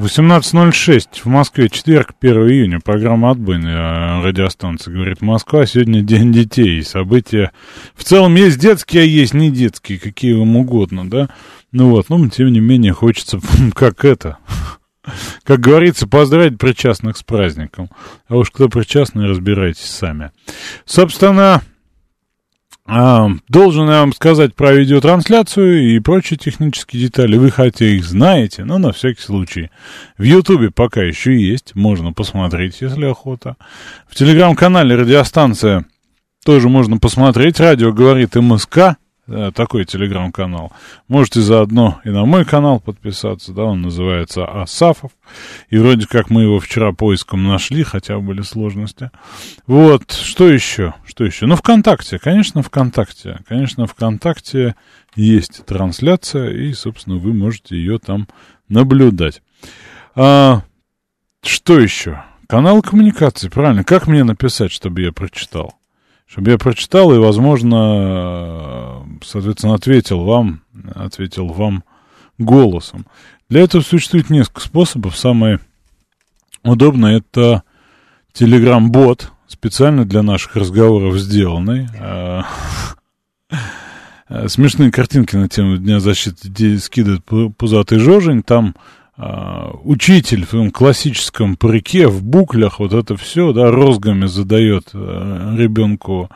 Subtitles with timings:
[0.00, 2.80] 18.06 в Москве, четверг, 1 июня.
[2.80, 5.66] Программа «Отбойная» радиостанция «Говорит Москва».
[5.66, 6.82] Сегодня День детей.
[6.82, 7.52] События
[7.94, 11.28] в целом есть детские, а есть не детские, какие вам угодно, да?
[11.70, 13.40] Ну вот, но тем не менее хочется,
[13.74, 14.38] как это,
[15.42, 17.90] как говорится, поздравить причастных с праздником.
[18.26, 20.30] А уж кто причастный, разбирайтесь сами.
[20.86, 21.60] Собственно,
[23.48, 27.36] должен я вам сказать про видеотрансляцию и прочие технические детали.
[27.36, 29.70] Вы хотя их знаете, но на всякий случай.
[30.18, 33.56] В Ютубе пока еще есть, можно посмотреть, если охота.
[34.08, 35.86] В телеграм-канале радиостанция
[36.44, 37.60] тоже можно посмотреть.
[37.60, 38.96] Радио говорит МСК.
[39.32, 40.72] Э, такой телеграм-канал.
[41.06, 45.12] Можете заодно и на мой канал подписаться, да, он называется Асафов.
[45.68, 49.12] И вроде как мы его вчера поиском нашли, хотя были сложности.
[49.68, 50.94] Вот, что еще?
[51.06, 51.46] Что еще?
[51.46, 53.38] Ну, ВКонтакте, конечно, ВКонтакте.
[53.46, 54.74] Конечно, ВКонтакте
[55.14, 58.26] есть трансляция, и, собственно, вы можете ее там
[58.68, 59.42] наблюдать.
[60.16, 60.62] А,
[61.40, 62.24] что еще?
[62.48, 63.84] Канал коммуникации, правильно.
[63.84, 65.79] Как мне написать, чтобы я прочитал?
[66.30, 70.62] Чтобы я прочитал и, возможно, соответственно, ответил вам,
[70.94, 71.82] ответил вам
[72.38, 73.04] голосом.
[73.48, 75.16] Для этого существует несколько способов.
[75.16, 75.58] Самое
[76.62, 77.64] удобное это
[78.32, 81.88] Telegram-бот, специально для наших разговоров сделанный.
[84.32, 87.24] А, смешные картинки на тему Дня защиты скидывает
[87.56, 88.44] пузатый Жожень.
[88.44, 88.80] Там а,
[89.84, 96.30] учитель в своем классическом парике, в буклях, вот это все, да, розгами задает э, ребенку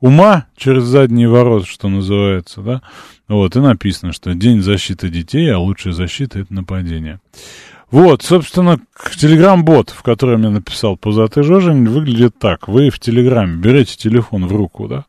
[0.00, 2.82] ума через задний ворот, что называется, да,
[3.28, 7.20] вот, и написано, что День защиты детей, а лучшая защита— это нападение.
[7.90, 8.80] Вот, собственно,
[9.16, 12.68] телеграм-бот, в котором я написал пузатый Жожень, выглядит так.
[12.68, 15.04] Вы в телеграме берете телефон в руку, да,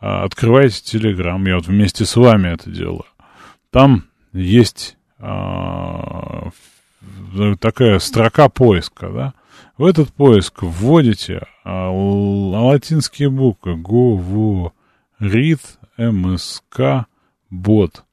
[0.00, 3.06] а, открываете телеграм, я вот вместе с вами это делаю.
[3.70, 4.99] Там есть а,
[7.58, 9.34] такая строка поиска, да,
[9.76, 15.60] в этот поиск вводите а, латинские буквы говорит
[15.96, 17.06] МСК
[17.50, 18.04] бот.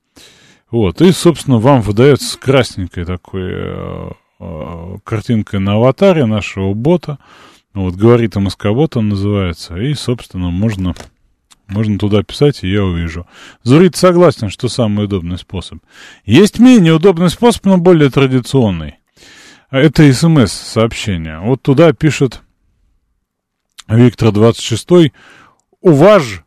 [0.69, 4.09] Вот, и, собственно, вам выдается красненькой такой э,
[4.40, 7.19] э, картинкой на аватаре нашего бота.
[7.73, 10.94] Вот, говорит МСК бот он называется, и, собственно, можно
[11.67, 13.28] можно туда писать, и я увижу.
[13.63, 15.79] Зурит согласен, что самый удобный способ.
[16.25, 18.95] Есть менее удобный способ, но более традиционный.
[19.69, 21.39] Это смс-сообщение.
[21.39, 22.41] Вот туда пишет
[23.88, 25.11] Виктор 26
[25.81, 26.44] Уваж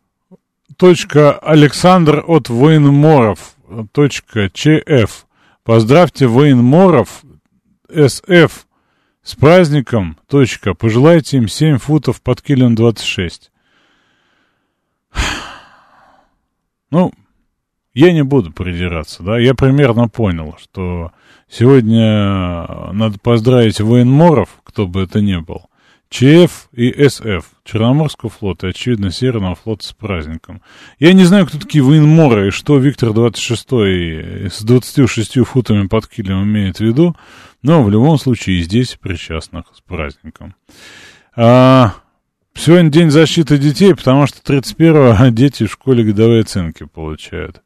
[1.42, 3.56] Александр от военморов
[3.94, 5.26] ЧФ.
[5.62, 7.22] Поздравьте военморов
[7.90, 8.66] СФ
[9.22, 10.18] с праздником.
[10.26, 10.74] Точка.
[10.74, 13.49] Пожелайте им 7 футов под килем 26.
[16.90, 17.12] Ну,
[17.94, 21.12] я не буду придираться, да, я примерно понял, что
[21.48, 25.66] сегодня надо поздравить военморов, кто бы это ни был,
[26.10, 30.60] ЧФ и СФ, Черноморского флота очевидно, Северного флота с праздником.
[30.98, 33.68] Я не знаю, кто такие военморы и что Виктор 26
[34.52, 37.16] с 26 футами под килем имеет в виду,
[37.62, 40.56] но в любом случае и здесь причастных с праздником.
[41.36, 41.94] А,
[42.60, 47.62] Сегодня день защиты детей, потому что 31-го дети в школе годовые оценки получают.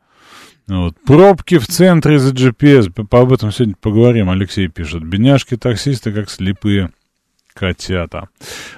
[0.69, 0.95] Вот.
[1.05, 2.93] Пробки в центре из-за GPS.
[3.05, 4.31] По об этом сегодня поговорим.
[4.31, 5.03] Алексей пишет.
[5.03, 6.91] Бедняжки таксисты, как слепые
[7.55, 8.29] котята.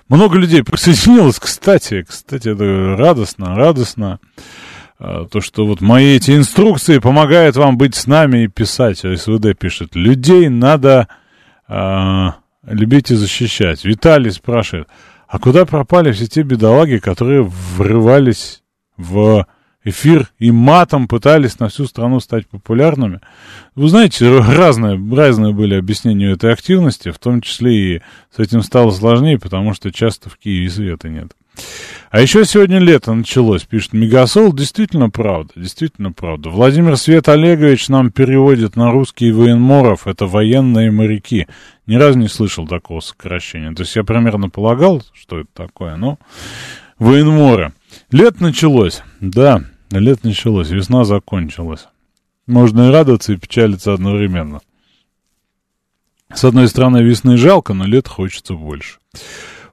[0.09, 2.03] Много людей присоединилось, кстати.
[2.09, 4.19] Кстати, это радостно, радостно.
[4.99, 9.01] А, то, что вот мои эти инструкции помогают вам быть с нами и писать.
[9.01, 9.95] СВД пишет.
[9.95, 11.09] Людей надо
[11.69, 13.85] а, любить и защищать.
[13.85, 14.89] Виталий спрашивает.
[15.29, 18.63] А куда пропали все те бедолаги, которые врывались
[18.97, 19.47] в
[19.83, 23.21] эфир и матом пытались на всю страну стать популярными?
[23.75, 28.03] Вы знаете, разные, разные были объяснения этой активности, в том числе и
[28.35, 31.33] с этим стало сложнее, потому что часто в Киеве света нет.
[32.11, 34.53] А еще сегодня лето началось, пишет Мегасол.
[34.53, 36.51] Действительно правда, действительно правда.
[36.51, 40.07] Владимир Свет Олегович нам переводит на русский военморов.
[40.07, 41.47] Это военные моряки.
[41.87, 43.75] Ни разу не слышал такого сокращения.
[43.75, 46.19] То есть я примерно полагал, что это такое, но
[46.99, 47.73] военморы.
[48.11, 51.87] Лето началось, да, лето началось, весна закончилась.
[52.47, 54.61] Можно и радоваться, и печалиться одновременно.
[56.33, 58.99] С одной стороны, весны жалко, но лет хочется больше.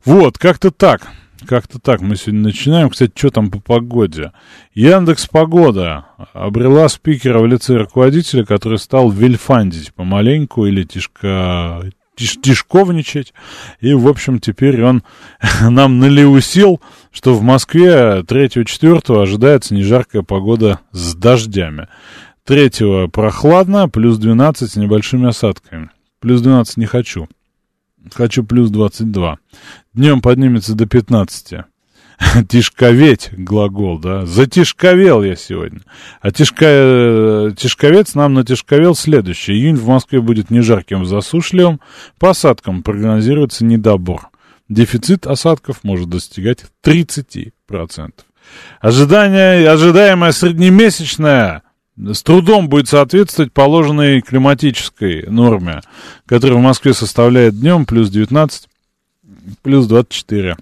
[0.06, 1.08] Вот, как-то так.
[1.48, 2.90] Как-то так мы сегодня начинаем.
[2.90, 4.32] Кстати, что там по погоде?
[4.74, 11.84] Яндекс Погода обрела спикера в лице руководителя, который стал вельфандить помаленьку или тишка,
[12.16, 13.34] тиш, тишковничать.
[13.80, 15.04] И, в общем, теперь он
[15.62, 16.82] нам налеусил,
[17.12, 21.88] что в Москве 3-4 ожидается нежаркая погода с дождями.
[22.46, 25.90] 3 прохладно, плюс 12 с небольшими осадками.
[26.20, 27.28] Плюс 12 не хочу.
[28.12, 29.38] Хочу плюс 22.
[29.94, 31.66] Днем поднимется до 15.
[32.50, 34.26] Тишковеть глагол, да.
[34.26, 35.82] Затишковел я сегодня.
[36.22, 36.66] А тишка...
[36.68, 39.54] Э, тишковец нам натишковел следующий.
[39.54, 41.80] Июнь в Москве будет не жарким, засушливым.
[42.20, 44.30] По осадкам прогнозируется недобор.
[44.70, 47.52] Дефицит осадков может достигать 30%.
[48.80, 51.64] Ожидание, ожидаемое среднемесячное
[51.98, 55.82] с трудом будет соответствовать положенной климатической норме,
[56.26, 58.68] которая в Москве составляет днем плюс 19,
[59.62, 60.58] плюс 24.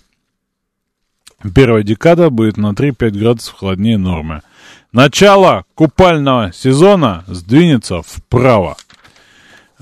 [1.56, 4.42] Первая декада будет на 3-5 градусов холоднее нормы.
[4.92, 8.78] Начало купального сезона сдвинется вправо.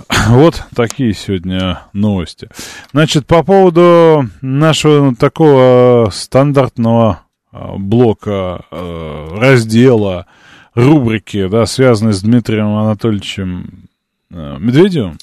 [0.30, 2.50] Вот такие сегодня новости.
[2.94, 10.28] Значит, по поводу нашего такого стандартного а, блока, а, раздела,
[10.74, 13.90] рубрики, да, связанные с Дмитрием Анатольевичем
[14.32, 15.18] э, Медведевым.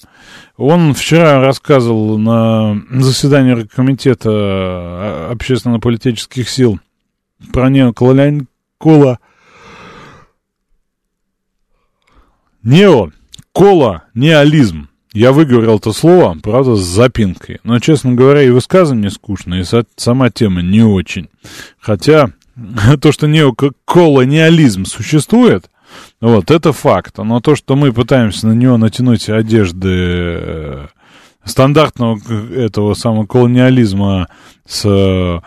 [0.57, 6.81] Он вчера рассказывал на заседании комитета э, общественно-политических сил
[7.53, 9.19] про неоколониального
[12.67, 13.11] нео
[13.53, 14.89] колониализм.
[15.13, 17.61] Я выговорил это слово, правда, с запинкой.
[17.65, 19.65] Но, честно говоря, и высказывание скучно, и
[19.97, 21.31] сама тема не очень.
[21.81, 22.33] Хотя
[23.01, 25.71] то, что неоколониализм существует,
[26.21, 27.19] вот, это факт.
[27.19, 30.87] Но то, что мы пытаемся на него натянуть одежды э,
[31.45, 32.19] стандартного
[32.55, 34.29] этого самого колониализма
[34.67, 35.41] с э,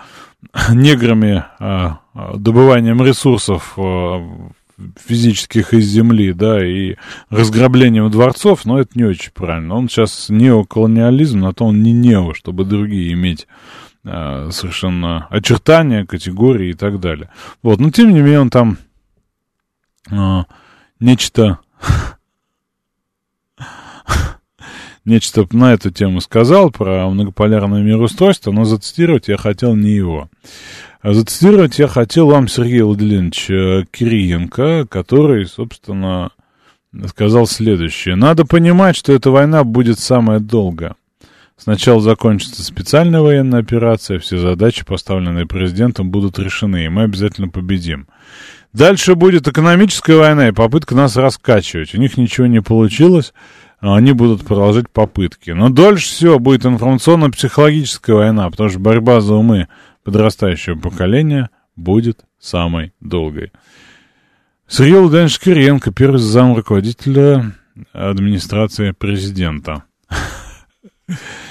[0.73, 4.27] неграми, а, а, добыванием ресурсов э,
[5.05, 6.95] физических из земли, да, и
[7.29, 9.75] разграблением дворцов, но это не очень правильно.
[9.75, 13.47] Он сейчас неоколониализм, на то он не нео, чтобы другие иметь
[14.51, 17.29] совершенно очертания, категории и так далее.
[17.61, 18.77] Вот, но тем не менее он там
[20.11, 20.44] э,
[21.00, 21.59] нечто
[25.06, 30.29] нечто на эту тему сказал про многополярное мироустройство, но зацитировать я хотел не его.
[31.01, 36.31] А зацитировать я хотел вам Сергея Владимировича Кириенко, который, собственно,
[37.07, 38.15] сказал следующее.
[38.15, 40.95] Надо понимать, что эта война будет самая долгая.
[41.59, 48.07] Сначала закончится специальная военная операция, все задачи, поставленные президентом, будут решены, и мы обязательно победим.
[48.71, 51.94] Дальше будет экономическая война и попытка нас раскачивать.
[51.94, 53.33] У них ничего не получилось,
[53.81, 55.51] они будут продолжать попытки.
[55.51, 59.67] Но дольше всего будет информационно-психологическая война, потому что борьба за умы
[60.05, 63.51] подрастающего поколения будет самой долгой.
[64.65, 67.53] Сергей Владимирович Кириенко, первый зам руководителя
[67.91, 69.83] администрации президента.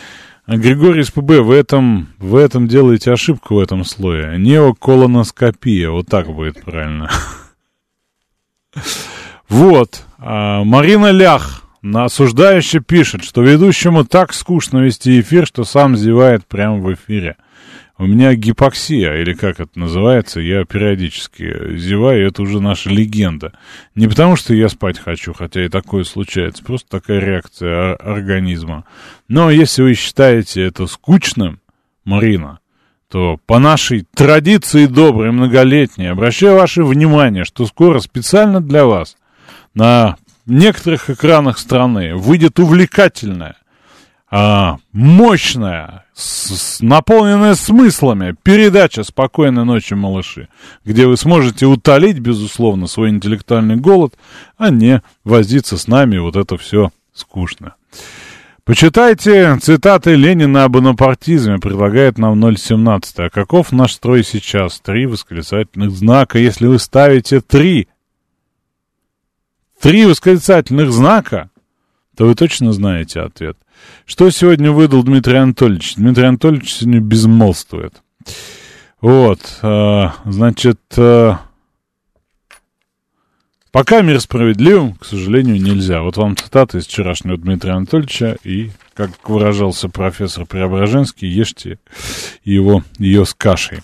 [0.56, 4.38] Григорий СПБ, в этом, в этом делаете ошибку в этом слое.
[4.38, 7.10] Неоколоноскопия, вот так будет правильно.
[9.48, 10.02] Вот.
[10.18, 16.76] А Марина Лях осуждающе пишет, что ведущему так скучно вести эфир, что сам зевает прямо
[16.76, 17.36] в эфире.
[18.00, 23.52] У меня гипоксия, или как это называется, я периодически зеваю, это уже наша легенда.
[23.96, 28.84] Не потому, что я спать хочу, хотя и такое случается, просто такая реакция организма.
[29.26, 31.60] Но если вы считаете это скучным,
[32.04, 32.60] Марина,
[33.10, 39.16] то по нашей традиции доброй, многолетней, обращаю ваше внимание, что скоро специально для вас
[39.74, 43.56] на некоторых экранах страны выйдет увлекательная,
[44.30, 50.48] а, мощная, с, с, наполненная смыслами передача «Спокойной ночи, малыши»,
[50.84, 54.14] где вы сможете утолить, безусловно, свой интеллектуальный голод,
[54.58, 57.74] а не возиться с нами, вот это все скучно.
[58.68, 63.00] Почитайте цитаты Ленина об бонапартизме, предлагает нам 0.17.
[63.16, 64.78] А каков наш строй сейчас?
[64.80, 66.38] Три восклицательных знака.
[66.38, 67.88] Если вы ставите три,
[69.80, 71.48] три восклицательных знака,
[72.14, 73.56] то вы точно знаете ответ.
[74.06, 75.96] Что сегодня выдал Дмитрий Анатольевич?
[75.96, 78.02] Дмитрий Анатольевич сегодня безмолвствует.
[79.00, 81.38] Вот, а, значит, а,
[83.70, 86.02] пока мир справедливым, к сожалению, нельзя.
[86.02, 91.78] Вот вам цитата из вчерашнего Дмитрия Анатольевича, и, как выражался профессор Преображенский, ешьте
[92.44, 93.80] его, ее с кашей.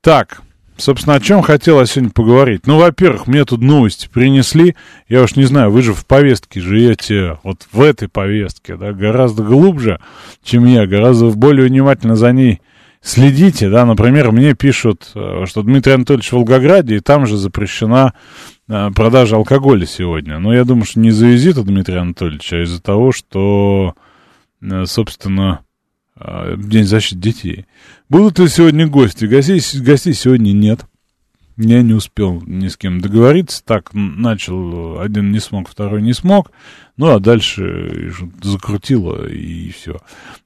[0.00, 0.42] Так,
[0.78, 2.66] собственно, о чем хотела сегодня поговорить.
[2.66, 4.74] Ну, во-первых, мне тут новости принесли.
[5.08, 9.42] Я уж не знаю, вы же в повестке живете, вот в этой повестке, да, гораздо
[9.42, 10.00] глубже,
[10.42, 12.60] чем я, гораздо более внимательно за ней
[13.00, 18.12] следите, да, например, мне пишут, э, что Дмитрий Анатольевич в Волгограде, и там же запрещена
[18.68, 20.38] э, продажа алкоголя сегодня.
[20.38, 23.94] Но я думаю, что не из-за визита Дмитрия Анатольевича, а из-за того, что,
[24.60, 25.60] э, собственно,
[26.56, 27.66] День защиты детей.
[28.08, 29.24] Будут ли сегодня гости?
[29.26, 30.84] Гостей, гостей сегодня нет.
[31.56, 33.62] Я не успел ни с кем договориться.
[33.64, 36.52] Так, начал, один не смог, второй не смог.
[36.96, 39.96] Ну, а дальше закрутило, и все.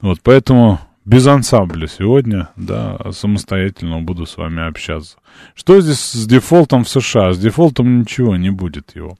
[0.00, 5.18] Вот, поэтому без ансамбля сегодня, да, самостоятельно буду с вами общаться.
[5.54, 7.32] Что здесь с дефолтом в США?
[7.32, 9.18] С дефолтом ничего не будет его.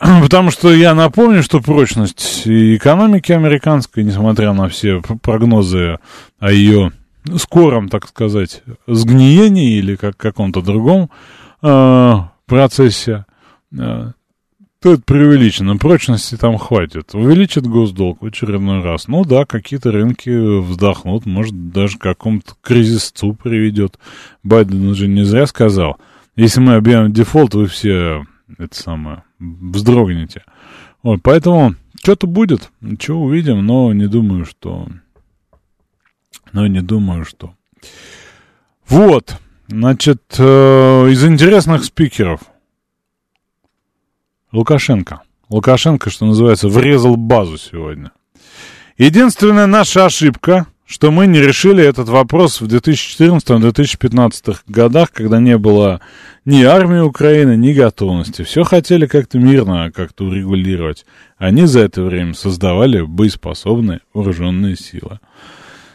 [0.22, 5.98] Потому что я напомню, что прочность экономики американской, несмотря на все прогнозы
[6.38, 6.92] о ее
[7.36, 11.10] скором, так сказать, сгниении или как каком-то другом
[11.62, 12.14] э,
[12.46, 13.24] процессе,
[13.72, 14.12] э,
[14.82, 15.76] то это преувеличено.
[15.76, 17.14] Прочности там хватит.
[17.14, 19.08] Увеличит госдолг в очередной раз.
[19.08, 23.98] Ну да, какие-то рынки вздохнут, может, даже к какому-то кризису приведет.
[24.42, 25.96] Байден уже не зря сказал.
[26.36, 28.24] Если мы объявим дефолт, вы все,
[28.58, 30.44] это самое, вздрогнете.
[31.02, 34.88] Вот, поэтому что-то будет, что увидим, но не думаю, что...
[36.52, 37.54] Но не думаю, что...
[38.88, 39.36] Вот,
[39.68, 42.40] значит, э, из интересных спикеров–
[44.56, 45.20] Лукашенко.
[45.50, 48.12] Лукашенко, что называется, врезал базу сегодня.
[48.96, 56.00] Единственная наша ошибка, что мы не решили этот вопрос в 2014-2015 годах, когда не было
[56.44, 58.42] ни армии Украины, ни готовности.
[58.42, 61.04] Все хотели как-то мирно как-то урегулировать.
[61.38, 65.18] Они за это время создавали боеспособные вооруженные силы.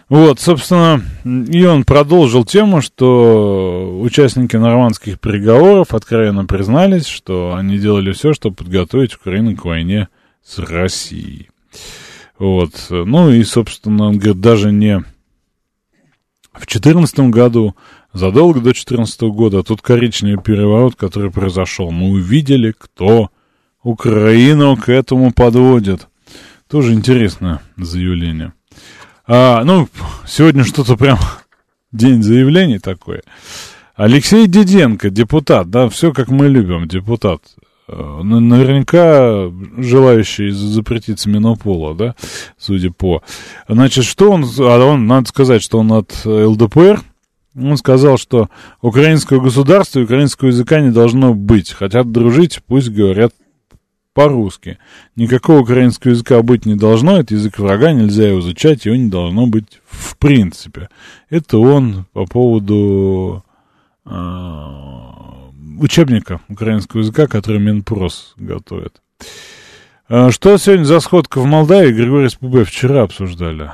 [0.09, 8.11] Вот, собственно, и он продолжил тему, что участники нормандских переговоров откровенно признались, что они делали
[8.11, 10.09] все, чтобы подготовить Украину к войне
[10.43, 11.47] с Россией.
[12.41, 14.97] Вот, ну и, собственно, он говорит, даже не
[16.53, 17.75] в 2014 году,
[18.13, 21.91] задолго до 2014 года, а тут коричневый переворот, который произошел.
[21.91, 23.29] Мы увидели, кто
[23.83, 26.07] Украину к этому подводит.
[26.67, 28.53] Тоже интересное заявление.
[29.27, 29.87] А, ну,
[30.25, 31.19] сегодня что-то прям
[31.91, 33.21] день заявлений такой.
[33.93, 37.43] Алексей Диденко, депутат, да, все как мы любим, депутат.
[37.87, 42.15] А, наверняка желающий запретить смену пола, да,
[42.57, 43.23] судя по.
[43.67, 47.01] Значит, что он, а он, надо сказать, что он от ЛДПР,
[47.55, 48.49] он сказал, что
[48.81, 51.71] украинского государства и украинского языка не должно быть.
[51.71, 53.33] Хотят дружить, пусть говорят
[54.13, 54.77] по-русски.
[55.15, 59.47] Никакого украинского языка быть не должно, это язык врага, нельзя его изучать, его не должно
[59.47, 60.89] быть в принципе.
[61.29, 63.43] Это он по поводу
[64.05, 64.09] э,
[65.79, 69.01] учебника украинского языка, который Минпрос готовит.
[70.09, 73.71] Э, что сегодня за сходка в Молдавии, Григорий СПБ вчера обсуждали.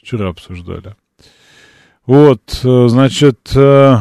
[0.00, 0.94] Вчера обсуждали.
[2.06, 3.38] Вот, э, значит...
[3.54, 3.98] Э,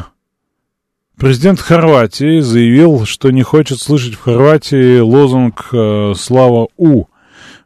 [1.17, 7.05] Президент Хорватии заявил, что не хочет слышать в Хорватии лозунг э, «Слава У»,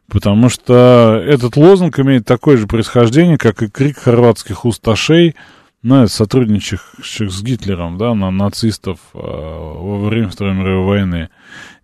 [0.06, 5.34] потому что этот лозунг имеет такое же происхождение, как и крик хорватских усташей,
[5.82, 11.30] ну, сотрудничавших с Гитлером, да, на нацистов э, во время Второй мировой войны.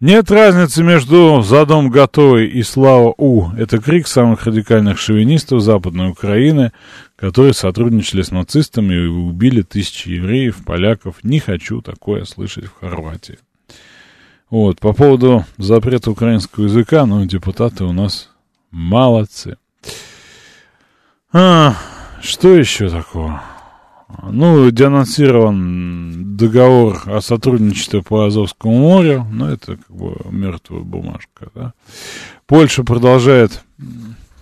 [0.00, 3.50] Нет разницы между «Задом готовый» и «Слава У».
[3.52, 6.72] Это крик самых радикальных шовинистов Западной Украины,
[7.16, 11.16] которые сотрудничали с нацистами и убили тысячи евреев, поляков.
[11.22, 13.38] Не хочу такое слышать в Хорватии.
[14.50, 18.28] Вот, по поводу запрета украинского языка, ну, депутаты у нас
[18.70, 19.56] молодцы.
[21.32, 21.74] А,
[22.20, 23.42] что еще такого?
[24.22, 31.72] Ну, денонсирован договор о сотрудничестве по Азовскому морю, но это как бы мертвая бумажка, да.
[32.46, 33.62] Польша продолжает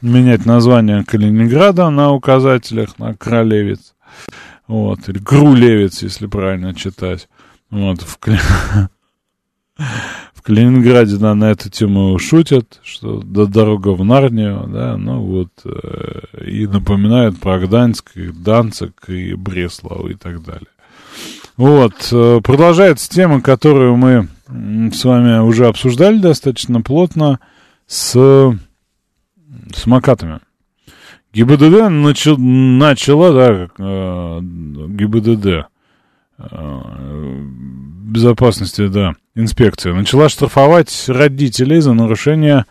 [0.02, 3.95] менять название Калининграда на указателях, на Кролевец.
[4.66, 7.28] Вот, или Крулевец, если правильно читать.
[7.71, 8.19] Вот, в
[10.45, 16.45] Калининграде да, на эту тему шутят, что да, дорога в Нарнию, да, ну вот, э,
[16.47, 20.69] и напоминают про Гданьск, и Данцик, и Бреслав, и так далее.
[21.57, 24.29] Вот, э, продолжается тема, которую мы
[24.93, 27.41] с вами уже обсуждали достаточно плотно
[27.87, 28.55] с
[29.75, 30.41] самокатами.
[31.33, 35.47] ГИБДД начал, начала, да, э, ГИБДД,
[36.39, 37.44] э,
[38.14, 42.64] безопасности, да, инспекция, начала штрафовать родителей за нарушение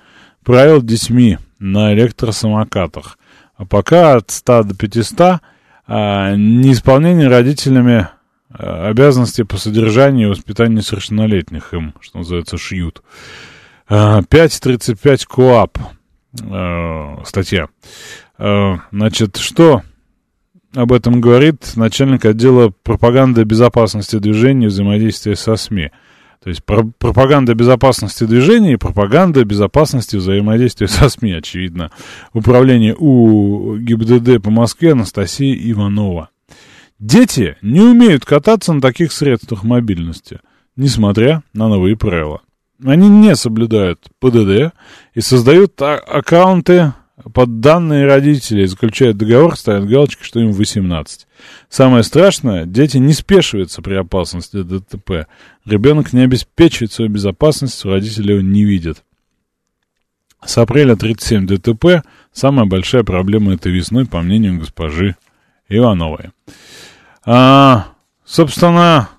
[0.43, 3.17] правил детьми на электросамокатах.
[3.55, 5.41] А пока от 100 до 500
[5.85, 8.07] а, неисполнение родителями
[8.49, 13.01] обязанности по содержанию и воспитанию несовершеннолетних им, что называется, шьют.
[13.89, 15.77] 5.35 КОАП
[17.25, 17.67] статья.
[18.37, 19.81] Значит, что
[20.75, 25.91] об этом говорит начальник отдела пропаганды безопасности движения и взаимодействия со СМИ.
[26.43, 31.91] То есть про пропаганда безопасности движения и пропаганда безопасности взаимодействия со СМИ, очевидно.
[32.33, 36.29] Управление у ГИБДД по Москве Анастасия Иванова.
[36.99, 40.39] Дети не умеют кататься на таких средствах мобильности,
[40.75, 42.41] несмотря на новые правила.
[42.83, 44.73] Они не соблюдают ПДД
[45.13, 46.93] и создают а аккаунты
[47.31, 51.27] под данные родителей заключают договор, ставят галочки, что им 18.
[51.69, 55.27] Самое страшное, дети не спешиваются при опасности ДТП.
[55.65, 59.03] Ребенок не обеспечивает свою безопасность, родители его не видят.
[60.45, 62.03] С апреля 37 ДТП.
[62.33, 65.15] Самая большая проблема этой весной, по мнению госпожи
[65.69, 66.31] Ивановой.
[67.25, 67.93] А,
[68.25, 69.09] собственно,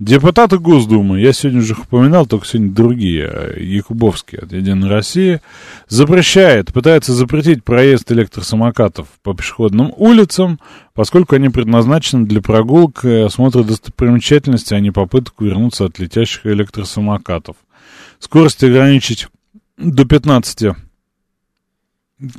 [0.00, 5.40] Депутаты Госдумы, я сегодня уже упоминал, только сегодня другие, Якубовский от «Единой России»,
[5.86, 10.58] запрещает, пытается запретить проезд электросамокатов по пешеходным улицам,
[10.94, 17.54] поскольку они предназначены для прогулок осмотра достопримечательностей, а не попыток вернуться от летящих электросамокатов.
[18.18, 19.28] Скорость ограничить
[19.78, 20.74] до 15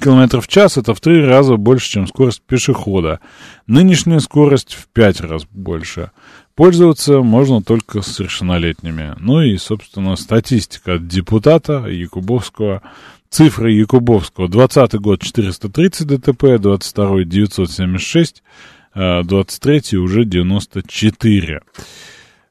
[0.01, 3.21] км в час это в три раза больше, чем скорость пешехода.
[3.65, 6.11] Нынешняя скорость в пять раз больше.
[6.55, 9.13] Пользоваться можно только с совершеннолетними.
[9.19, 12.81] Ну и, собственно, статистика от депутата Якубовского.
[13.29, 14.47] Цифры Якубовского.
[14.47, 18.43] 20 год 430 ДТП, 22 976,
[18.93, 21.61] 23 уже 94.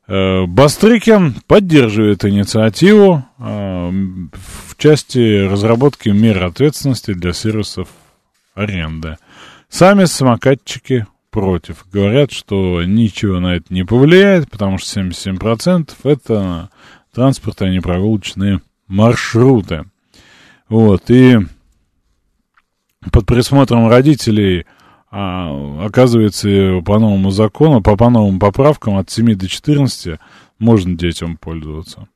[0.06, 7.88] Э, Бастрыкин поддерживает инициативу э, в части разработки мер ответственности для сервисов
[8.54, 9.16] аренды.
[9.70, 11.84] Сами самокатчики против.
[11.92, 16.70] Говорят, что ничего на это не повлияет, потому что 77% это
[17.12, 19.84] транспорт, а не прогулочные маршруты.
[20.68, 21.38] Вот, и
[23.11, 24.64] под присмотром родителей
[25.11, 30.20] а, оказывается, по новому закону, по, по новым поправкам от 7 до 14
[30.61, 32.06] можно детям пользоваться.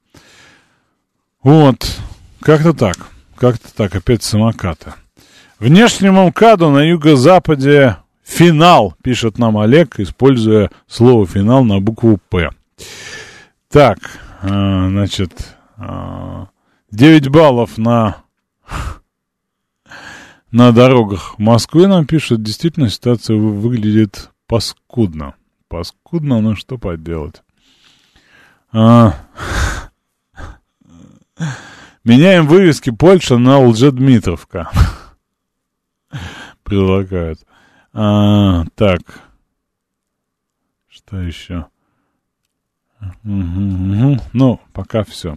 [1.42, 1.84] Вот,
[2.40, 3.08] как-то так.
[3.34, 4.94] Как-то так, опять самокаты.
[5.58, 7.96] Внешнему МКАДу на юго-западе
[8.28, 12.50] Финал, пишет нам Олег, используя слово финал на букву П.
[13.70, 13.98] Так,
[14.42, 16.46] э, значит, э,
[16.90, 18.18] 9 баллов на,
[20.50, 22.42] на дорогах Москвы нам пишут.
[22.42, 25.34] Действительно, ситуация выглядит паскудно.
[25.68, 27.42] Паскудно, но что поделать.
[28.72, 29.14] А,
[32.04, 34.70] меняем вывески Польша на Лжедмитровка.
[36.62, 37.40] Предлагают.
[38.00, 39.00] А, так.
[40.88, 41.66] Что еще?
[43.00, 44.20] Угу, угу.
[44.32, 45.36] Ну, пока все.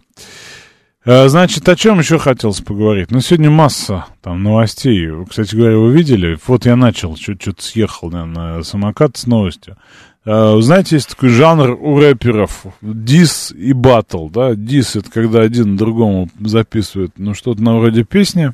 [1.03, 3.09] А, значит, о чем еще хотелось поговорить?
[3.09, 5.09] Ну, сегодня масса там новостей.
[5.27, 6.37] Кстати говоря, вы видели?
[6.45, 9.77] Вот я начал, что-то съехал на, на самокат с новостью.
[10.23, 14.53] А, знаете, есть такой жанр у рэперов дис и батл, да?
[14.53, 18.53] Дис— это когда один другому записывает, ну, что-то на вроде песни,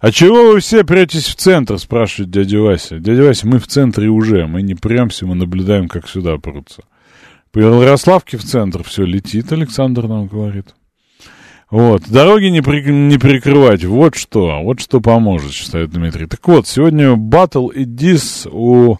[0.00, 2.98] «А чего вы все претесь в центр?»— спрашивает дядя Вася.
[2.98, 6.82] «Дядя Вася, мы в центре уже, мы не премся, мы наблюдаем, как сюда прутся».
[7.50, 10.74] По Ярославке в центр все летит, Александр нам говорит.
[11.70, 16.26] Вот, дороги не, при, не перекрывать, вот что, вот что поможет, считает Дмитрий.
[16.26, 18.96] Так вот, сегодня батл и дис у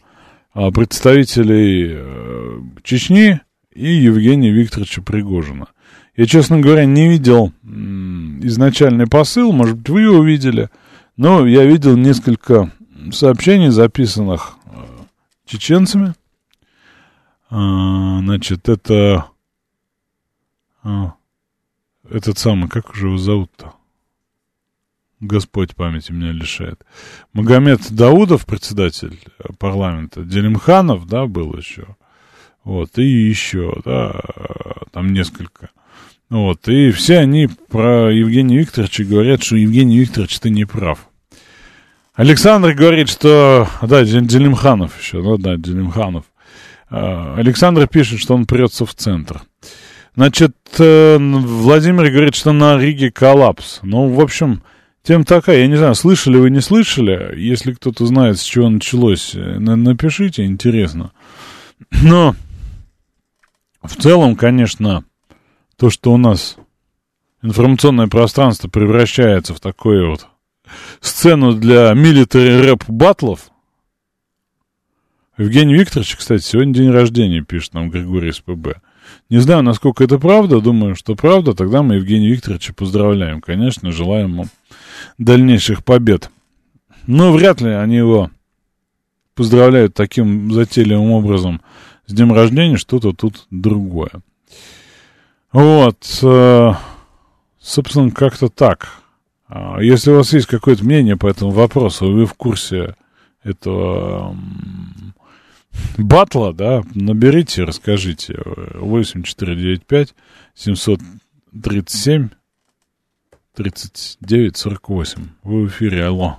[0.52, 3.40] а, представителей э, Чечни
[3.74, 5.68] и Евгения Викторовича Пригожина.
[6.14, 10.68] Я, честно говоря, не видел м, изначальный посыл, может быть, вы его видели.
[11.18, 12.70] Ну, я видел несколько
[13.10, 14.84] сообщений, записанных э,
[15.46, 16.14] чеченцами.
[17.50, 19.26] А, значит, это...
[20.84, 21.14] А,
[22.08, 23.74] этот самый, как уже его зовут-то?
[25.18, 26.86] Господь памяти меня лишает.
[27.32, 29.18] Магомед Даудов, председатель
[29.58, 31.96] парламента, Делимханов, да, был еще.
[32.62, 34.20] Вот, и еще, да,
[34.92, 35.70] там несколько.
[36.30, 41.08] Вот, и все они про Евгения Викторовича говорят, что Евгений Викторович, ты не прав.
[42.14, 43.68] Александр говорит, что...
[43.80, 46.24] Да, Делимханов еще, ну да, Делимханов.
[46.90, 49.42] А, Александр пишет, что он прется в центр.
[50.16, 53.78] Значит, э, Владимир говорит, что на Риге коллапс.
[53.82, 54.62] Ну, в общем,
[55.04, 55.60] тем такая.
[55.60, 57.38] Я не знаю, слышали вы, не слышали.
[57.38, 61.12] Если кто-то знает, с чего началось, э, напишите, интересно.
[62.02, 62.34] Но
[63.80, 65.04] в целом, конечно,
[65.78, 66.56] то, что у нас
[67.40, 70.26] информационное пространство превращается в такое вот
[71.00, 73.50] сцену для military рэп батлов,
[75.38, 78.80] Евгений Викторович, кстати, сегодня день рождения, пишет нам Григорий СПБ.
[79.30, 84.32] Не знаю, насколько это правда, думаю, что правда, тогда мы Евгения Викторовича поздравляем, конечно, желаем
[84.32, 84.46] ему
[85.16, 86.28] дальнейших побед.
[87.06, 88.32] Но вряд ли они его
[89.36, 91.62] поздравляют таким затейливым образом
[92.06, 94.10] с днем рождения, что-то тут другое.
[95.52, 96.72] Вот, э,
[97.58, 98.88] собственно, как-то так.
[99.48, 102.94] А если у вас есть какое-то мнение по этому вопросу, вы в курсе
[103.42, 104.36] этого
[105.96, 108.36] батла, да, наберите, расскажите.
[108.74, 110.14] 8495
[110.54, 112.28] 737
[113.54, 115.22] 39 48.
[115.44, 116.36] Вы в эфире, алло.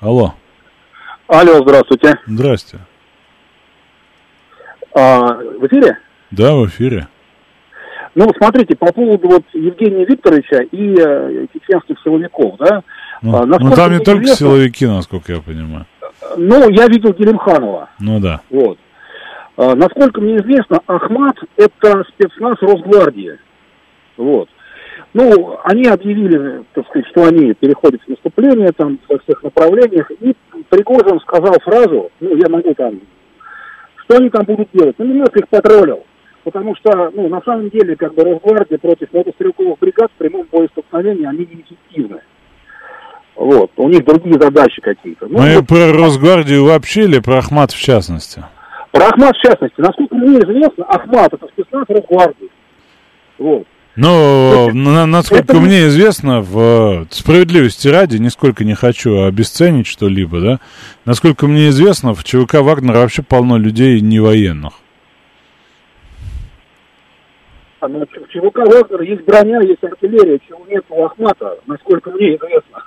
[0.00, 0.34] Алло.
[1.26, 2.20] Алло, здравствуйте.
[2.26, 2.78] Здрасте.
[4.94, 5.98] А, в эфире?
[6.30, 7.08] Да, в эфире.
[8.14, 12.82] Ну, смотрите, по поводу вот Евгения Викторовича и э, чеченских силовиков, да?
[13.22, 15.86] Ну, а, ну там не только известно- силовики, насколько я понимаю.
[16.36, 18.40] Ну, я видел Гелимханова, Ну да.
[18.50, 18.78] вот.
[19.56, 23.38] А, насколько мне известно, Ахмат– это спецназ Росгвардии,
[24.16, 24.48] вот.
[25.14, 30.34] Ну, они объявили, так сказать, что они переходят в наступление там во всех направлениях, и
[30.68, 33.00] Пригожин сказал фразу, ну, я могу там,
[34.04, 34.96] что они там будут делать?
[34.98, 36.04] Ну, немножко их потроллил,
[36.50, 41.26] потому что, ну, на самом деле, как бы Росгвардия против мотострелковых бригад в прямом боестолкновении,
[41.26, 42.20] они неэффективны.
[43.36, 45.26] Вот, у них другие задачи какие-то.
[45.28, 48.42] Ну, Мы вот про Росгвардию вообще или про Ахмат в частности?
[48.90, 52.48] про Ахмат в частности, насколько мне известно, Ахмат это спецназ Росгвардии.
[53.38, 53.64] Вот.
[53.96, 60.40] Ну, на- насколько это- мне известно, в э, справедливости ради, нисколько не хочу обесценить что-либо,
[60.40, 60.60] да,
[61.04, 64.74] насколько мне известно, в ЧВК Вагнера вообще полно людей не военных.
[67.80, 72.10] А на Ч- в ЧВК Вагнера есть броня, есть артиллерия, чего нет у Ахмата, насколько
[72.10, 72.82] мне известно.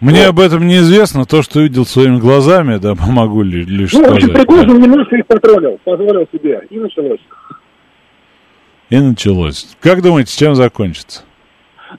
[0.00, 4.32] Мне об этом неизвестно, то, что видел своими глазами, да, могу ли, лишь Ну, сказать.
[4.32, 4.86] Пригожин да.
[4.86, 7.20] немножко их потроллил, позволил себе, и началось.
[8.88, 9.76] И началось.
[9.80, 11.22] Как думаете, чем закончится?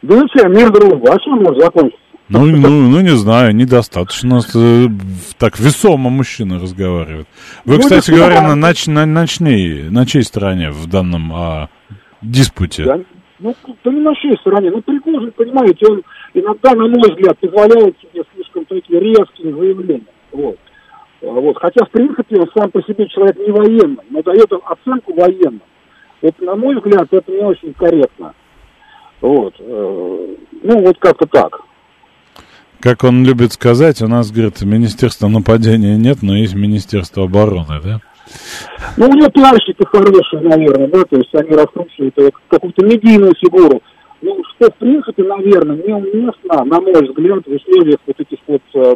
[0.01, 2.02] Да ну чем, мир дружба, а чем может закончиться?
[2.29, 4.85] Ну, ну, ну, не знаю, недостаточно э,
[5.37, 7.27] так весомо мужчина разговаривает.
[7.65, 8.55] Вы, Ну, кстати говоря, на, да.
[8.55, 11.69] нач, на, ночней, на чьей стороне в данном а,
[12.21, 12.83] диспуте?
[12.83, 13.01] Я-
[13.39, 14.71] ну, да не на чьей стороне.
[14.71, 16.01] Ну, Пригожин, понимаете, он
[16.33, 20.05] иногда, на мой взгляд, позволяет себе слишком такие резкие заявления.
[20.31, 20.57] Вот.
[21.21, 21.57] А Вот.
[21.57, 25.61] Хотя, в принципе, он сам по себе человек не военный, но дает оценку военным.
[26.21, 28.33] Вот, на мой взгляд, это не очень корректно.
[29.19, 29.53] Вот.
[29.59, 31.59] Э, Ну, вот как-то так.
[32.83, 38.01] Как он любит сказать, у нас, говорит, Министерства нападения нет, но есть Министерство обороны, да?
[38.97, 42.13] Ну, у него пиарщики хорошие, наверное, да, то есть они раскручивают
[42.49, 43.81] какую-то медийную фигуру.
[44.21, 48.95] Ну, что, в принципе, наверное, неуместно, на мой взгляд, в условиях вот этих вот э,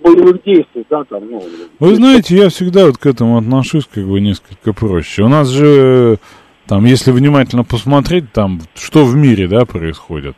[0.00, 1.42] боевых действий, да, там, ну...
[1.80, 5.24] Вы знаете, я всегда вот к этому отношусь как бы несколько проще.
[5.24, 6.18] У нас же,
[6.68, 10.36] там, если внимательно посмотреть, там, что в мире, да, происходит.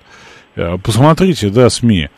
[0.55, 2.09] Э, Посмотрите, да, СМИ.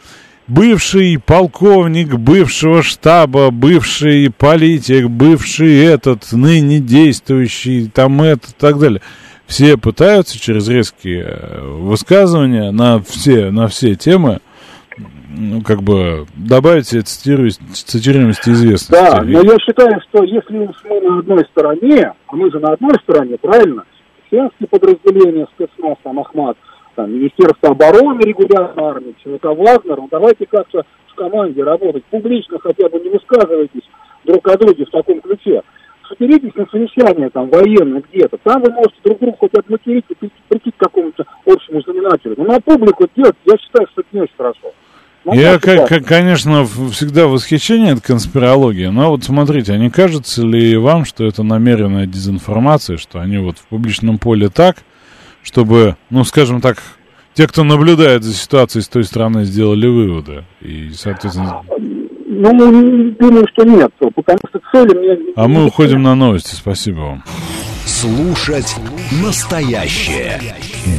[0.48, 9.02] Бывший полковник бывшего штаба, бывший политик, бывший этот, ныне действующий, там это и так далее.
[9.46, 14.40] Все пытаются через резкие э, высказывания на все, на все темы
[15.38, 18.90] ну, как бы добавить себе цитируемости известности.
[18.90, 22.94] Да, но я считаю, что если мы на одной стороне, а мы же на одной
[23.02, 23.84] стороне, правильно,
[24.30, 26.56] чеченские подразделения, спецназ, там, Ахмат,
[26.98, 32.88] там, Министерство обороны, регулярная армия, ЧВК Вагнер, ну давайте как-то в команде работать, публично хотя
[32.88, 33.88] бы не высказывайтесь
[34.24, 35.62] друг о друге в таком ключе.
[36.08, 40.14] Соберитесь на совещание там военное где-то, там вы можете друг друга хоть обматерить и
[40.48, 42.34] прийти, к какому-то общему знаменателю.
[42.36, 44.72] Но на публику делать, я считаю, что это не очень хорошо.
[45.24, 49.90] Ну, Я, как- как, конечно, всегда в восхищении от конспирологии, но вот смотрите, а не
[49.90, 54.78] кажется ли вам, что это намеренная дезинформация, что они вот в публичном поле так,
[55.48, 56.82] чтобы, ну, скажем так,
[57.32, 60.44] те, кто наблюдает за ситуацией с той стороны, сделали выводы.
[60.60, 61.62] И, соответственно...
[61.70, 65.32] Ну, думаю, что нет, потому что цели мне...
[65.36, 66.54] А мы уходим на новости.
[66.54, 67.24] Спасибо вам.
[67.86, 68.76] Слушать
[69.22, 70.38] настоящее.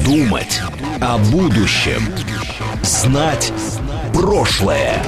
[0.04, 0.62] Думать
[1.00, 2.02] о будущем.
[2.82, 3.54] Знать
[4.16, 5.04] прошлое.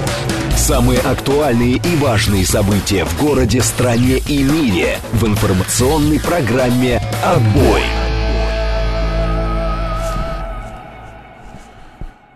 [0.56, 7.82] Самые актуальные и важные события в городе, стране и мире в информационной программе «Отбой».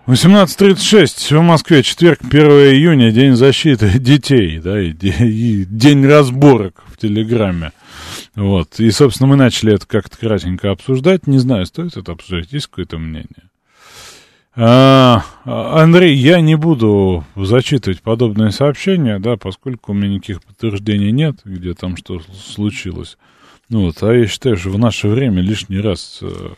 [0.08, 6.98] 18.36 в Москве, четверг, 1 июня, День защиты детей, да, и, и День разборок в
[6.98, 7.72] Телеграме.
[8.36, 11.26] Вот, и, собственно, мы начали это как-то кратенько обсуждать.
[11.26, 13.50] Не знаю, стоит это обсуждать, есть какое-то мнение?
[14.56, 21.38] А, Андрей, я не буду зачитывать подобные сообщения, да, поскольку у меня никаких подтверждений нет,
[21.44, 22.22] где там что
[22.54, 23.18] случилось.
[23.70, 26.50] Ну вот, а я считаю, что в наше время лишний раз э,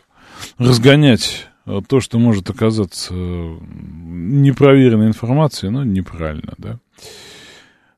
[0.58, 1.47] разгонять
[1.86, 6.78] то, что может оказаться э, непроверенной информацией, ну, неправильно, да.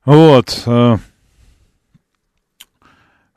[0.05, 0.63] Вот.
[0.65, 0.97] Э,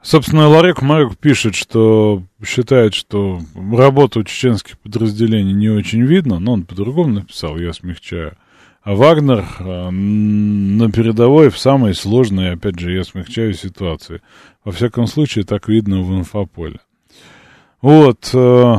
[0.05, 6.65] Собственно, Ларек Марек пишет, что считает, что работу чеченских подразделений не очень видно, но он
[6.65, 8.37] по-другому написал, я смягчаю.
[8.83, 14.21] А Вагнер на передовой в самой сложной, опять же, я смягчаю ситуации.
[14.63, 16.81] Во всяком случае, так видно в инфополе.
[17.81, 18.77] Вот, э,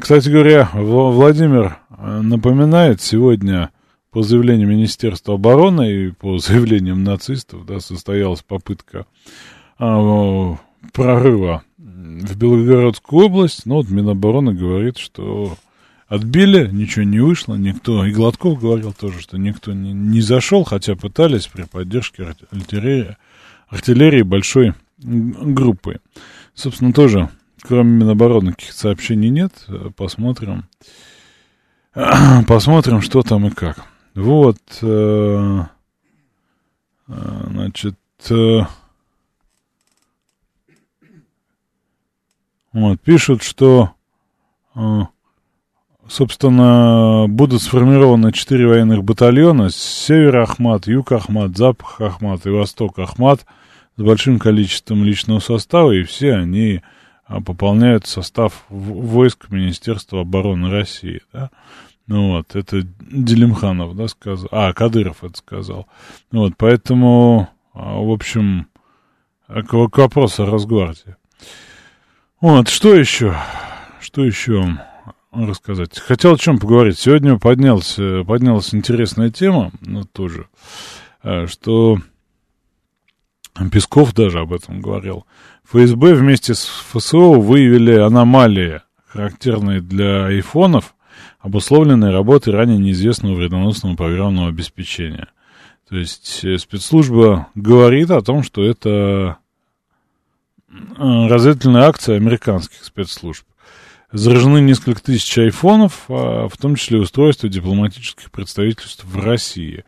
[0.00, 3.70] кстати говоря, Владимир э, напоминает сегодня
[4.10, 9.06] по заявлению Министерства обороны и по заявлениям нацистов, да, состоялась попытка
[9.78, 10.56] а,
[10.92, 15.56] прорыва в Белгородскую область, но вот Минобороны говорит, что
[16.06, 20.94] отбили, ничего не вышло, никто, и Гладков говорил тоже, что никто не, не зашел, хотя
[20.94, 23.16] пытались при поддержке артиллерии,
[23.68, 26.00] артиллерии большой группы.
[26.54, 27.30] Собственно, тоже,
[27.66, 29.52] кроме Минобороны, каких сообщений нет,
[29.96, 30.64] посмотрим,
[32.46, 33.84] посмотрим, что там и как.
[34.14, 35.62] Вот, э,
[37.08, 37.98] э, значит,
[38.30, 38.60] э,
[42.74, 43.92] Вот, пишут, что,
[46.08, 49.70] собственно, будут сформированы четыре военных батальона.
[49.70, 53.46] Север Ахмат, Юг Ахмат, Запад Ахмат и Восток Ахмат
[53.96, 56.82] с большим количеством личного состава, и все они
[57.26, 61.50] пополняют состав войск Министерства обороны России, да.
[62.06, 64.48] Ну вот, это Делимханов, да, сказал.
[64.52, 65.86] А, Кадыров это сказал.
[66.30, 68.66] Ну вот, поэтому, а, в общем,
[69.48, 71.16] к, к вопросу о Росгвардии.
[72.40, 73.34] Вот, что еще?
[74.00, 74.78] Что еще
[75.32, 75.98] рассказать?
[75.98, 76.98] Хотел о чем поговорить.
[76.98, 80.48] Сегодня поднялся, поднялась интересная тема, ну, тоже,
[81.46, 81.98] что
[83.72, 85.26] Песков даже об этом говорил.
[85.64, 90.94] ФСБ вместе с ФСО выявили аномалии, характерные для айфонов,
[91.40, 95.28] обусловленные работой ранее неизвестного вредоносного программного обеспечения.
[95.88, 99.38] То есть э, спецслужба говорит о том, что это
[100.96, 103.46] Э, разведывательная акция американских спецслужб.
[104.12, 109.84] Заражены несколько тысяч айфонов, а в том числе устройства дипломатических представительств в России.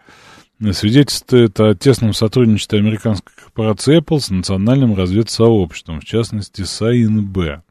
[0.72, 7.62] Свидетельствует о тесном сотрудничестве американской корпорации Apple с национальным разведсообществом, в частности с АИНБ.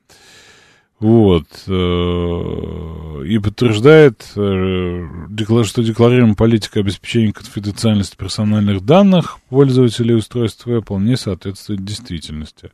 [0.99, 1.45] Вот.
[1.67, 11.17] Э, и подтверждает, э, что декларируемая политика обеспечения конфиденциальности персональных данных пользователей устройств Apple не
[11.17, 12.71] соответствует действительности.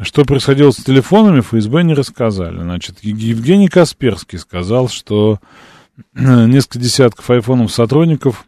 [0.00, 2.58] Что происходило с телефонами, ФСБ не рассказали.
[2.58, 5.38] Значит, Евгений Касперский сказал, что
[6.14, 8.45] несколько десятков айфонов сотрудников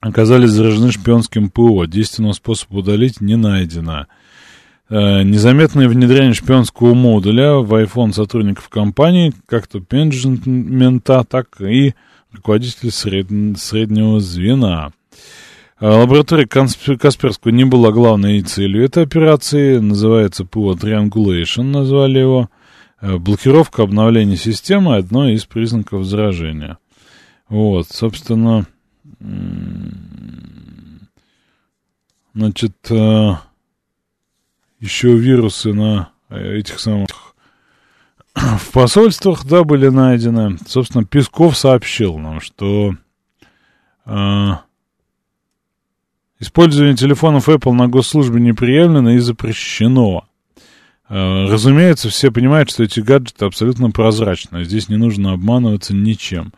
[0.00, 1.84] оказались заражены шпионским ПО.
[1.86, 4.06] Действенного способа удалить не найдено.
[4.88, 11.94] Э, незаметное внедрение шпионского модуля в iPhone сотрудников компании, как то менеджмента, так и
[12.32, 13.28] руководителей сред...
[13.58, 14.90] среднего звена.
[15.78, 22.50] Э, лаборатория Касперского не была главной целью этой операции, называется ПУА Triangulation, назвали его.
[23.00, 26.78] Э, блокировка обновления системы– одно из признаков заражения.
[27.48, 28.66] Вот, собственно,
[32.34, 32.76] значит,
[34.80, 37.34] еще вирусы на э, этих самых
[38.34, 40.56] в посольствах, да, были найдены.
[40.66, 42.94] Собственно, Песков сообщил нам, что
[44.06, 44.48] э,
[46.38, 50.24] использование телефонов Apple на госслужбе неприемлемо и запрещено.
[51.08, 54.64] Э, разумеется, все понимают, что эти гаджеты абсолютно прозрачны.
[54.64, 56.54] Здесь не нужно обманываться ничем.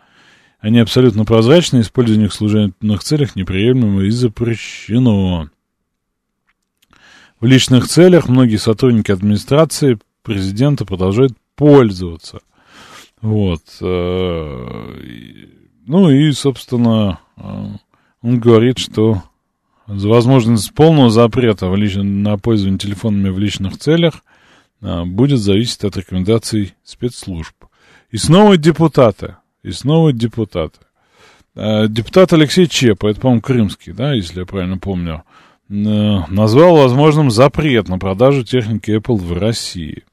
[0.63, 5.51] Они абсолютно прозрачны, использование их в служебных целях неприемлемо и запрещено.
[7.41, 12.43] В личных целях многие сотрудники администрации президента продолжают пользоваться.
[13.21, 13.61] Вот.
[13.81, 14.95] Э,
[15.85, 17.43] ну и, собственно, э,
[18.23, 19.21] он говорит, что
[19.89, 21.97] возможность полного запрета в лич...
[21.97, 24.23] на пользование телефонами в личных целях
[24.81, 27.57] э, будет зависеть от рекомендаций спецслужб.
[28.13, 29.39] И снова депутаты.
[29.63, 30.79] И снова депутаты.
[31.55, 35.23] Депутат Алексей Чепа, это, по-моему, крымский, да, если я правильно помню,
[35.73, 40.05] Э, назвал возможным запрет на продажу техники Apple в России.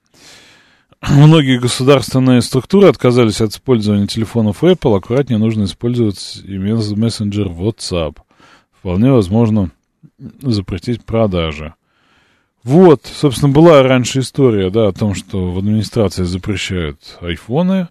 [1.10, 8.18] Многие государственные структуры отказались от использования телефонов Apple, аккуратнее нужно использовать мессенджер WhatsApp.
[8.72, 9.72] Вполне возможно
[10.42, 11.74] запретить продажи.
[12.64, 17.90] Вот, собственно, была раньше история, да, о том, что в администрации запрещают айфоны,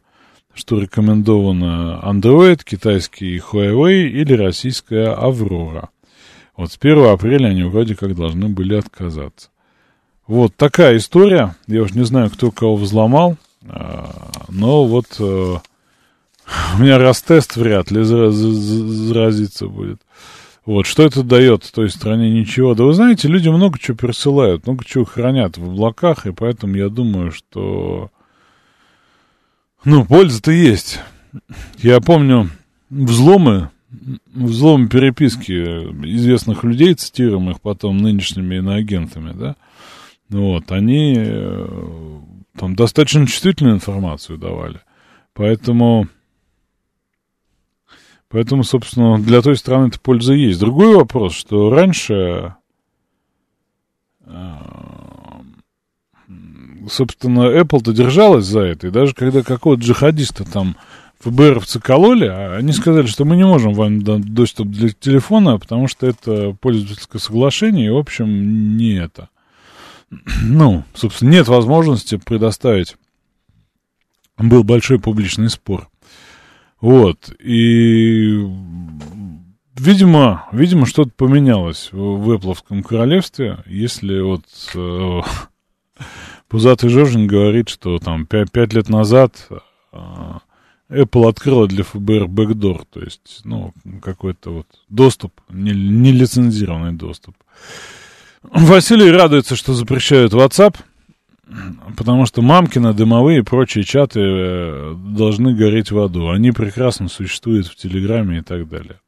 [0.59, 5.91] что рекомендовано Android, китайский Huawei или российская Аврора.
[6.57, 9.51] Вот с 1 апреля они вроде как должны были отказаться.
[10.27, 11.55] Вот такая история.
[11.69, 13.37] Я уж не знаю, кто кого взломал,
[13.69, 15.23] а, но вот э,
[16.75, 20.01] у меня раз тест вряд ли заразиться будет.
[20.67, 22.31] Вот, что это дает той стране?
[22.31, 22.75] Ничего.
[22.75, 26.89] Да вы знаете, люди много чего присылают, много чего хранят в облаках, и поэтому я
[26.89, 28.11] думаю, что
[29.85, 31.01] ну, польза-то есть.
[31.79, 32.51] Я помню
[32.91, 33.71] взломы,
[34.35, 39.57] взломы переписки известных людей, цитируемых потом нынешними иноагентами, да,
[40.31, 42.21] вот, они э,
[42.57, 44.81] там достаточно чувствительную информацию давали.
[45.33, 46.09] Поэтому,
[48.29, 50.61] поэтому, собственно, для той страны эта польза есть.
[50.61, 52.57] Другой вопрос, что раньше
[54.27, 54.55] э,
[56.91, 60.77] собственно, Apple-то держалась за это, и даже когда какого-то джихадиста там
[61.21, 65.89] ФБРовцы кололи, а они сказали, что мы не можем вам дать доступ для телефона, потому
[65.89, 69.29] что это пользовательское соглашение, и, в общем, не это.
[70.43, 72.97] Ну, собственно, нет возможности предоставить.
[74.39, 75.89] Был большой публичный спор.
[76.81, 78.39] Вот, и,
[79.75, 84.45] видимо, видимо, что-то поменялось в Эппловском королевстве, если вот
[84.77, 85.21] э,
[86.49, 89.49] Пузатый Жожин говорит, что там пять лет назад
[89.93, 90.41] а,
[90.91, 97.37] Apple открыла для ФБР бэкдор, то есть, ну, какой-то вот доступ, нелицензированный доступ.
[98.43, 100.77] Василий радуется, что запрещают WhatsApp,
[101.97, 106.31] потому что мамкина, дымовые и прочие чаты э, должны гореть в аду.
[106.31, 109.01] Они прекрасно существуют в Телеграме и так далее.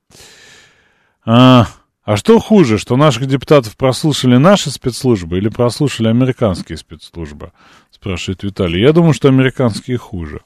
[1.24, 1.66] А,
[2.02, 7.52] а что хуже, что наших депутатов прослушали наши спецслужбы или прослушали американские спецслужбы?
[7.90, 8.80] Спрашивает Виталий.
[8.80, 10.40] Я думаю, что американские хуже.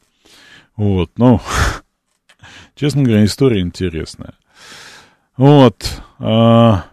[0.77, 1.41] Вот, ну,
[2.75, 4.35] честно говоря, история интересная.
[5.37, 6.03] Вот.
[6.19, 6.87] А,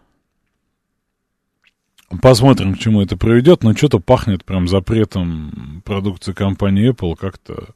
[2.22, 7.70] посмотрим, к чему это приведет, но что-то пахнет прям запретом продукции компании Apple как-то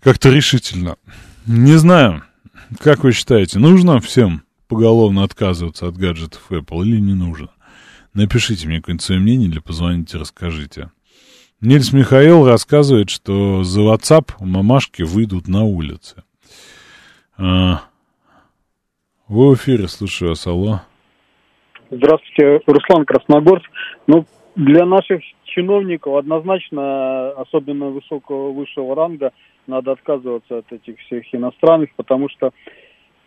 [0.00, 0.96] как-то решительно.
[1.46, 2.22] Не знаю,
[2.80, 7.48] как вы считаете, нужно всем поголовно отказываться от гаджетов Apple или не нужно?
[8.14, 10.90] Напишите мне какое-нибудь свое мнение или позвоните, расскажите.
[11.60, 16.22] Нильс Михаил рассказывает, что за WhatsApp мамашки выйдут на улице.
[17.38, 17.82] А,
[19.28, 20.80] вы в эфире, слушаю вас, алло.
[21.90, 23.66] Здравствуйте, Руслан Красногорск.
[24.06, 24.24] Ну,
[24.54, 29.32] для наших чиновников однозначно, особенно высокого высшего ранга,
[29.66, 32.52] надо отказываться от этих всех иностранных, потому что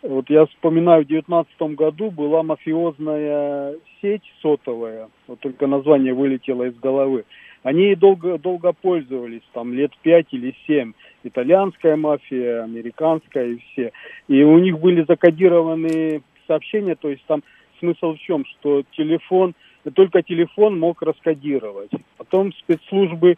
[0.02, 6.74] вот я вспоминаю, в девятнадцатом году была мафиозная сеть сотовая, вот только название вылетело из
[6.76, 7.24] головы.
[7.62, 10.92] Они долго, долго пользовались, там лет пять или семь.
[11.24, 13.92] Итальянская мафия, американская и все.
[14.28, 17.42] И у них были закодированные сообщения, то есть там
[17.78, 19.54] смысл в чем, что телефон,
[19.94, 21.90] только телефон мог раскодировать.
[22.16, 23.36] Потом спецслужбы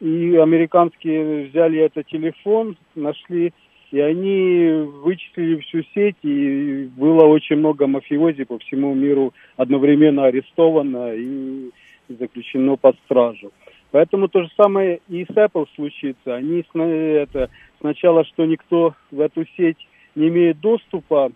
[0.00, 3.54] и американские взяли этот телефон, нашли
[3.94, 11.14] и они вычислили всю сеть, и было очень много мафиози по всему миру одновременно арестовано
[11.14, 11.70] и
[12.08, 13.52] заключено под стражу.
[13.92, 16.34] Поэтому то же самое и с Apple случится.
[16.34, 19.78] Они это, сначала, что никто в эту сеть
[20.16, 21.30] не имеет доступа,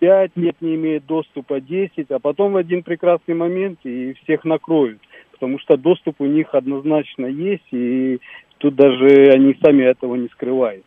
[0.00, 4.98] 5 лет не имеет доступа, 10, а потом в один прекрасный момент и всех накроют.
[5.32, 8.18] Потому что доступ у них однозначно есть, и
[8.58, 10.84] тут даже они сами этого не скрывают.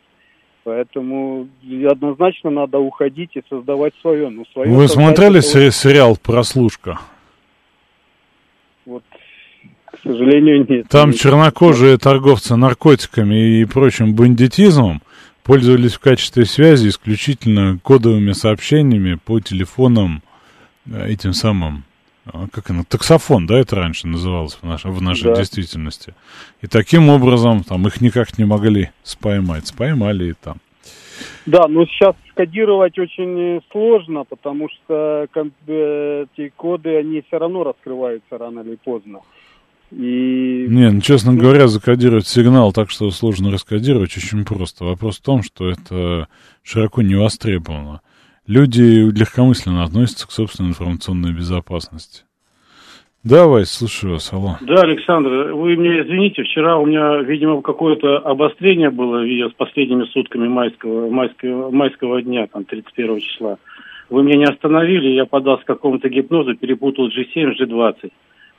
[0.69, 1.47] Поэтому
[1.89, 4.29] однозначно надо уходить и создавать свое.
[4.29, 5.71] Ну, свое Вы смотрели это...
[5.71, 6.99] сериал «Прослушка»?
[8.85, 9.01] Вот,
[9.85, 10.87] к сожалению, нет.
[10.87, 15.01] Там чернокожие торговцы наркотиками и прочим бандитизмом
[15.43, 20.21] пользовались в качестве связи исключительно кодовыми сообщениями по телефонам
[20.85, 21.83] э, этим самым
[22.51, 25.35] как оно, таксофон, да, это раньше называлось в, наш, в нашей да.
[25.35, 26.13] действительности.
[26.61, 29.67] И таким образом там их никак не могли споймать.
[29.67, 30.57] Споймали и там.
[31.45, 35.27] Да, но сейчас скодировать очень сложно, потому что
[35.67, 39.19] э, эти коды, они все равно раскрываются рано или поздно.
[39.91, 40.67] И...
[40.69, 44.85] Не, ну, честно говоря, закодировать сигнал так, что сложно раскодировать, очень просто.
[44.85, 46.27] Вопрос в том, что это
[46.63, 48.01] широко не востребовано
[48.49, 52.23] люди легкомысленно относятся к собственной информационной безопасности.
[53.23, 54.57] Давай, слушаю вас, алло.
[54.61, 60.47] Да, Александр, вы мне извините, вчера у меня, видимо, какое-то обострение было с последними сутками
[60.47, 63.57] майского, майского, майского дня, там, 31 числа.
[64.09, 68.11] Вы меня не остановили, я подался какому-то гипнозу, перепутал G7 с G20.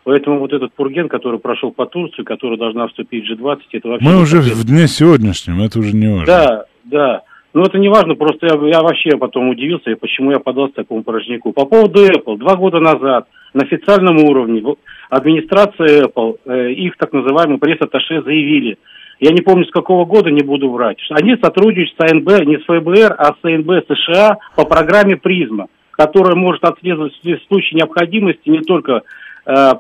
[0.05, 4.07] Поэтому вот этот пурген, который прошел по Турции, который должна вступить в G20, это вообще...
[4.07, 6.27] Мы уже в дне сегодняшнем, это уже не важно.
[6.27, 7.23] Да, Да.
[7.53, 11.53] Ну, это не важно, просто я, я вообще потом удивился, почему я подался такому порожнику.
[11.53, 12.39] По поводу Apple.
[12.39, 14.63] Два года назад на официальном уровне
[15.09, 18.79] администрация Apple, э, их так называемый пресс-атташе заявили,
[19.19, 22.59] я не помню с какого года, не буду врать, что они сотрудничают с АНБ, не
[22.59, 28.49] с ФБР, а с АНБ США по программе «Призма», которая может отслеживать в случае необходимости
[28.49, 29.01] не только э,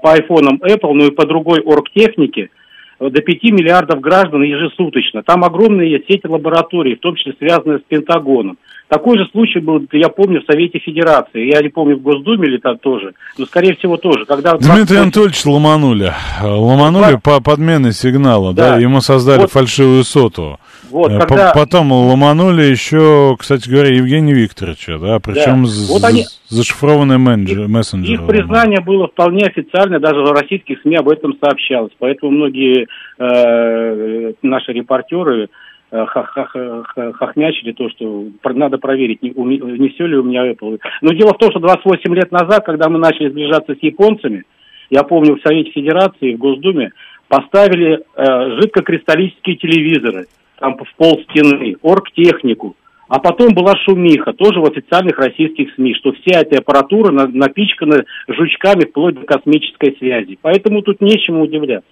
[0.02, 2.50] по айфонам Apple, но и по другой оргтехнике–
[3.00, 5.22] до 5 миллиардов граждан ежесуточно.
[5.22, 8.58] Там огромные сети лабораторий, в том числе связанные с Пентагоном.
[8.90, 11.46] Такой же случай был, я помню, в Совете Федерации.
[11.46, 13.12] Я не помню, в Госдуме или там тоже.
[13.38, 14.26] Но, скорее всего, тоже.
[14.26, 14.96] Когда Дмитрий 20...
[14.96, 16.12] Анатольевич ломанули.
[16.42, 17.20] Ломанули да.
[17.22, 18.70] по подмене сигнала, да.
[18.70, 18.78] да?
[18.78, 19.52] Ему создали вот.
[19.52, 20.58] фальшивую соту.
[20.90, 21.52] Вот, э, когда...
[21.52, 25.70] Потом ломанули еще, кстати говоря, Евгения Викторовича, да, причем да.
[25.88, 26.24] Вот они...
[26.48, 28.14] зашифрованный менеджер, мессенджер.
[28.14, 31.92] Их признание было вполне официальное, даже в российских СМИ об этом сообщалось.
[32.00, 32.88] Поэтому многие
[33.20, 35.48] э, наши репортеры
[35.90, 40.78] хохмячили то, что надо проверить, не, не все ли у меня Apple.
[41.02, 44.44] Но дело в том, что 28 лет назад, когда мы начали сближаться с японцами,
[44.90, 46.92] я помню, в Совете Федерации, в Госдуме,
[47.28, 50.26] поставили э, жидкокристаллические телевизоры,
[50.58, 52.76] там в пол стены, оргтехнику.
[53.08, 58.84] А потом была шумиха, тоже в официальных российских СМИ, что вся эта аппаратура напичкана жучками
[58.84, 60.38] вплоть до космической связи.
[60.40, 61.90] Поэтому тут нечему удивляться.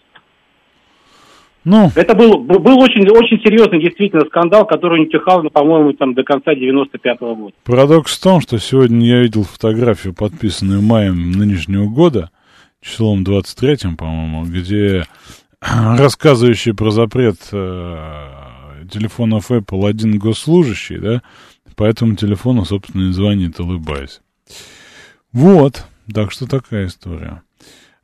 [1.65, 6.15] Ну, это был, был очень, очень серьезный действительно скандал, который не утихал, ну, по-моему, там
[6.15, 7.55] до конца 95-го года.
[7.65, 12.31] Парадокс в том, что сегодня я видел фотографию, подписанную маем нынешнего года,
[12.81, 15.05] числом 23-м, по-моему, где
[15.61, 18.27] рассказывающий про запрет э,
[18.91, 21.23] телефонов Apple один госслужащий, да,
[21.77, 24.21] по этому телефону, собственно, и звонит, улыбаясь.
[25.33, 27.43] Вот, так что такая история.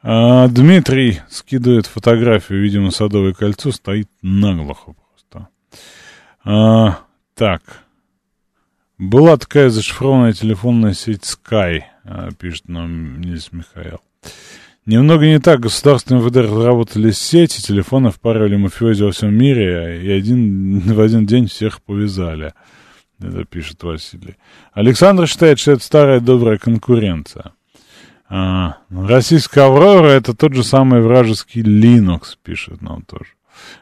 [0.06, 5.48] А, Дмитрий скидывает фотографию, видимо, Садовое кольцо стоит наглухо просто.
[6.44, 6.98] А,
[7.34, 7.62] так.
[8.98, 14.02] Была такая зашифрованная телефонная сеть Sky, а, пишет нам Нильс Михаил.
[14.84, 15.60] Немного не так.
[15.60, 21.46] Государственные МВД разработали сети, телефоны впаривали мафиози во всем мире, и один, в один день
[21.46, 22.52] всех повязали.
[23.20, 24.36] Это пишет Василий.
[24.74, 27.54] Александр считает, что это старая добрая конкуренция.
[28.28, 33.30] А, российская Аврора это тот же самый вражеский Linux, пишет нам тоже.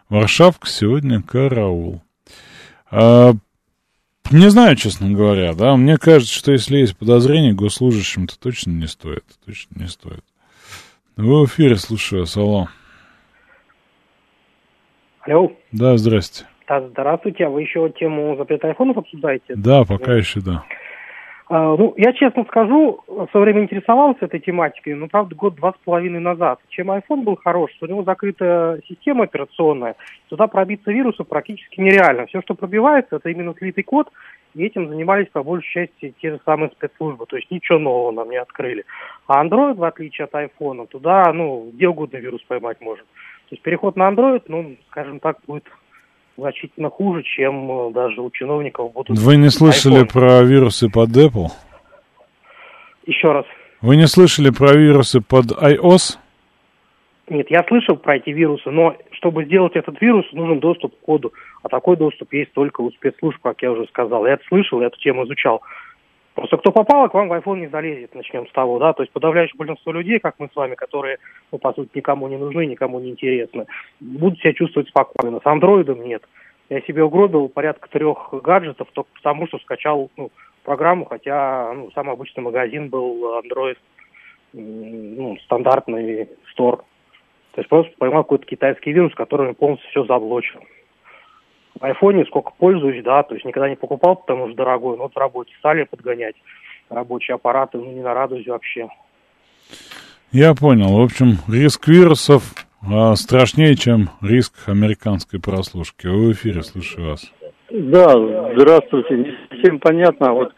[0.08, 2.02] Варшавка сегодня караул.
[2.90, 3.34] А,
[4.30, 5.76] не знаю, честно говоря, да.
[5.76, 9.24] Мне кажется, что если есть подозрение госслужащим, то точно не стоит.
[9.44, 10.24] Точно не стоит.
[11.16, 12.68] Вы в эфире, слушаю, алло.
[15.20, 15.52] Алло.
[15.70, 16.46] Да, здрасте.
[16.66, 17.44] Да, здравствуйте.
[17.44, 19.54] А вы еще тему запрета айфонов обсуждаете?
[19.54, 20.64] Да, пока еще да.
[21.54, 25.84] А, ну, я честно скажу, в свое время интересовался этой тематикой, но, правда, год-два с
[25.84, 26.60] половиной назад.
[26.70, 29.96] Чем iPhone был хорош, у него закрытая система операционная,
[30.30, 32.24] туда пробиться вирусу практически нереально.
[32.24, 34.10] Все, что пробивается, это именно слитый код,
[34.54, 38.30] и этим занимались по большей части те же самые спецслужбы, то есть ничего нового нам
[38.30, 38.86] не открыли.
[39.26, 43.04] А Android, в отличие от iPhone, туда, ну, где угодно вирус поймать может.
[43.04, 45.70] То есть переход на Android, ну, скажем так, будет
[46.36, 49.18] значительно хуже, чем э, даже у чиновников будут.
[49.18, 50.12] Вы не слышали iPhone.
[50.12, 51.48] про вирусы под Apple?
[53.06, 53.44] Еще раз.
[53.80, 56.18] Вы не слышали про вирусы под iOS?
[57.28, 61.32] Нет, я слышал про эти вирусы, но чтобы сделать этот вирус, нужен доступ к коду.
[61.62, 64.26] А такой доступ есть только у спецслужб, как я уже сказал.
[64.26, 65.62] Я это слышал, я эту тему изучал.
[66.34, 69.12] Просто кто попал, к вам в iPhone не залезет, начнем с того, да, то есть
[69.12, 71.18] подавляющее большинство людей, как мы с вами, которые,
[71.50, 73.66] ну, по сути, никому не нужны, никому не интересны,
[74.00, 75.40] будут себя чувствовать спокойно.
[75.40, 76.22] С андроидом нет.
[76.70, 80.30] Я себе угробил порядка трех гаджетов только потому, что скачал ну,
[80.64, 83.76] программу, хотя ну, самый обычный магазин был Android,
[84.54, 86.78] ну, стандартный стор.
[87.52, 90.62] То есть просто поймал какой-то китайский вирус, который полностью все заблочил
[91.78, 95.14] в айфоне сколько пользуюсь, да, то есть никогда не покупал, потому что дорогой, но вот
[95.14, 96.36] в работе стали подгонять
[96.88, 98.88] рабочие аппараты, ну не на радузе вообще.
[100.30, 100.96] Я понял.
[100.96, 102.54] В общем, риск вирусов
[102.90, 106.06] а, страшнее, чем риск американской прослушки.
[106.06, 107.32] Вы в эфире, слушаю вас.
[107.70, 108.14] Да,
[108.56, 109.16] здравствуйте.
[109.16, 110.52] Не совсем понятно, вот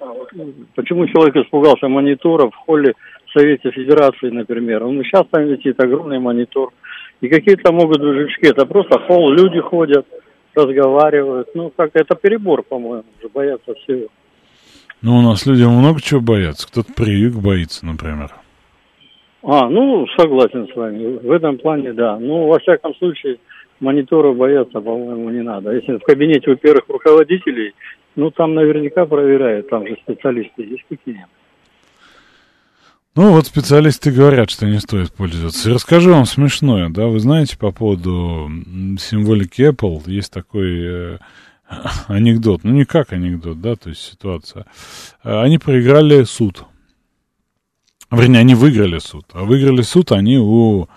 [0.75, 2.95] почему человек испугался монитора в холле
[3.37, 4.85] Совете Федерации, например.
[4.85, 6.73] Он сейчас там висит огромный монитор.
[7.21, 8.47] И какие-то могут быть жучки.
[8.47, 10.07] Это просто холл, люди ходят
[10.55, 11.49] разговаривают.
[11.55, 14.09] Ну, как это перебор, по-моему, уже боятся всего.
[15.03, 16.67] Ну, у нас люди много чего боятся.
[16.67, 18.31] Кто-то привык боится, например.
[19.43, 21.19] А, ну, согласен с вами.
[21.19, 22.19] В этом плане, да.
[22.19, 23.39] Ну, во всяком случае,
[23.81, 25.73] мониторов бояться, по-моему, не надо.
[25.73, 27.75] Если в кабинете у первых руководителей,
[28.17, 31.29] ну, там наверняка проверяют, там же специалисты есть какие-нибудь.
[33.17, 35.71] Ну, вот специалисты говорят, что не стоит пользоваться.
[35.71, 38.51] Расскажу вам смешное, да, вы знаете, по поводу
[38.99, 41.19] символики Apple, есть такой э,
[42.09, 44.67] анекдот, ну не как анекдот, да, то есть ситуация.
[45.23, 46.65] Они проиграли суд.
[48.11, 49.27] Вернее, они выиграли суд.
[49.33, 50.89] А выиграли суд они у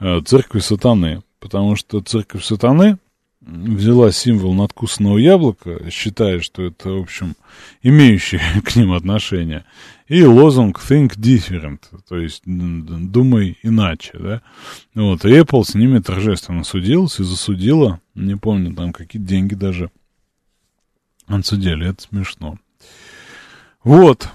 [0.00, 1.22] э, церкви сатаны.
[1.40, 2.98] Потому что церковь сатаны
[3.42, 7.36] взяла символ надкусанного яблока, считая, что это, в общем,
[7.82, 9.64] имеющие к ним отношение,
[10.06, 14.42] и лозунг Think Different, то есть думай иначе, да.
[14.94, 19.90] Вот, и Apple с ними торжественно судилась и засудила, не помню, там какие деньги даже
[21.26, 22.58] отсудили, это смешно.
[23.82, 24.28] Вот,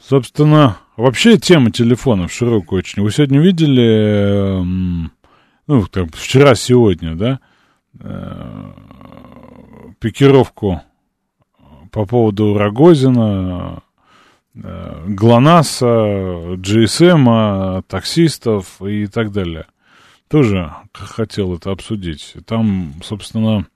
[0.00, 3.02] собственно, вообще тема телефонов широкая очень.
[3.02, 4.62] Вы сегодня видели,
[5.66, 7.40] ну, там, вчера-сегодня, да,
[8.00, 8.72] Э,
[9.98, 10.80] пикировку
[11.90, 13.82] по поводу Рогозина,
[14.54, 15.86] ГЛОНАССа,
[16.56, 19.66] GSM, таксистов и так далее.
[20.28, 22.34] Тоже хотел это обсудить.
[22.46, 23.66] Там, собственно,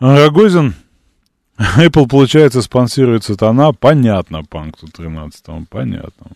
[0.00, 0.74] Рогозин,
[1.58, 6.26] Apple, получается, спонсирует сатана, понятно, панкту 13 понятно.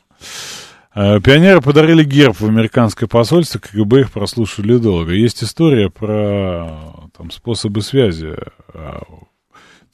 [0.95, 5.13] Э, пионеры подарили герб в американское посольство, КГБ их прослушали долго.
[5.13, 8.35] Есть история про там, способы связи,
[8.75, 9.01] э,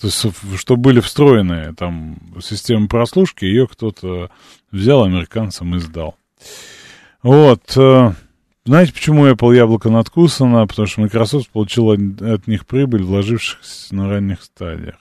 [0.00, 0.26] то есть,
[0.56, 4.30] что были встроены там системы прослушки, ее кто-то
[4.70, 6.16] взял американцам и сдал.
[7.22, 7.76] Вот.
[7.76, 8.12] Э,
[8.64, 10.66] знаете, почему Apple яблоко надкусано?
[10.66, 14.96] Потому что Microsoft получил от них прибыль, вложившись на ранних стадиях.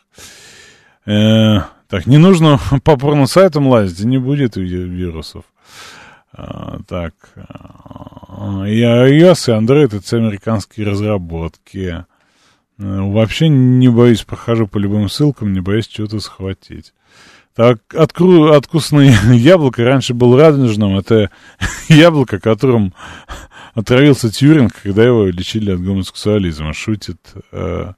[1.05, 5.43] Э, так, не нужно по порно-сайтам лазить, не будет вирусов.
[6.35, 12.05] А, так, а, и iOS, и Android— это все американские разработки.
[12.79, 16.93] Э, вообще не боюсь, прохожу по любым ссылкам, не боюсь чего-то схватить.
[17.55, 20.97] Так, откру, откусанное яблоко раньше был радужным.
[20.97, 21.29] Это
[21.87, 22.93] яблоко, которым
[23.75, 26.73] отравился Тьюринг, когда его лечили от гомосексуализма.
[26.73, 27.19] Шутит
[27.51, 27.93] э,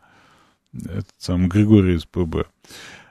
[0.74, 2.48] этот сам Григорий из ПБ.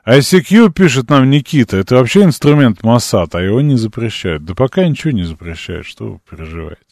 [0.07, 4.45] ICQ пишет нам Никита, это вообще инструмент Моссад, а его не запрещают.
[4.45, 6.83] Да пока ничего не запрещают, что вы переживаете.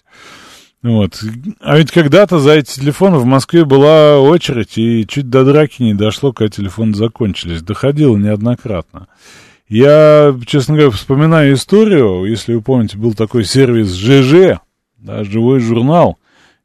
[0.82, 1.22] Вот.
[1.60, 5.94] А ведь когда-то за эти телефоны в Москве была очередь, и чуть до драки не
[5.94, 7.62] дошло, когда телефоны закончились.
[7.62, 9.06] Доходило неоднократно.
[9.68, 14.60] Я, честно говоря, вспоминаю историю, если вы помните, был такой сервис ЖЖ,
[14.98, 16.18] да, живой журнал,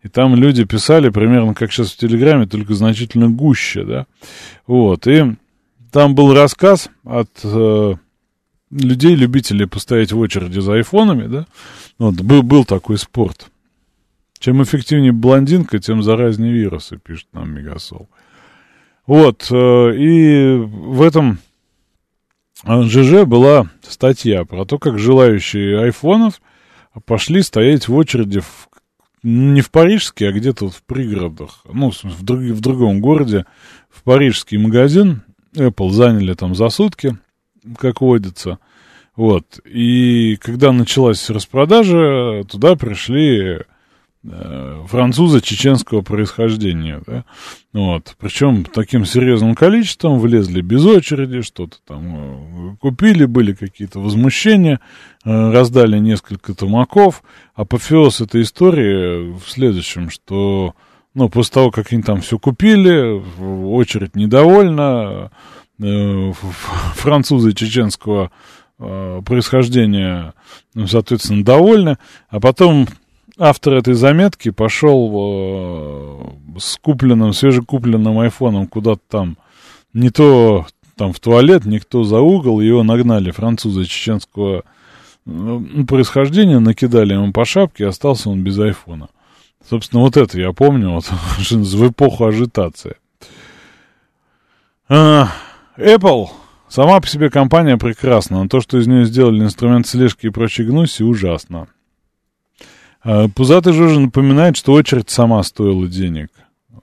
[0.04, 4.08] и там люди писали примерно как сейчас в Телеграме, только значительно гуще, да.
[4.66, 5.36] Вот, и
[5.92, 7.94] там был рассказ от э,
[8.72, 11.46] людей, любителей постоять в очереди за айфонами, да.
[12.00, 13.48] Вот, был, был такой спорт.
[14.40, 18.08] Чем эффективнее блондинка, тем заразнее вирусы, пишет нам Мегасол.
[19.06, 21.40] Вот, э, и в этом
[22.66, 26.42] ЖЖ была статья про то, как желающие айфонов
[27.06, 28.68] пошли стоять в очереди в,
[29.24, 33.46] не в парижский, а где-то вот в пригородах, ну, в, друг, в другом городе,
[33.90, 35.22] в парижский магазин,
[35.56, 37.18] Apple заняли там за сутки,
[37.78, 38.60] как водится.
[39.16, 39.60] Вот.
[39.66, 43.62] И когда началась распродажа, туда пришли
[44.30, 47.26] э, французы чеченского происхождения, да,
[47.74, 54.80] вот, причем таким серьезным количеством влезли без очереди, что-то там э, купили, были какие-то возмущения,
[55.26, 57.24] э, раздали несколько тумаков,
[57.56, 60.76] апофеоз этой истории в следующем, что
[61.14, 63.22] ну, после того, как они там все купили,
[63.66, 65.32] очередь недовольна,
[65.80, 68.32] французы чеченского
[68.78, 70.34] происхождения,
[70.86, 71.98] соответственно, довольны,
[72.30, 72.88] а потом
[73.38, 75.12] автор этой заметки пошел
[76.56, 79.38] э, с купленным, свежекупленным айфоном куда-то там,
[79.94, 80.66] не то
[80.96, 84.64] там в туалет, никто за угол, его нагнали французы чеченского
[85.88, 89.10] происхождения, накидали ему по шапке, и остался он без айфона.
[89.70, 91.06] Собственно, вот это я помню, вот,
[91.40, 92.96] в эпоху ажитации.
[94.90, 95.30] А,
[95.78, 96.28] Apple
[96.70, 100.64] сама по себе компания прекрасна, но то, что из нее сделали инструмент слежки и прочей
[100.64, 101.68] гнуси, ужасно.
[103.04, 106.30] А, Пузатый Жужа напоминает, что очередь сама стоила денег.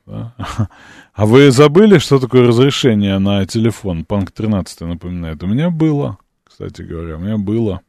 [0.07, 0.35] Да?
[1.15, 4.05] А вы забыли, что такое разрешение на телефон?
[4.05, 5.41] Панк 13 напоминает.
[5.45, 7.83] У меня было, кстати говоря, у меня было.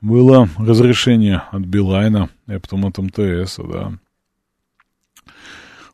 [0.00, 3.94] Было разрешение от Билайна и потом от МТС, да.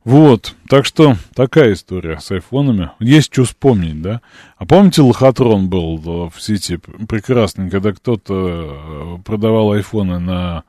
[0.05, 2.91] Вот, так что такая история с айфонами.
[2.99, 4.21] Есть что вспомнить, да?
[4.57, 5.97] А помните, лохотрон был
[6.29, 10.65] в сети прекрасный, когда кто-то э, продавал айфоны на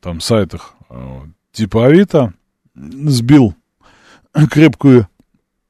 [0.00, 1.20] там сайтах э,
[1.52, 2.32] типа Авито,
[2.74, 3.54] сбил
[4.50, 5.08] крепкую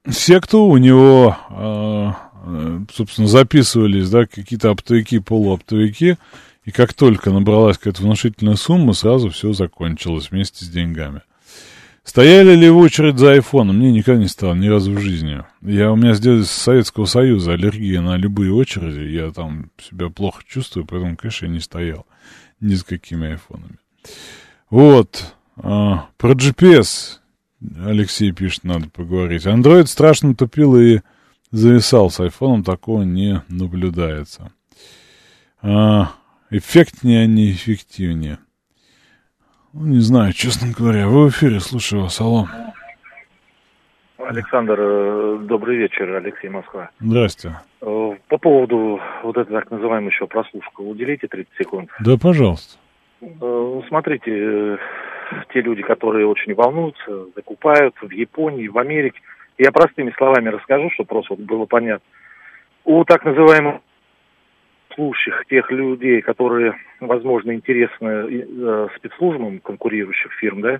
[0.09, 1.35] секту, у него,
[2.93, 6.17] собственно, записывались, да, какие-то оптовики, полуоптовики,
[6.63, 11.21] и как только набралась какая-то внушительная сумма, сразу все закончилось вместе с деньгами.
[12.07, 13.79] Стояли ли в очередь за айфоном?
[13.79, 15.43] Мне никогда не стало, ни разу в жизни.
[15.61, 19.09] Я, у меня с Советского Союза аллергия на любые очереди.
[19.11, 22.05] Я там себя плохо чувствую, поэтому, конечно, я не стоял
[22.61, 23.77] ни с какими айфонами.
[24.69, 25.33] Вот.
[25.61, 27.19] А, про GPS
[27.85, 29.45] Алексей пишет, надо поговорить.
[29.45, 30.99] Android страшно тупил и
[31.51, 32.09] зависал.
[32.09, 34.51] С айфоном такого не наблюдается.
[35.61, 36.11] А,
[36.49, 38.39] эффектнее, а не эффективнее.
[39.73, 41.07] Ну, не знаю, честно говоря.
[41.07, 42.47] Вы в эфире, слушаю вас, алло.
[44.17, 46.89] Александр, э, добрый вечер, Алексей Москва.
[46.99, 47.57] Здрасте.
[47.81, 51.89] Э, По поводу вот этой так называемой еще прослушка, уделите 30 секунд.
[51.99, 52.77] Да, пожалуйста.
[53.21, 54.77] Э, Смотрите, э,
[55.53, 59.19] те люди, которые очень волнуются, закупают в Японии, в Америке.
[59.57, 62.05] Я простыми словами расскажу, чтобы просто было понятно.
[62.85, 63.81] У так называемых
[64.93, 70.79] слушающих, тех людей, которые, возможно, интересны э, спецслужбам конкурирующих фирм, да,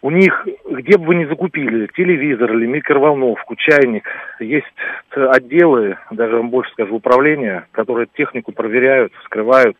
[0.00, 4.08] у них, где бы вы ни закупили, телевизор или микроволновку, чайник,
[4.38, 4.66] есть
[5.10, 9.76] отделы, даже вам больше скажу, управления, которые технику проверяют, вскрывают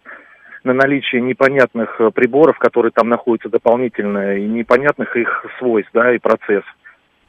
[0.65, 6.19] на наличие непонятных э, приборов, которые там находятся дополнительно, и непонятных их свойств, да, и
[6.19, 6.65] процесс.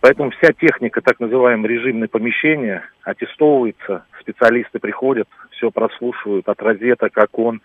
[0.01, 7.61] Поэтому вся техника, так называемое режимное помещение, аттестовывается, специалисты приходят, все прослушивают от розеток, окон,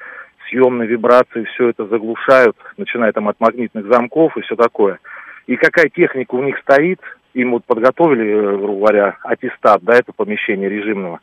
[0.49, 4.99] съемной вибрации, все это заглушают, начиная там от магнитных замков и все такое.
[5.47, 7.01] И какая техника у них стоит,
[7.35, 11.21] им вот подготовили, э, грубо говоря, аттестат, да, это помещение режимного.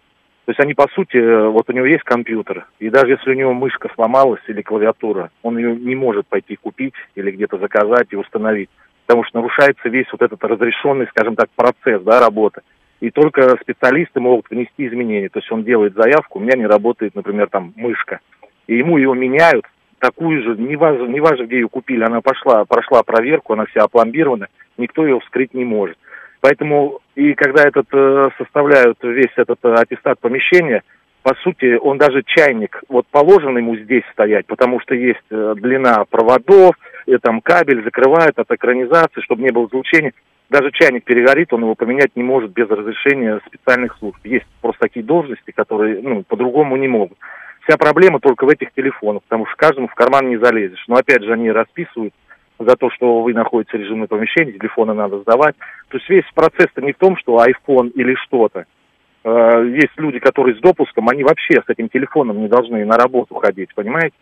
[0.52, 3.36] То есть они, по сути, э, вот у него есть компьютер, и даже если у
[3.36, 8.18] него мышка сломалась или клавиатура, он ее не может пойти купить или где-то заказать и
[8.18, 8.70] установить,
[9.06, 12.64] потому что нарушается весь вот этот разрешенный, скажем так, процесс, да, работы.
[13.00, 15.30] И только специалисты могут внести изменения.
[15.30, 18.20] То есть он делает заявку, у меня не работает, например, там мышка,
[18.68, 19.66] и ему ее меняют,
[20.00, 25.06] такую же, неважно, неважно где ее купили, она пошла, прошла проверку, она вся опломбирована, никто
[25.06, 25.98] ее вскрыть не может.
[26.42, 30.84] Поэтому и когда этот э, составляют весь этот э, аттестат помещения,
[31.22, 36.06] по сути, он даже чайник, вот положен ему здесь стоять, потому что есть э, длина
[36.10, 36.76] проводов,
[37.06, 40.14] и там кабель закрывают от экранизации, чтобы не было излучения.
[40.50, 44.18] Даже чайник перегорит, он его поменять не может без разрешения специальных служб.
[44.24, 47.18] Есть просто такие должности, которые ну, по-другому не могут.
[47.68, 50.84] Вся проблема только в этих телефонах, потому что каждому в карман не залезешь.
[50.88, 52.14] Но опять же, они расписывают
[52.66, 55.56] за то, что вы находитесь в режимном помещении, телефоны надо сдавать.
[55.90, 58.66] То есть весь процесс-то не в том, что iPhone или что-то.
[59.24, 63.36] Э, Есть люди, которые с допуском, они вообще с этим телефоном не должны на работу
[63.36, 64.16] ходить, понимаете?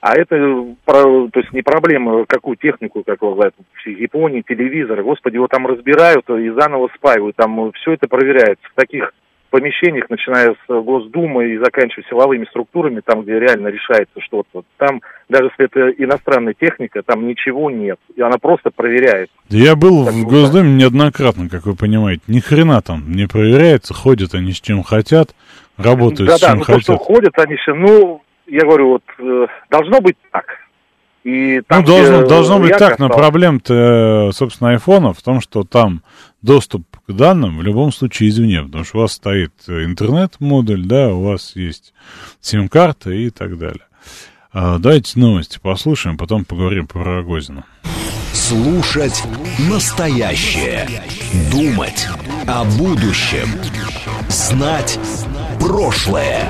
[0.00, 0.36] А это,
[0.84, 3.52] то есть не проблема, какую технику, как в
[3.86, 8.68] Японии, телевизоры, господи, его там разбирают и заново спаивают, там все это проверяется.
[8.70, 9.12] В таких
[9.50, 15.50] помещениях, начиная с Госдумы и заканчивая силовыми структурами, там, где реально решается что-то, там, даже
[15.58, 17.98] если это иностранная техника, там ничего нет.
[18.14, 19.30] И она просто проверяет.
[19.50, 22.22] Да я был Так в Госдуме неоднократно, как вы понимаете.
[22.26, 25.34] Ни хрена там не проверяется, ходят они с чем хотят,
[25.76, 27.06] работают с Да-да, чем ну то, что хотят.
[27.06, 30.44] ходят они все, ну, я говорю, вот, э, должно быть так.
[31.24, 35.40] И там, ну, должно, где должно быть так, но проблема-то, э, собственно, айфона в том,
[35.40, 36.02] что там
[36.40, 41.08] доступ к данным в любом случае извне, потому что у вас стоит э, интернет-модуль, да,
[41.12, 41.92] у вас есть
[42.40, 43.84] сим-карта и так далее.
[44.52, 47.64] А, давайте новости послушаем, потом поговорим про Рогозина.
[48.32, 49.22] Слушать
[49.68, 50.88] настоящее.
[51.50, 52.08] Думать
[52.46, 53.48] о будущем.
[54.28, 54.98] Знать
[55.60, 56.48] прошлое.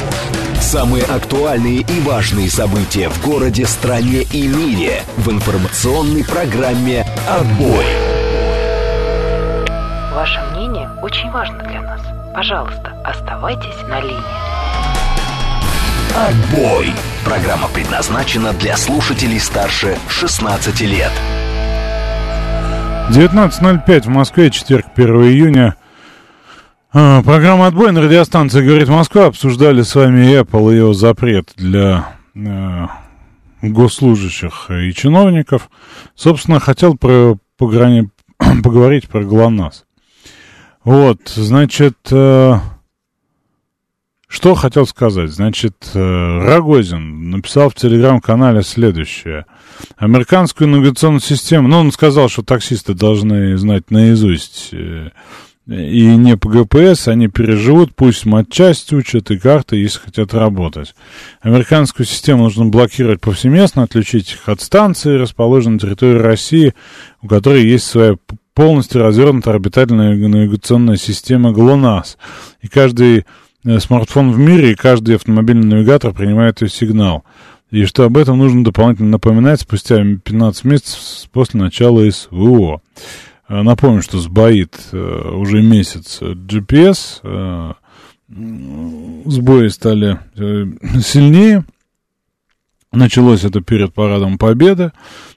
[0.61, 7.85] Самые актуальные и важные события в городе, стране и мире в информационной программе «Отбой».
[10.17, 10.46] Мнение
[11.07, 12.01] очень важно для нас.
[12.35, 14.17] Пожалуйста, оставайтесь на линии.
[16.17, 16.93] «Отбой».
[17.25, 21.13] Программа предназначена для слушателей старше 16 лет.
[23.11, 25.77] 19.05 в Москве, четверг, 1 июня.
[26.93, 29.27] А, Программа «Отбой» на радиостанции «Говорит Москва».
[29.27, 32.87] Обсуждали с вами Apple и его запрет для э,
[33.63, 35.71] госслужащих и чиновников.
[36.17, 38.09] Собственно, хотел про, пограни-
[38.65, 39.86] поговорить про ГЛОНАСС.
[40.87, 42.55] Вот, значит, э,
[44.29, 45.31] что хотел сказать?
[45.31, 49.47] Значит, э, Рогозин написал в телеграм-канале следующее.
[49.97, 55.11] Американскую навигационную систему, ну, он сказал, что таксисты должны знать наизусть э,
[55.67, 60.95] и не по ГПС, они переживут, пусть матчасть учат и карты, если хотят работать.
[61.41, 66.75] Американскую систему нужно блокировать повсеместно, отключить их от станции, расположенной на территории России,
[67.27, 68.17] у которой есть своя
[68.55, 72.19] полностью развернутая орбитальная навигационная система ГЛОНАСС.
[72.63, 73.27] И каждый
[73.65, 77.25] э, смартфон в мире и каждый автомобильный навигатор принимает ее сигнал.
[77.73, 82.81] И что об этом нужно дополнительно напоминать спустя 15 месяцев после начала СВО.
[83.49, 87.75] Э, напомню, что сбоит э, уже месяц GPS,
[88.29, 90.21] сбои стали
[91.03, 91.65] сильнее.
[92.93, 94.93] Началось это перед парадом Победы.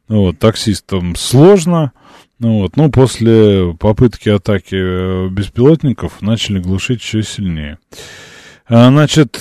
[0.09, 1.93] Вот, таксистам сложно.
[2.39, 7.77] Вот, ну, после попытки атаки беспилотников начали глушить еще сильнее.
[8.67, 9.39] Значит,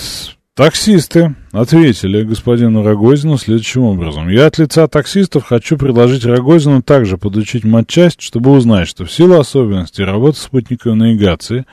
[0.59, 4.27] Таксисты ответили господину Рогозину следующим образом.
[4.27, 9.39] Я от лица таксистов хочу предложить Рогозину также подучить матчасть, чтобы узнать, что в силу
[9.39, 11.65] особенностей работы спутниковой навигации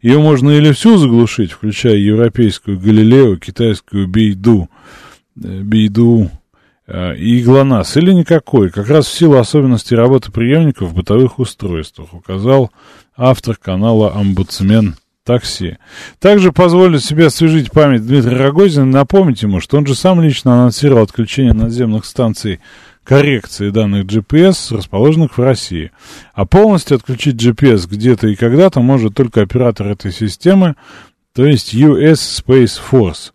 [0.00, 4.70] ее можно или всю заглушить, включая европейскую Галилео, китайскую Бейду,
[5.36, 6.28] э, Бейду э,
[7.16, 12.70] и ГЛОНАСС, или никакой, как раз в силу особенностей работы приемников в бытовых устройствах, указал
[13.16, 15.76] автор канала «Омбудсмен такси.
[16.18, 20.54] Также позволю себе освежить память Дмитрия Рогозина и напомнить ему, что он же сам лично
[20.54, 22.60] анонсировал отключение надземных станций
[23.04, 25.90] коррекции данных GPS, расположенных в России.
[26.34, 30.74] А полностью отключить GPS где-то и когда-то может только оператор этой системы,
[31.34, 33.32] то есть US Space Force.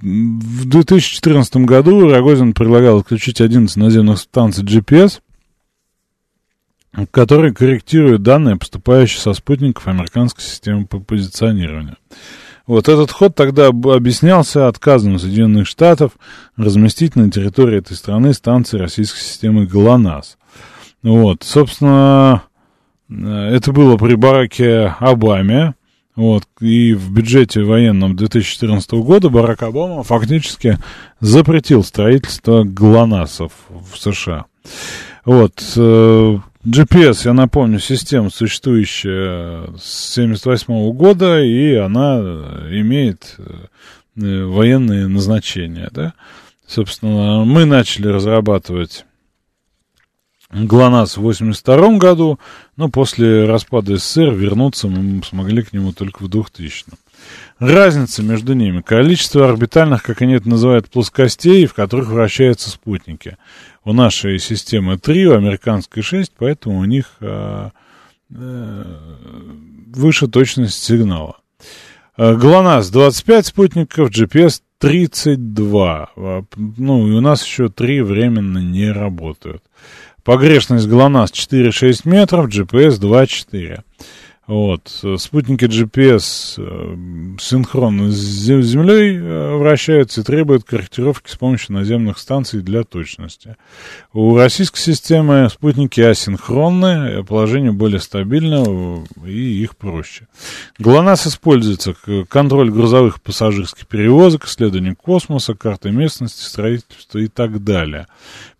[0.00, 5.20] В 2014 году Рогозин предлагал отключить 11 наземных станций GPS–
[7.10, 11.96] который корректирует данные, поступающие со спутников американской системы по позиционированию.
[12.66, 16.12] Вот этот ход тогда объяснялся отказом Соединенных Штатов
[16.56, 20.36] разместить на территории этой страны станции российской системы ГЛОНАСС.
[21.02, 22.44] Вот, собственно,
[23.08, 25.74] э, это было при Бараке Обаме,
[26.20, 30.76] вот, и в бюджете военном 2014 года Барак Обама фактически
[31.18, 34.44] запретил строительство ГЛОНАССов в США.
[35.24, 42.18] Вот, э, GPS, я напомню, система, существующая с 1978 года, и она
[42.70, 46.12] имеет э, военные назначения, да.
[46.66, 49.06] Собственно, мы начали разрабатывать
[50.52, 52.40] ГЛОНАСС в 1982 году,
[52.76, 56.86] но после распада СССР вернуться мы смогли к нему только в 2000
[57.58, 58.80] Разница между ними.
[58.80, 63.36] Количество орбитальных, как они это называют, плоскостей, в которых вращаются спутники
[63.84, 67.72] у нашей системы 3, у американской 6, поэтому у них а,
[68.34, 68.98] а,
[69.94, 71.36] выше точность сигнала.
[72.16, 76.10] А, ГЛОНАСС 25 спутников, GPS 32.
[76.16, 79.62] А, ну, и у нас еще 3 временно не работают.
[80.22, 83.82] Погрешность ГЛОНАСС 4,6 метров, GPS 2,4.
[84.50, 84.88] Вот.
[85.18, 92.60] Спутники GPS э, синхронно с Землей э, вращаются и требуют корректировки с помощью наземных станций
[92.60, 93.54] для точности.
[94.12, 100.26] У российской системы спутники асинхронны, положение более стабильно и их проще.
[100.80, 101.94] ГЛОНАСС используется
[102.28, 108.08] контроль грузовых пассажирских перевозок, исследование космоса, карты местности, строительство и так далее.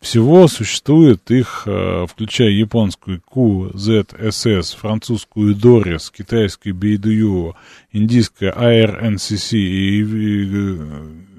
[0.00, 7.54] Всего существует их, э, включая японскую QZSS, французскую DORIS, китайскую BeiDou,
[7.92, 9.98] индийскую ARNCC и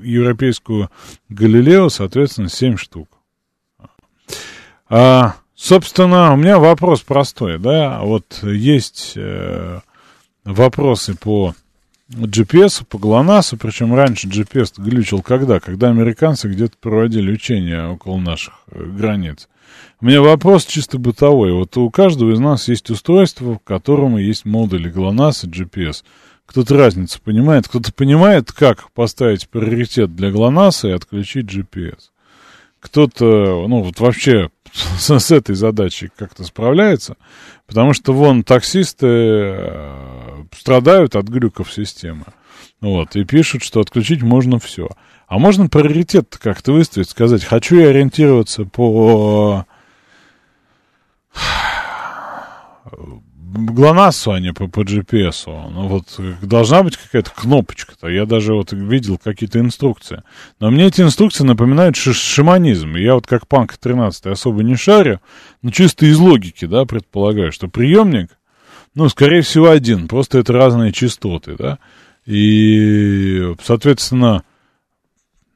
[0.03, 0.91] европейскую
[1.29, 3.09] Галилео, соответственно, 7 штук.
[4.89, 9.79] А, собственно, у меня вопрос простой, да, вот есть э,
[10.43, 11.55] вопросы по
[12.11, 15.59] GPS по ГЛОНАССу, причем раньше GPS глючил когда?
[15.59, 19.47] Когда американцы где-то проводили учения около наших э, границ.
[20.01, 21.53] У меня вопрос чисто бытовой.
[21.53, 26.03] Вот у каждого из нас есть устройство, в котором есть модули ГЛОНАСС и GPS.
[26.45, 32.09] Кто-то разницу понимает, кто-то понимает, как поставить приоритет для ГЛОНАССа и отключить GPS.
[32.81, 37.15] Кто-то, ну вот вообще с, с этой задачей как-то справляется,
[37.67, 40.10] потому что вон таксисты э,
[40.55, 42.25] страдают от глюков системы.
[42.79, 44.89] Вот, и пишут, что отключить можно все.
[45.27, 49.65] А можно приоритет как-то выставить, сказать, хочу я ориентироваться по
[53.53, 55.43] ГЛОНАССу, а не по, по GPS.
[55.45, 58.07] Ну вот должна быть какая-то кнопочка-то.
[58.07, 60.23] Я даже вот видел какие-то инструкции.
[60.59, 62.95] Но мне эти инструкции напоминают шаманизм.
[62.95, 65.19] Я вот как панк 13 особо не шарю,
[65.61, 68.29] но чисто из логики, да, предполагаю, что приемник,
[68.95, 70.07] ну, скорее всего, один.
[70.07, 71.79] Просто это разные частоты, да.
[72.25, 74.43] И, соответственно,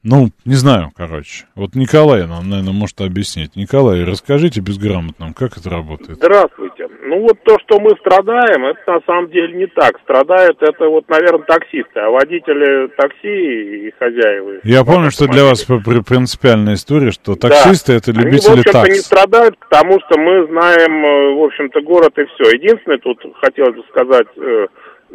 [0.06, 1.46] ну, не знаю, короче.
[1.56, 3.56] Вот Николай нам, наверное, может объяснить.
[3.56, 6.18] Николай, расскажите безграмотным, как это работает.
[6.18, 6.86] Здравствуйте.
[7.02, 9.98] Ну вот то, что мы страдаем, это на самом деле не так.
[10.04, 14.60] Страдают это вот, наверное, таксисты, а водители такси и хозяева.
[14.62, 17.98] Я помню, что для вас принципиальная история, что таксисты да.
[17.98, 18.88] это любители Они, в общем-то, такс.
[18.88, 22.56] не страдают, потому что мы знаем, э, в общем-то, город и все.
[22.56, 24.66] Единственное, тут хотелось бы сказать, э,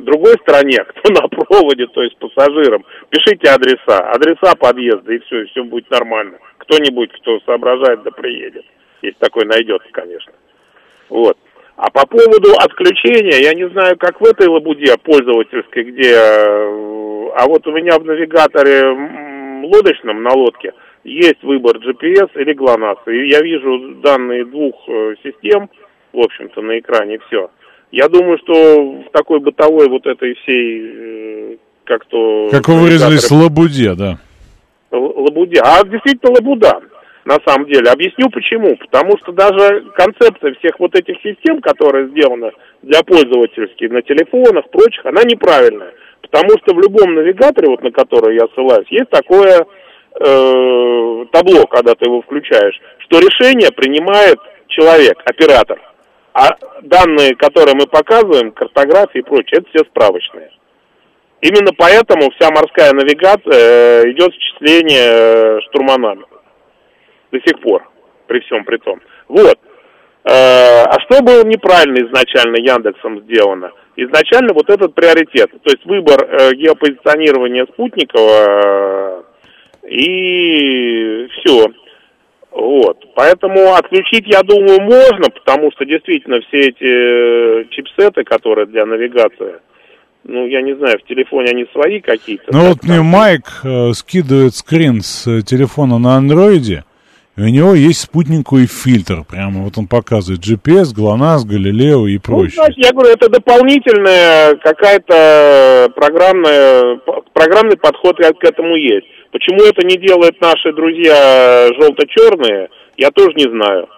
[0.02, 5.46] другой стороне, кто на проводе, то есть пассажирам, пишите адреса, адреса подъезда, и все, и
[5.48, 6.38] все будет нормально.
[6.60, 8.66] Кто-нибудь, кто соображает, да приедет.
[9.02, 10.34] Если такой найдется, конечно.
[11.10, 11.38] Вот.
[11.76, 16.14] А по поводу отключения, я не знаю, как в этой лабуде пользовательской, где...
[16.14, 18.84] э, А вот у меня в навигаторе
[19.66, 20.74] лодочном на лодке
[21.04, 23.00] есть выбор GPS или GLONASS.
[23.08, 25.70] И я вижу данные двух э, систем,
[26.14, 27.50] в общем-то, на экране, все.
[27.92, 32.48] Я думаю, что в такой бытовой вот этой всей, э, как то...
[32.50, 34.18] Как вы выразились, лабуде, да.
[34.92, 35.60] Л- Лабуде.
[35.62, 36.80] А действительно лабуда,
[37.26, 37.90] на самом деле.
[37.92, 38.76] Объясню почему.
[38.78, 45.06] Потому что даже концепция всех вот этих систем, которая сделана для пользовательских на телефонах, прочих,
[45.06, 45.94] она неправильная.
[46.22, 49.66] Потому что в любом навигаторе, вот на который я ссылаюсь, есть такое
[50.16, 55.80] э, табло, когда ты его включаешь, что решение принимает человек, оператор.
[56.34, 60.50] А данные, которые мы показываем, картографии и прочее, это все справочные.
[61.42, 66.26] Именно поэтому вся морская навигация э, идет счисление э, штурманами.
[67.32, 67.90] До сих пор,
[68.28, 69.02] при всем при том.
[69.28, 69.58] Вот.
[70.24, 73.72] Э, А что было неправильно изначально Яндексом сделано?
[73.98, 76.26] Изначально вот этот приоритет, то есть выбор
[76.56, 79.26] геопозиционирования спутникового
[79.84, 81.66] и все.
[82.52, 82.98] Вот.
[83.16, 89.56] Поэтому отключить, я думаю, можно, потому что действительно все эти э, чипсеты, которые для навигации,
[90.24, 92.46] ну, я не знаю, в телефоне они свои какие-то.
[92.54, 96.86] Ну вот мне Майк э, скидывает скрин с э, телефона на андроиде,
[97.36, 99.26] и у него есть спутниковый фильтр.
[99.30, 102.52] Прямо вот он показывает GPS, GLONASS, Галилео и Ну, прочее.
[102.52, 107.00] знаете, я говорю, это дополнительная какая-то программная,
[107.34, 109.08] программный подход к к этому есть.
[109.32, 113.90] Почему это не делают наши друзья желто-черные, я тоже не знаю.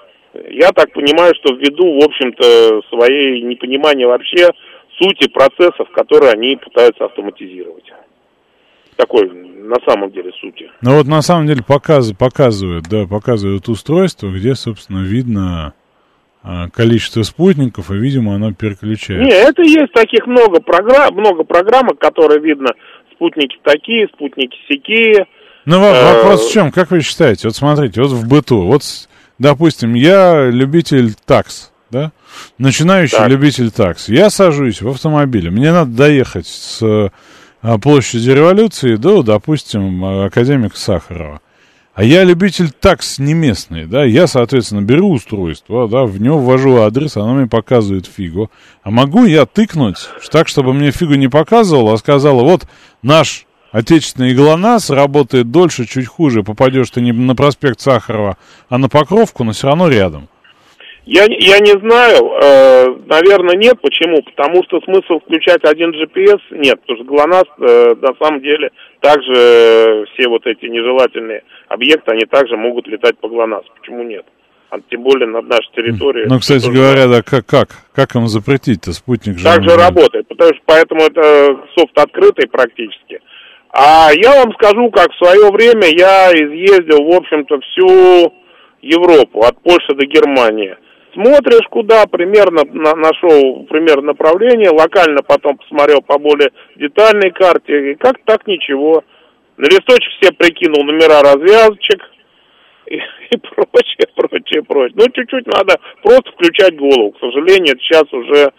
[0.50, 4.50] Я так понимаю, что ввиду, в общем-то, своей непонимания вообще
[4.98, 7.86] сути процессов, которые они пытаются автоматизировать.
[8.96, 10.70] Такой, на самом деле, сути.
[10.82, 15.74] Ну вот на самом деле показ, показывают, да, показывают устройство, где, собственно, видно
[16.44, 19.24] а, количество спутников, и, видимо, оно переключается.
[19.24, 22.70] Не, это есть таких много программ, много программок, которые видно,
[23.14, 25.26] спутники такие, спутники сякие.
[25.66, 26.72] Ну, Э, вопрос в чем?
[26.72, 27.48] Как вы считаете?
[27.48, 28.82] Вот смотрите, вот в быту, вот,
[29.40, 32.12] допустим, я любитель такс, да?
[32.58, 33.30] Начинающий Так.
[33.30, 34.10] любитель такс.
[34.10, 36.82] Я сажусь в автомобиле, мне надо доехать с
[37.62, 41.42] а, площади революции до, допустим, академика Сахарова.
[41.94, 46.82] А я любитель такс не местный, да, я, соответственно, беру устройство, да, в него ввожу
[46.82, 48.50] адрес, оно мне показывает фигу.
[48.82, 49.98] А могу я тыкнуть
[50.32, 52.66] так, чтобы мне фигу не показывало, а сказала, вот
[53.04, 58.38] наш отечественный ГЛОНАСС работает дольше, чуть хуже, попадешь ты не на проспект Сахарова,
[58.70, 60.30] а на Покровку, но все равно рядом.
[61.06, 63.78] Я, я не знаю, э, наверное, нет.
[63.82, 64.22] Почему?
[64.22, 66.80] Потому что смысл включать один GPS нет.
[66.80, 68.72] Потому что ГЛОНАСС, э, на самом деле,
[69.02, 73.66] также э, все вот эти нежелательные объекты, они также могут летать по ГЛОНАСС.
[73.82, 74.26] Почему нет?
[74.70, 76.26] А тем более над нашей территорией.
[76.30, 79.44] Ну, кстати тоже говоря, да, как, как, как им запретить-то спутник же?
[79.44, 83.20] так же же- работает, потому что поэтому это софт открытый практически.
[83.76, 88.32] А я вам скажу, как в свое время я изъездил, в общем-то, всю
[88.84, 90.78] Европу, от Польши до Германии.
[91.14, 97.96] Смотришь, куда примерно на- нашел примерно направление, локально потом посмотрел по более детальной карте, и
[97.96, 99.04] как так ничего.
[99.58, 102.00] На листочек все прикинул номера развязочек
[102.86, 104.96] и, и прочее, прочее, прочее.
[104.98, 107.12] Ну, чуть-чуть надо просто включать голову.
[107.14, 108.52] К сожалению, сейчас уже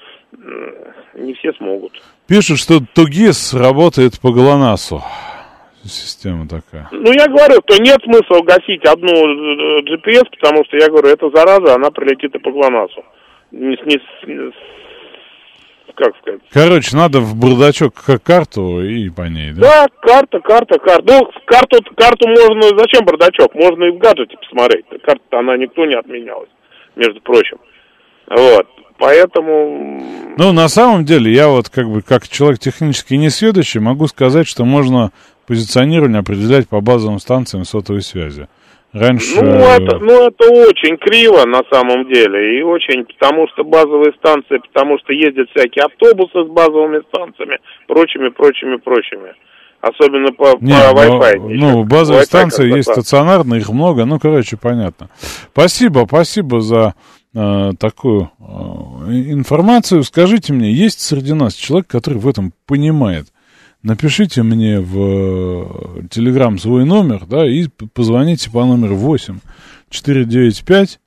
[1.14, 1.92] не все смогут.
[2.26, 5.02] Пишут, что Тугис работает по ГЛОНАССу.
[5.84, 6.88] Система такая.
[6.90, 11.28] Ну, я говорю, что нет смысла гасить одну э, GPS, потому что, я говорю, эта
[11.28, 13.04] зараза, она прилетит и по ГЛОНАССу.
[13.52, 14.52] Не, не не
[15.94, 16.40] как сказать?
[16.50, 17.94] Короче, надо в бардачок
[18.24, 19.60] карту и по ней, да?
[19.60, 21.04] Да, карта, карта, карта.
[21.06, 23.54] Ну, карту, карту можно, зачем бардачок?
[23.54, 24.86] Можно и в гаджете посмотреть.
[25.02, 26.48] Карта, она никто не отменялась,
[26.96, 27.58] между прочим.
[28.28, 28.66] Вот,
[28.98, 30.02] поэтому...
[30.36, 34.64] Ну, на самом деле, я вот как бы как человек технически несведущий могу сказать, что
[34.64, 35.12] можно
[35.46, 38.48] позиционирование определять по базовым станциям сотовой связи.
[38.94, 39.42] Раньше...
[39.42, 42.60] Ну это, ну, это очень криво на самом деле.
[42.60, 47.58] И очень, потому что базовые станции, потому что ездят всякие автобусы с базовыми станциями,
[47.88, 49.34] прочими, прочими, прочими.
[49.80, 51.38] Особенно по, Не, по ну, Wi-Fi.
[51.40, 55.10] ну, базовые Wi-Fi станции есть стационарные, их много, ну, короче, понятно.
[55.52, 56.94] Спасибо, спасибо за
[57.34, 60.04] такую э, информацию.
[60.04, 63.32] Скажите мне, есть среди нас человек, который в этом понимает?
[63.82, 69.40] Напишите мне в Телеграм свой номер, да, и позвоните по номеру 8
[69.90, 71.00] 495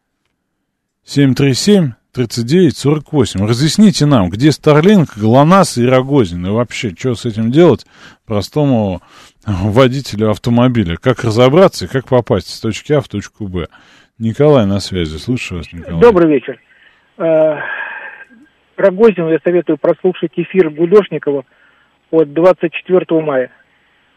[1.03, 3.45] 737 3948.
[3.45, 7.85] Разъясните нам, где Старлинг, ГЛОНАСС и Рогозин, и вообще, что с этим делать
[8.25, 9.01] простому
[9.45, 10.97] водителю автомобиля?
[10.97, 13.67] Как разобраться и как попасть с точки А в точку Б?
[14.19, 16.01] Николай на связи, слушаю вас, Николай.
[16.01, 16.59] Добрый вечер.
[17.19, 17.57] Э,
[18.75, 21.45] Рогозину я советую прослушать эфир Гудошникова
[22.09, 23.51] от 24 мая.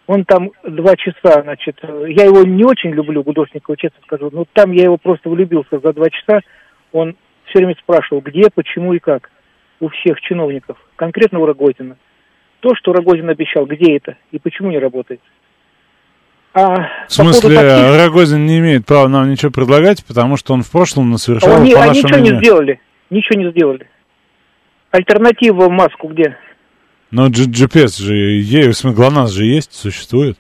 [0.07, 4.73] Он там два часа, значит, я его не очень люблю, Гудошникова, честно скажу, но там
[4.73, 6.41] я его просто влюбился за два часа.
[6.93, 9.31] Он все время спрашивал, где, почему и как
[9.81, 11.99] у всех чиновников, конкретно у Рогозина.
[12.61, 15.21] То, что Рогозин обещал, где это и почему не работает.
[16.53, 17.97] А в смысле, таких...
[17.97, 21.83] Рогозин не имеет права нам ничего предлагать, потому что он в прошлом совершал они, по
[21.83, 22.33] они ничего мнению...
[22.35, 22.81] не сделали,
[23.11, 23.89] ничего не сделали.
[24.91, 26.37] Альтернатива маску где?
[27.13, 30.39] Но GPS же, смысле, ГЛОНАСС же есть, существует.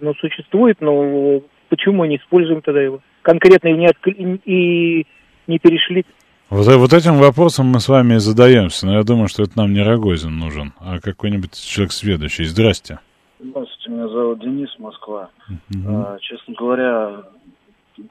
[0.00, 3.00] Ну, существует, но почему мы не используем тогда его?
[3.22, 4.06] Конкретно и не, отк...
[4.06, 5.06] и
[5.46, 6.04] не перешли.
[6.50, 9.72] Вот, вот этим вопросом мы с вами и задаемся, но я думаю, что это нам
[9.72, 12.44] не Рогозин нужен, а какой-нибудь человек сведущий.
[12.44, 12.98] Здрасте.
[13.44, 15.30] Здравствуйте, меня зовут Денис, Москва.
[15.50, 15.88] Uh-huh.
[15.88, 17.24] А, честно говоря,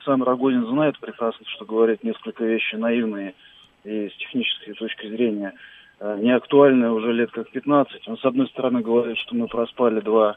[0.03, 3.33] сам Рогозин знает прекрасно, что говорит несколько вещей наивные
[3.85, 5.53] и с технической точки зрения
[6.01, 8.09] а, не актуальные уже лет как 15.
[8.09, 10.35] Он, с одной стороны, говорит, что мы проспали два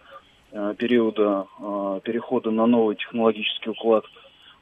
[0.53, 4.05] а, периода а, перехода на новый технологический уклад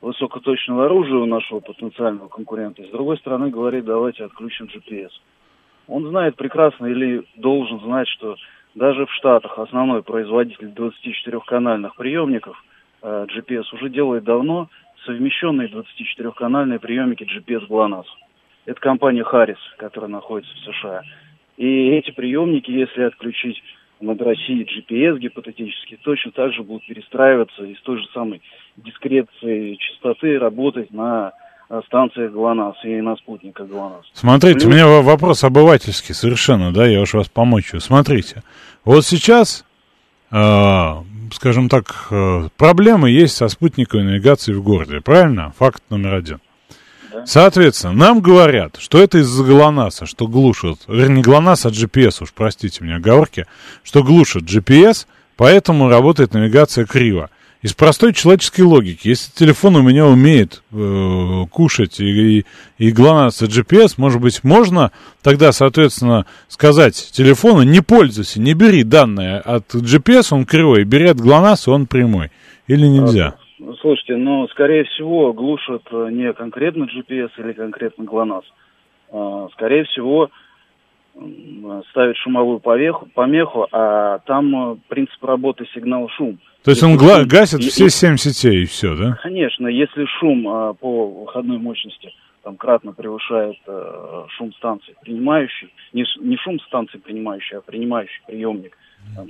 [0.01, 2.83] высокоточного оружия у нашего потенциального конкурента.
[2.83, 5.11] С другой стороны, говорит, давайте отключим GPS.
[5.89, 8.37] Он знает прекрасно или должен знать, что
[8.75, 12.63] даже в Штатах основной производитель 24-канальных приемников
[13.03, 14.69] э, GPS уже делает давно
[15.05, 18.07] совмещенные 24-канальные приемники GPS GLONASS.
[18.65, 21.03] Это компания Harris, которая находится в США.
[21.57, 23.63] И эти приемники, если отключить
[24.01, 28.41] над Россией GPS гипотетически, точно так же будут перестраиваться из той же самой
[28.77, 31.33] дискреции частоты работать на
[31.81, 34.11] станциях ГЛОНАСС и на спутниках ГЛОНАСС.
[34.13, 34.67] Смотрите, Плюс...
[34.67, 37.81] у меня вопрос обывательский совершенно, да, я уж вас помочу.
[37.81, 38.43] Смотрите,
[38.85, 39.65] вот сейчас,
[40.31, 40.95] э,
[41.33, 45.55] скажем так, э, проблемы есть со спутниковой навигацией в городе, правильно?
[45.59, 46.41] Факт номер один.
[47.11, 47.25] Да.
[47.27, 52.33] Соответственно, нам говорят, что это из-за ГЛОНАССа, что глушат, вернее, не ГЛОНАСС, а GPS, уж
[52.33, 53.47] простите меня оговорки,
[53.83, 55.07] что глушат GPS,
[55.37, 57.31] поэтому работает навигация криво
[57.63, 59.09] из простой человеческой логики.
[59.09, 62.45] Если телефон у меня умеет э, кушать и, и,
[62.79, 64.91] и главное GPS, может быть, можно
[65.23, 71.19] тогда, соответственно, сказать телефону, не пользуйся, не бери данные от GPS, он кривой, бери от
[71.19, 72.31] GLONASS, он прямой.
[72.67, 73.35] Или нельзя?
[73.81, 78.43] Слушайте, ну, скорее всего, глушат э, не конкретно GPS или конкретно GLONASS.
[79.13, 80.31] А, скорее всего,
[81.91, 86.39] ставят шумовую помеху, помеху, а там э, принцип работы сигнал-шум.
[86.65, 89.19] То есть он гла- гасит и, все семь сетей и все, да?
[89.23, 96.05] Конечно, если шум а, по выходной мощности там кратно превышает а, шум станции принимающий, не,
[96.21, 98.77] не шум станции принимающий, а принимающий приемник,
[99.17, 99.29] там,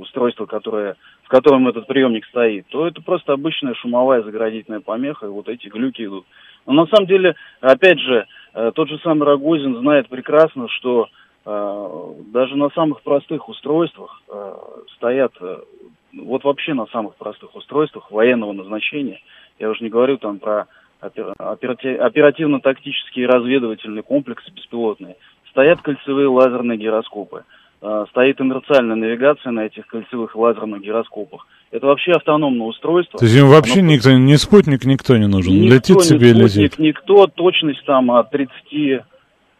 [0.00, 5.30] устройство, которое, в котором этот приемник стоит, то это просто обычная шумовая заградительная помеха, и
[5.30, 6.24] вот эти глюки идут.
[6.66, 11.08] Но на самом деле, опять же, э, тот же самый Рогозин знает прекрасно, что
[11.44, 14.54] э, даже на самых простых устройствах э,
[14.96, 15.32] стоят
[16.12, 19.20] вот вообще на самых простых устройствах военного назначения,
[19.58, 20.66] я уже не говорю там про
[21.00, 25.16] оперативно-тактические разведывательные комплексы беспилотные,
[25.50, 27.44] стоят кольцевые лазерные гироскопы,
[28.10, 31.46] стоит инерциальная навигация на этих кольцевых лазерных гироскопах.
[31.70, 33.18] Это вообще автономное устройство.
[33.18, 33.92] То есть им вообще Оно...
[33.92, 36.78] никто, ни спутник никто не нужен, никто, летит себе и летит.
[36.78, 39.04] Никто, точность там от 30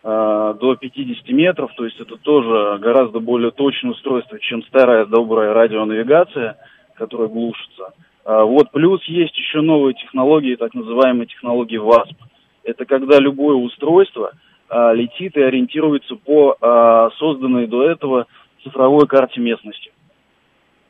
[0.02, 5.52] Э, до 50 метров, то есть это тоже гораздо более точное устройство, чем старая добрая
[5.52, 6.56] радионавигация,
[6.94, 7.92] которая глушится.
[8.24, 12.16] А вот плюс есть еще новые технологии, так называемые технологии ВАСП.
[12.64, 14.32] Это когда любое устройство
[14.70, 18.26] а, летит и ориентируется по а, созданной до этого
[18.62, 19.92] цифровой карте местности.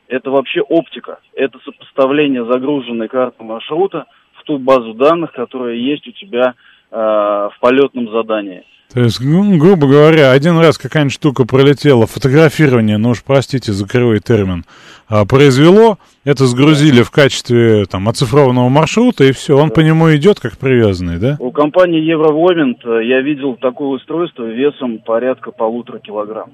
[0.06, 6.12] Это вообще оптика, это сопоставление загруженной карты маршрута в ту базу данных, которая есть у
[6.12, 6.54] тебя
[6.90, 8.64] а, в полетном задании.
[8.92, 13.86] То есть, ну, грубо говоря, один раз какая-нибудь штука пролетела, фотографирование, ну уж простите за
[13.86, 14.64] кривой термин,
[15.08, 19.74] а, произвело, это сгрузили в качестве там оцифрованного маршрута, и все, он да.
[19.74, 21.36] по нему идет как привязанный, да?
[21.38, 26.52] У компании Евровомент э, я видел такое устройство весом порядка полутора килограмм.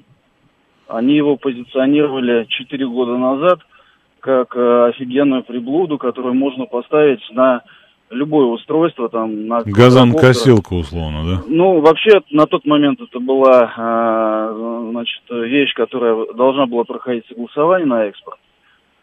[0.87, 3.59] Они его позиционировали 4 года назад
[4.21, 7.61] как э, офигенную приблуду, которую можно поставить на
[8.09, 11.43] любое устройство там на газонкосилка условно, да?
[11.47, 17.85] Ну вообще на тот момент это была э, значит вещь, которая должна была проходить согласование
[17.85, 18.39] на экспорт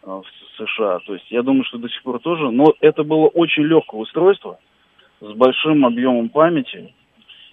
[0.01, 0.23] в
[0.57, 0.99] США.
[1.05, 4.59] То есть я думаю, что до сих пор тоже, но это было очень легкое устройство
[5.21, 6.93] с большим объемом памяти.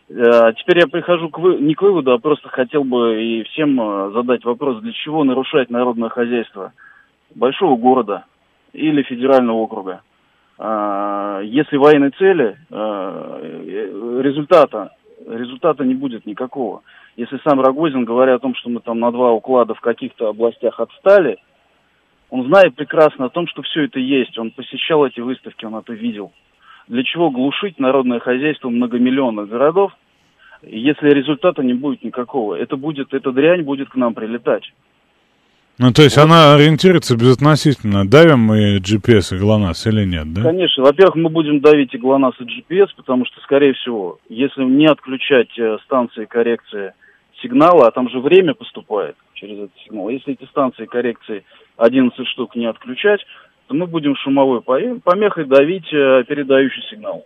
[0.09, 1.57] Э, Теперь я прихожу к вы...
[1.57, 5.70] не к выводу, а просто хотел бы и всем э, задать вопрос, для чего нарушать
[5.70, 6.72] народное хозяйство
[7.34, 8.24] большого города
[8.72, 10.03] или федерального округа.
[10.59, 14.90] А, Если военной цели, э, результата,
[15.26, 16.82] результата не будет никакого.
[17.16, 20.80] Если сам Рогозин, говоря о том, что мы там на два уклада в каких-то областях
[20.80, 21.38] отстали,
[22.33, 24.39] он знает прекрасно о том, что все это есть.
[24.39, 26.33] Он посещал эти выставки, он это видел.
[26.89, 29.93] Для чего глушить народное хозяйство многомиллионных городов,
[30.62, 32.55] если результата не будет никакого?
[32.55, 34.64] Это будет, эта дрянь будет к нам прилетать.
[35.78, 40.43] Ну, то есть она ориентируется безотносительно, давим мы GPS и ГЛОНАСС или нет, да?
[40.43, 40.85] Конечно.
[40.85, 45.51] Во-первых, мы будем давить и ГЛОНАСС, и GPS, потому что, скорее всего, если не отключать
[45.59, 46.95] э, станции коррекции
[47.43, 51.45] сигнала, а там же время поступает через этот сигнал, если эти станции коррекции
[51.77, 53.20] 11 штук не отключать,
[53.66, 57.25] то мы будем шумовой по- помехой давить э, передающий сигнал.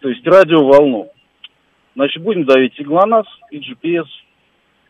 [0.00, 1.08] То есть радиоволну.
[1.94, 4.06] Значит, будем давить и ГЛОНАСС, и GPS,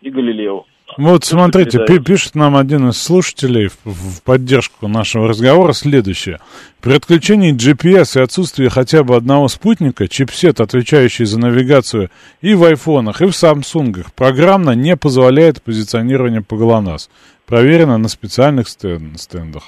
[0.02, 0.64] и Галилео.
[0.96, 6.40] Вот смотрите, пишет нам один из слушателей в, в поддержку нашего разговора следующее.
[6.80, 12.64] При отключении GPS и отсутствии хотя бы одного спутника, чипсет, отвечающий за навигацию и в
[12.64, 17.08] айфонах, и в самсунгах, программно не позволяет позиционирование по ГЛОНАСС.
[17.50, 19.64] Проверено на специальных стен- стендах.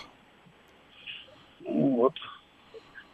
[1.64, 2.12] Ну, вот.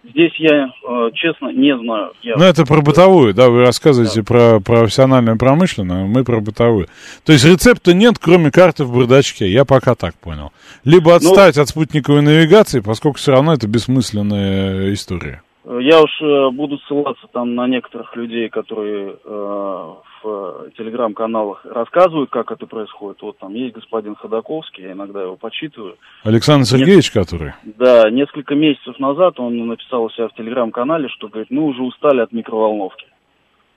[0.05, 2.13] Здесь я, э, честно, не знаю.
[2.23, 2.37] Я...
[2.37, 6.89] Ну, это про бытовую, да, вы рассказываете про профессиональную промышленную, мы про бытовую.
[7.25, 10.53] То есть рецепта нет, кроме карты в бардачке, я пока так понял.
[10.85, 15.43] Либо отстать от спутниковой навигации, поскольку все равно это бессмысленная история.
[15.65, 22.31] Я уж э, буду ссылаться там на некоторых людей, которые э, в э, телеграм-каналах рассказывают,
[22.31, 23.21] как это происходит.
[23.23, 25.97] Вот там есть господин Ходаковский, я иногда его почитываю.
[26.25, 27.53] Александр Сергеевич, который?
[27.65, 32.21] Да, несколько месяцев назад он написал у себя в телеграм-канале, что, говорит, мы уже устали
[32.21, 33.07] от микроволновки.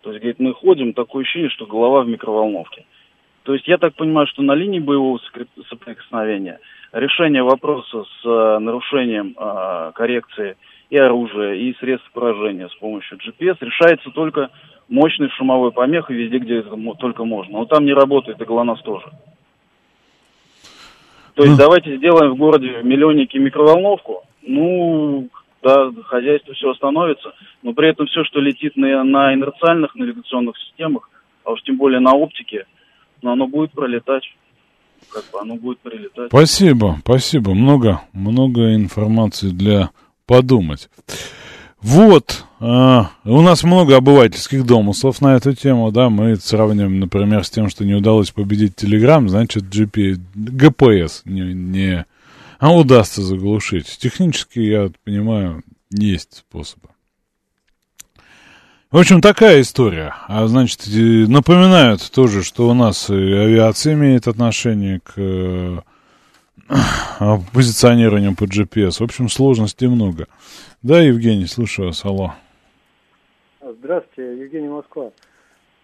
[0.02, 2.86] То есть, говорит, мы ходим, такое ощущение, что голова в микроволновке.
[3.44, 5.20] То есть, я так понимаю, что на линии боевого
[5.70, 6.60] соприкосновения
[6.92, 10.58] решение вопроса с э, нарушением э, коррекции
[10.90, 14.50] и оружия, и средств поражения с помощью GPS решается только
[14.92, 17.60] мощной шумовой помехой везде, где это только можно.
[17.60, 19.06] Но там не работает и ГЛОНАСС тоже.
[21.34, 24.24] То есть давайте сделаем в городе в миллионнике микроволновку.
[24.42, 25.30] Ну,
[25.64, 27.34] да, хозяйство все остановится,
[27.64, 31.10] но при этом все, что летит на, на инерциальных навигационных системах,
[31.46, 32.66] а уж тем более на оптике,
[33.22, 34.24] но оно будет пролетать.
[35.12, 36.28] Как бы оно будет прилетать.
[36.28, 37.54] Спасибо, спасибо.
[37.54, 39.90] Много, много информации для
[40.28, 40.90] подумать.
[41.82, 47.44] Вот, а, у нас много обывательских домыслов на эту тему, да, мы это сравниваем, например,
[47.44, 52.06] с тем, что не удалось победить Телеграм, значит, GP, GPS не, не
[52.62, 53.98] а удастся заглушить.
[53.98, 56.90] Технически, я понимаю, есть способы.
[58.92, 60.14] В общем, такая история.
[60.28, 65.84] А значит, напоминают тоже, что у нас авиация имеет отношение к
[67.54, 69.00] позиционированию по GPS.
[69.00, 70.28] В общем, сложностей много.
[70.82, 72.34] Да, Евгений, слушаю вас, алло.
[73.62, 75.12] Здравствуйте, Евгений Москва.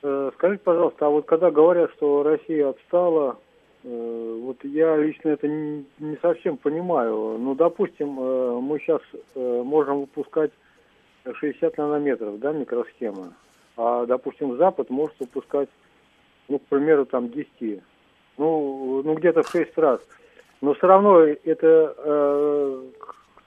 [0.03, 3.37] Э, Скажите, пожалуйста, а вот когда говорят, что Россия отстала,
[3.83, 7.37] э, вот я лично это не совсем понимаю.
[7.39, 9.01] Ну, допустим, э, мы сейчас
[9.35, 10.51] можем выпускать
[11.33, 13.33] 60 нанометров, да, микросхема,
[13.75, 15.69] а, допустим, Запад может выпускать,
[16.47, 17.81] ну, к примеру, там 10,
[18.37, 19.99] ну, ну где-то в 6 раз.
[20.61, 22.81] Но все равно это э,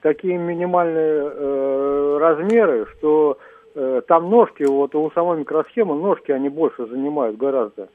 [0.01, 3.37] такие минимальные э, размеры, что
[3.75, 7.89] э, там ножки, вот у самой микросхемы ножки, они больше занимают гораздо.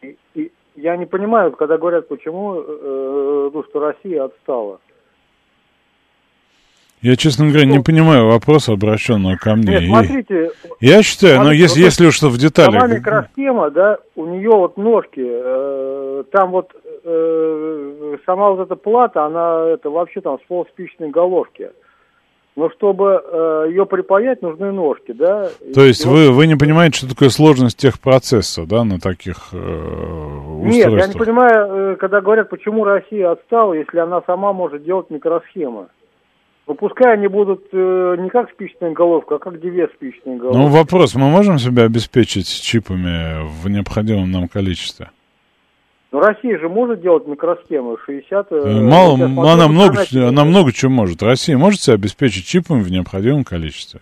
[0.00, 4.80] И, и я не понимаю, когда говорят, почему, э, ну, что Россия отстала.
[7.02, 9.72] Я, честно говоря, не понимаю вопроса, обращенного ко мне.
[9.72, 10.50] Нет, И смотрите.
[10.78, 12.80] Я считаю, но смотрите, если, вот если уж в деталях...
[12.80, 16.70] Сама микросхема, да, у нее вот ножки, э, там вот
[17.04, 21.70] э, сама вот эта плата, она это вообще там с полспичной головки.
[22.54, 25.48] Но чтобы э, ее припаять, нужны ножки, да.
[25.74, 30.74] То есть вы, вы не понимаете, что такое сложность техпроцесса, да, на таких э, Нет,
[30.74, 31.26] я не устройствах?
[31.26, 35.86] понимаю, э, когда говорят, почему Россия отстала, если она сама может делать микросхемы.
[36.66, 40.58] Ну, пускай они будут э, не как спичная головка, а как две спичные головки.
[40.58, 45.10] Ну, вопрос, мы можем себя обеспечить чипами в необходимом нам количестве?
[46.12, 48.46] Но Россия же может делать микросхемы 60...
[48.50, 51.22] э, Э, Мало, смотрю, она, в много, она много чего может.
[51.22, 54.00] Россия может себя обеспечить чипами в необходимом количестве?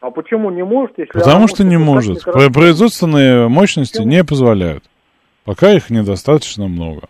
[0.00, 2.22] А почему не может, если Потому что не может.
[2.24, 4.84] Про- Производственные мощности не позволяют.
[5.44, 7.02] Пока их недостаточно много.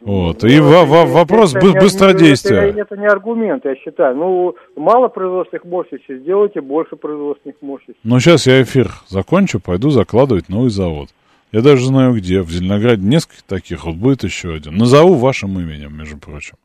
[0.00, 0.44] Вот.
[0.44, 2.60] И во- во- вопрос Это быстродействия.
[2.68, 4.16] Это, это не аргумент, я считаю.
[4.16, 7.96] Ну, мало производственных мощностей, сделайте больше производственных мощностей.
[8.02, 11.08] Ну, сейчас я эфир закончу, пойду закладывать новый завод.
[11.52, 12.42] Я даже знаю где.
[12.42, 14.76] В Зеленограде несколько таких, вот будет еще один.
[14.76, 16.56] Назову вашим именем, между прочим.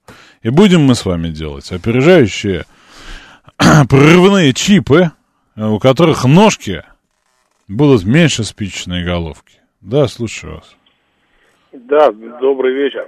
[0.43, 2.65] И будем мы с вами делать опережающие
[3.89, 5.11] прорывные чипы,
[5.55, 6.83] э, у которых ножки
[7.67, 9.59] будут меньше спичечной головки.
[9.81, 10.77] Да, слушаю вас.
[11.71, 13.07] Да, добрый вечер.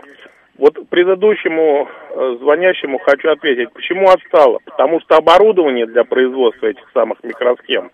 [0.58, 4.60] Вот предыдущему э, звонящему хочу ответить, почему отстало?
[4.66, 7.92] Потому что оборудование для производства этих самых микросхем,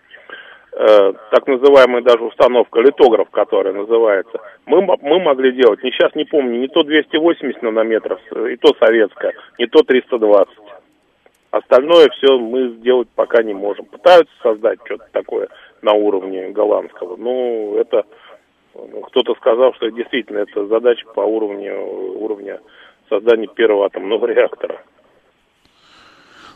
[0.76, 6.60] так называемая даже установка, литограф, которая называется, мы, мы могли делать, не сейчас не помню,
[6.60, 10.48] не то 280 нанометров, э, и то советское, не то 320.
[11.52, 13.86] Остальное все мы сделать пока не можем.
[13.86, 15.50] Пытаются создать что-то такое
[15.84, 17.16] на уровне голландского.
[17.18, 18.06] Ну, это
[18.74, 21.80] ну, кто-то сказал, что действительно это задача по уровню
[22.20, 22.60] уровня
[23.08, 24.82] создания первого атомного реактора.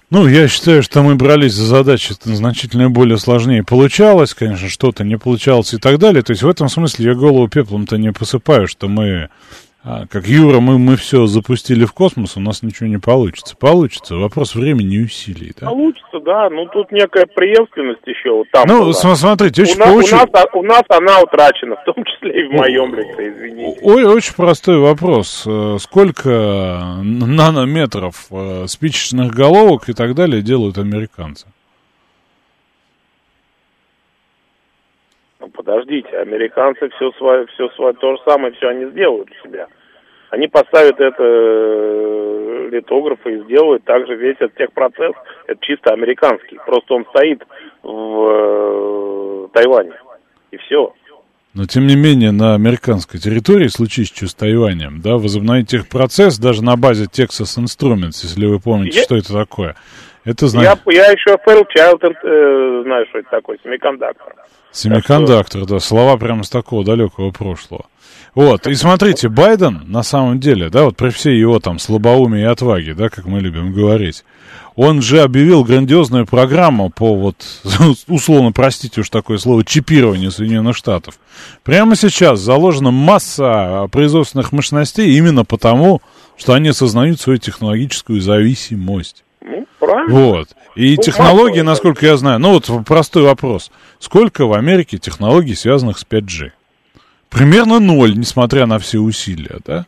[0.09, 3.63] Ну, я считаю, что мы брались за задачи значительно более сложнее.
[3.63, 6.23] Получалось, конечно, что-то не получалось и так далее.
[6.23, 9.27] То есть в этом смысле я голову пеплом-то не посыпаю, что мы,
[9.83, 13.55] как Юра, мы, мы все запустили в космос, у нас ничего не получится.
[13.55, 14.15] Получится.
[14.15, 15.53] Вопрос времени и усилий.
[15.59, 15.67] Да?
[15.67, 18.93] Получится, да, ну тут некая преемственность еще вот там Ну, была.
[18.93, 22.41] см- смотрите, очень у, нас, получи- у, нас, у нас она утрачена, в том числе
[22.43, 23.79] и в моем лице, извините.
[23.83, 25.43] Ой, очень простой вопрос.
[25.45, 31.45] Э, Сколько нанометров э, спичечных головок и так далее делают американцы?
[35.47, 39.67] Подождите, американцы все свое, все свое, то же самое, все они сделают у себя.
[40.29, 45.13] Они поставят это э, литографы и сделают также весь этот техпроцесс.
[45.47, 46.59] Это чисто американский.
[46.65, 47.43] Просто он стоит
[47.81, 49.93] в э, Тайване.
[50.51, 50.93] И все.
[51.53, 56.63] Но, тем не менее, на американской территории, случись что с Тайванем, да, возобновить техпроцесс даже
[56.63, 59.75] на базе Texas Instruments, если вы помните, Я- что это такое.
[60.27, 64.35] Это, Я, значит, я еще Fairchild, э, знаю, что это такое, семикондуктор.
[64.73, 67.85] семикондуктор, да, слова прямо с такого далекого прошлого.
[68.35, 72.43] Вот, и смотрите, Байден, на самом деле, да, вот при всей его там слабоумии и
[72.43, 74.25] отваге, да, как мы любим говорить,
[74.75, 77.37] он же объявил грандиозную программу по вот,
[78.07, 81.19] условно, простите уж такое слово, чипированию Соединенных Штатов.
[81.63, 86.01] Прямо сейчас заложена масса производственных мощностей именно потому,
[86.35, 89.23] что они осознают свою технологическую зависимость.
[89.91, 90.15] Правильно.
[90.19, 90.49] Вот.
[90.75, 93.71] И Ну, технологии, насколько я знаю, ну вот простой вопрос.
[93.99, 96.51] Сколько в Америке технологий, связанных с 5G?
[97.29, 99.85] Примерно ноль, несмотря на все усилия, да?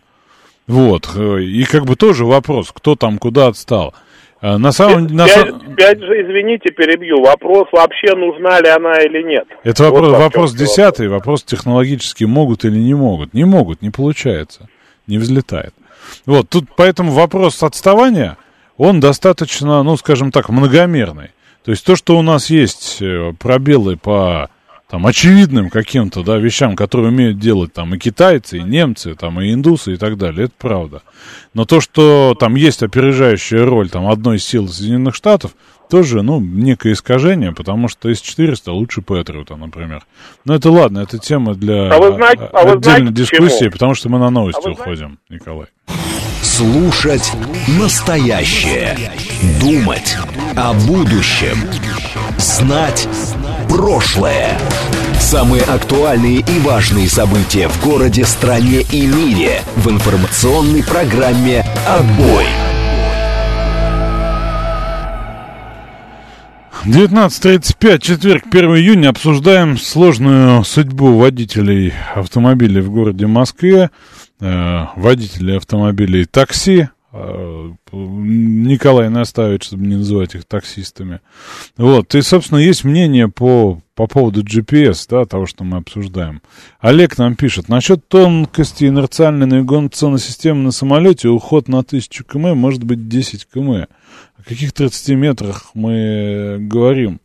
[0.67, 1.09] Вот.
[1.15, 3.93] э, И как бы тоже вопрос, кто там куда отстал.
[4.41, 7.21] Э, На самом на Пять, са- пять же, извините, перебью.
[7.21, 9.47] Вопрос, вообще нужна ли она или нет.
[9.63, 10.53] Это Вот вопрос, в чем вопрос вопрос.
[10.69, 13.33] десятый, вопрос технологически могут или не могут.
[13.33, 14.67] Не могут, не получается,
[15.07, 15.73] не взлетает.
[16.25, 18.37] Вот, тут поэтому вопрос отставания,
[18.79, 21.31] он достаточно, ну, скажем так, многомерный.
[21.65, 24.49] То есть то, что у нас есть э, пробелы по
[24.89, 29.53] там, очевидным каким-то да, вещам, которые умеют делать там и китайцы, и немцы, там, и
[29.53, 31.01] индусы, и так далее, это правда.
[31.53, 35.51] Но то, что там есть опережающая роль там, одной из сил Соединенных Штатов,
[35.91, 40.05] тоже, ну, некое искажение, потому что С-400 лучше Патриота, например.
[40.45, 43.71] Но это ладно, это тема для А вы знаете- а вы отдельной знаете дискуссии, почему?
[43.71, 45.67] потому что мы на новости А вы знаете- уходим, Николай.
[46.41, 47.31] Слушать
[47.79, 48.97] настоящее.
[49.59, 50.17] Думать
[50.55, 51.69] о будущем.
[52.37, 53.07] Знать
[53.67, 54.57] прошлое.
[55.19, 62.45] Самые актуальные и важные события в городе, стране и мире в информационной программе «Отбой».
[66.85, 69.09] 19.35, четверг, 1 июня.
[69.09, 73.91] Обсуждаем сложную судьбу водителей автомобилей в городе Москве,
[74.39, 76.89] водителей автомобилей такси.
[77.11, 81.21] Э, Николай наставит, чтобы не называть их таксистами.
[81.75, 86.41] Вот, и, собственно, есть мнение по, по поводу GPS, да, того, что мы обсуждаем.
[86.79, 92.83] Олег нам пишет, насчет тонкости инерциальной навигационной системы на самолете, уход на 1000 км может
[92.83, 93.87] быть 10 км.
[94.37, 97.21] О каких 30 метрах мы говорим?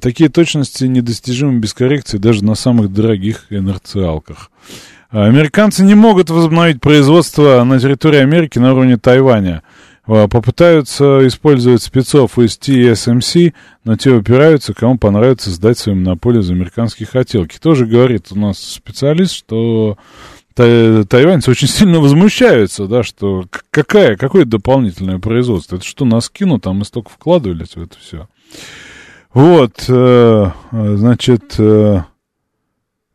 [0.00, 4.50] Такие точности недостижимы без коррекции даже на самых дорогих инерциалках.
[5.10, 9.62] А Американцы не могут возобновить производство на территории Америки на уровне Тайваня.
[10.06, 13.54] А, Попытаются использовать спецов из TSMC,
[13.84, 17.58] но те упираются, кому понравится сдать свою монополию за американские хотелки.
[17.58, 19.96] Тоже говорит у нас специалист, что
[20.54, 25.76] тай- тайваньцы очень сильно возмущаются, да, что какая, какое дополнительное производство?
[25.76, 28.28] Это что, нас кинут, а мы столько вкладывались в это все.
[29.32, 32.02] Вот, э, э, значит, э,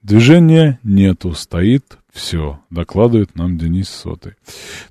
[0.02, 4.34] движения нету, стоит Все, докладывает нам Денис Сотый.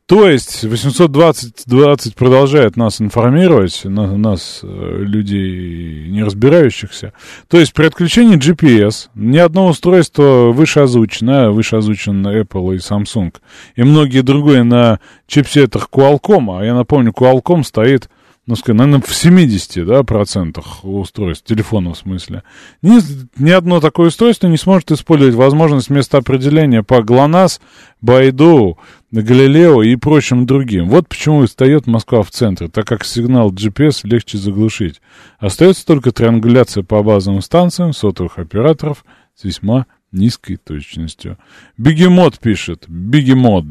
[0.06, 7.12] То есть 820 20 продолжает нас информировать, на, нас, э, людей не разбирающихся.
[7.48, 13.34] То есть при отключении GPS ни одно устройство выше озвучено, выше озвучен Apple и Samsung,
[13.76, 18.08] и многие другие на чипсетах Qualcomm, а я напомню, Qualcomm стоит
[18.50, 22.42] ну, скажем, наверное, в 70 да, процентах устройств, телефонов в смысле,
[22.82, 22.98] ни,
[23.40, 27.60] ни одно такое устройство не сможет использовать возможность местоопределения по ГЛОНАСС,
[28.00, 28.76] Байду,
[29.12, 30.88] Галилео и прочим другим.
[30.88, 35.00] Вот почему и встает Москва в центре, так как сигнал GPS легче заглушить.
[35.38, 39.04] Остается только триангуляция по базовым станциям сотовых операторов
[39.36, 41.38] с весьма низкой точностью.
[41.78, 43.66] Бегемот пишет, бегемот,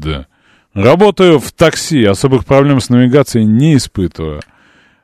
[0.72, 4.40] Работаю в такси, особых проблем с навигацией не испытываю.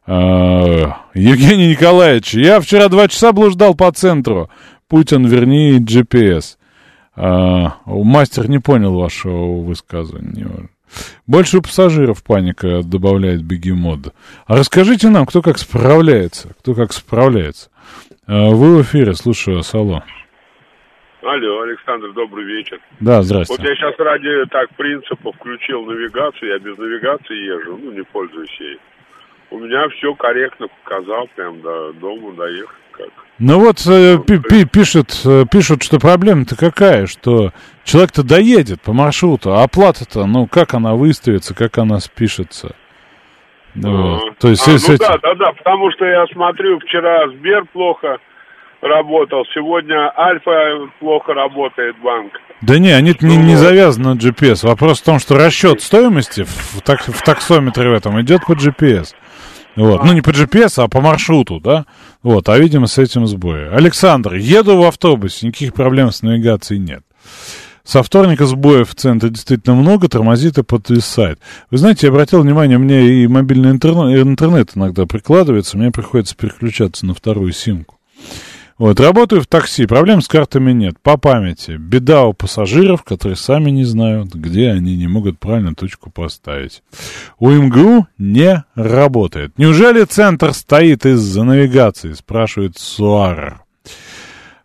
[0.07, 4.51] А, Евгений Николаевич, я вчера два часа блуждал по центру.
[4.89, 6.57] Путин, верни GPS.
[7.17, 10.69] А, мастер не понял вашего высказывания.
[11.27, 14.15] Больше у пассажиров паника добавляет бегемот.
[14.47, 16.55] А расскажите нам, кто как справляется.
[16.61, 17.71] Кто как справляется.
[18.29, 20.03] А, вы в эфире, слушаю, алло.
[21.23, 22.79] Алло, Александр, добрый вечер.
[23.01, 23.61] Да, здравствуйте.
[23.61, 28.57] Вот я сейчас ради так принципа включил навигацию, я без навигации езжу, ну, не пользуюсь
[28.61, 28.79] ей.
[29.51, 32.75] У меня все корректно показал, прям до дома доехал.
[32.93, 33.09] Как.
[33.39, 37.51] Ну вот э, пи пи пишут, э, пишут, что проблема-то какая, что
[37.85, 42.75] человек-то доедет по маршруту, а оплата-то, ну как она выставится, как она спишется.
[43.75, 44.39] Ну, вот.
[44.39, 48.19] То есть, а, ну да, да, да, потому что я смотрю, вчера Сбер плохо
[48.81, 52.33] работал, сегодня Альфа плохо работает банк.
[52.63, 54.67] Да не, они не, не завязаны на GPS.
[54.67, 59.15] Вопрос в том, что расчет стоимости в, так, в таксометре в этом идет по GPS.
[59.77, 60.05] Вот.
[60.05, 61.85] Ну, не по GPS, а по маршруту, да?
[62.23, 63.69] Вот, а, видимо, с этим сбои.
[63.69, 67.03] Александр, еду в автобусе, никаких проблем с навигацией нет.
[67.85, 71.39] Со вторника сбоев в центре действительно много, тормозит и подвисает.
[71.71, 77.07] Вы знаете, я обратил внимание, мне и мобильный интернет, интернет иногда прикладывается, мне приходится переключаться
[77.07, 78.01] на вторую симку.
[78.79, 81.77] Вот, работаю в такси, проблем с картами нет, по памяти.
[81.79, 86.83] Беда у пассажиров, которые сами не знают, где они не могут правильно точку поставить.
[87.39, 89.53] У МГУ не работает.
[89.57, 93.63] Неужели центр стоит из-за навигации, спрашивает Суара.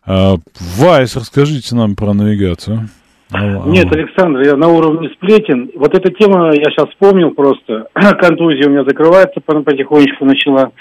[0.04, 0.34] А,
[0.76, 2.90] Вайс, расскажите нам про навигацию.
[3.30, 5.70] Нет, Александр, я на уровне сплетен.
[5.76, 7.86] Вот эта тема, я сейчас вспомнил просто.
[7.94, 10.72] Контузия у меня закрывается потихонечку начала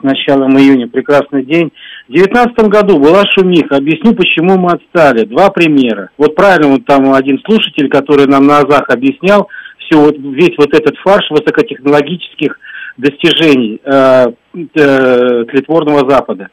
[0.00, 0.88] с началом июня.
[0.88, 1.70] Прекрасный день.
[2.10, 3.76] В 2019 году была шумиха.
[3.76, 5.26] Объясню, почему мы отстали.
[5.26, 6.10] Два примера.
[6.18, 9.46] Вот правильно вот там один слушатель, который нам на АЗАХ объяснял,
[9.78, 12.58] все вот, весь вот этот фарш высокотехнологических
[12.96, 14.26] достижений э,
[14.56, 16.48] э, тлетворного Запада.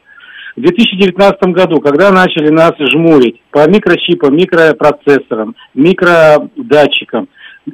[0.54, 7.26] В 2019 году, когда начали нас жмурить по микрочипам, микропроцессорам, микродатчикам,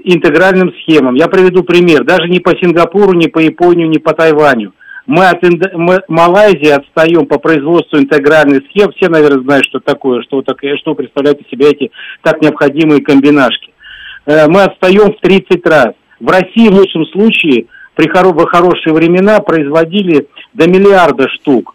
[0.04, 4.72] интегральным схемам, я приведу пример, даже не по Сингапуру, не по Японию, не по Тайваню–
[5.06, 5.42] мы от
[5.74, 8.92] мы, Малайзии отстаем по производству интегральных схем.
[8.96, 11.90] Все, наверное, знают, что такое, что, такое, что представляют из себя эти
[12.22, 13.72] так необходимые комбинашки.
[14.26, 15.94] Э, мы отстаем в 30 раз.
[16.20, 21.74] В России в лучшем случае при хоро хорошие времена производили до миллиарда штук.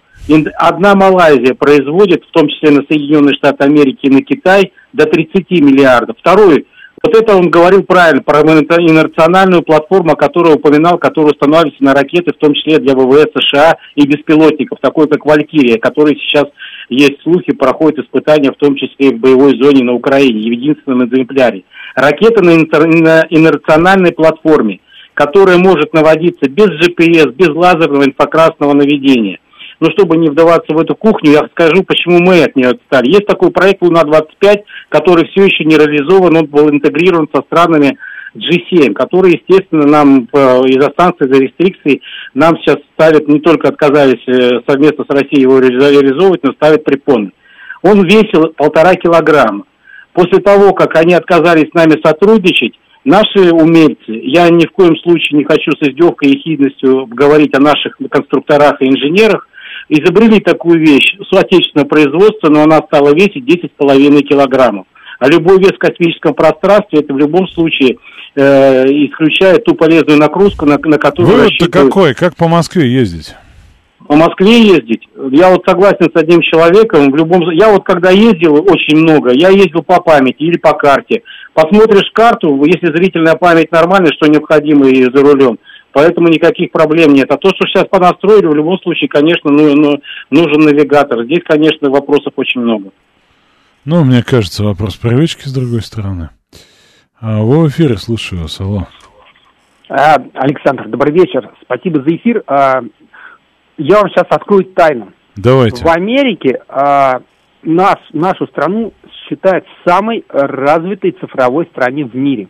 [0.57, 5.49] Одна Малайзия производит, в том числе на Соединенные Штаты Америки и на Китай, до 30
[5.51, 6.18] миллиардов.
[6.19, 6.68] Второй
[7.01, 12.38] вот это он говорил правильно, про инерциональную платформу, которую упоминал, которая устанавливается на ракеты, в
[12.38, 16.45] том числе для ВВС США и беспилотников, такой как «Валькирия», который сейчас
[16.89, 21.05] есть слухи, проходит испытания, в том числе и в боевой зоне на Украине, в единственном
[21.05, 21.63] экземпляре.
[21.95, 24.80] Ракета на, на инерциональной платформе,
[25.13, 29.39] которая может наводиться без GPS, без лазерного инфракрасного наведения–
[29.80, 33.10] но чтобы не вдаваться в эту кухню, я скажу, почему мы от нее отстали.
[33.10, 37.97] Есть такой проект «Луна-25», который все еще не реализован, он был интегрирован со странами
[38.35, 40.38] G7, которые, естественно, нам э,
[40.68, 42.01] из-за станции, из-за рестрикций,
[42.34, 47.31] нам сейчас ставят, не только отказались э, совместно с Россией его реализовывать, но ставят препоны.
[47.81, 49.64] Он весил полтора килограмма.
[50.14, 52.73] После того, как они отказались с нами сотрудничать,
[53.06, 57.61] наши умельцы, я ни в коем случае не хочу с издевкой и хидностью говорить о
[57.61, 59.47] наших конструкторах и инженерах,
[59.90, 64.86] изобрели такую вещь с отечественного производства, но она стала весить 10,5 килограммов.
[65.20, 67.98] А любой вес в космическом пространстве, это в любом случае
[68.36, 72.14] э, исключает ту полезную нагрузку, на, на которую Вывод-то какой?
[72.14, 73.36] Как по Москве ездить?
[74.07, 75.07] По Москве ездить?
[75.32, 77.11] Я вот согласен с одним человеком.
[77.11, 77.52] В любом...
[77.52, 81.24] Я вот когда ездил очень много, я ездил по памяти или по карте.
[81.53, 85.60] Посмотришь карту, если зрительная память нормальная, что необходимо и за рулем,
[85.91, 87.32] Поэтому никаких проблем нет.
[87.32, 91.24] А то, что сейчас понастроили, в любом случае, конечно, ну, ну, нужен навигатор.
[91.24, 92.91] Здесь, конечно, вопросов очень много.
[93.86, 96.30] Ну, мне кажется, вопрос привычки с другой стороны.
[97.20, 98.88] А, вы в эфире, слушаю вас, алло.
[99.90, 101.49] А, Александр, добрый вечер.
[101.64, 102.44] Спасибо за эфир.
[102.45, 102.82] А,
[103.78, 105.11] я вам сейчас открою тайну.
[105.36, 105.84] Давайте.
[105.84, 107.22] В Америке а,
[107.64, 108.94] нас, нашу страну
[109.28, 112.48] считают самой развитой цифровой стране в мире.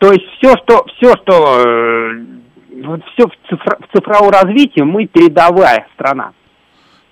[0.00, 2.24] То есть все, что, все, что, э,
[2.84, 6.32] вот все в, цифро, в цифровом развитии мы передовая страна.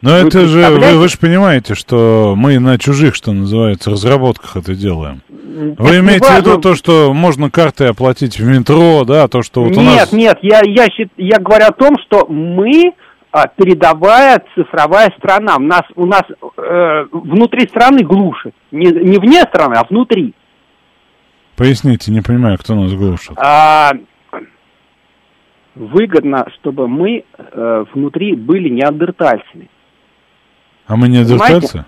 [0.00, 4.56] Но вы это же, вы, вы же понимаете, что мы на чужих, что называется, разработках
[4.56, 5.20] это делаем.
[5.28, 9.64] Вы это имеете в виду то, что можно карты оплатить в метро, да, то, что
[9.64, 10.12] вот нет, у нас...
[10.12, 10.86] Нет, нет, я, я,
[11.18, 12.94] я говорю о том, что мы
[13.32, 15.56] а, передовая цифровая страна.
[15.56, 18.54] У нас, у нас э, внутри страны глушит.
[18.70, 20.34] Не, не вне страны, а внутри.
[21.58, 23.36] Поясните, не понимаю, кто нас глушит.
[23.36, 23.90] А,
[25.74, 29.68] выгодно, чтобы мы э, внутри были неандертальцами.
[30.86, 31.84] А мы неандертальцы?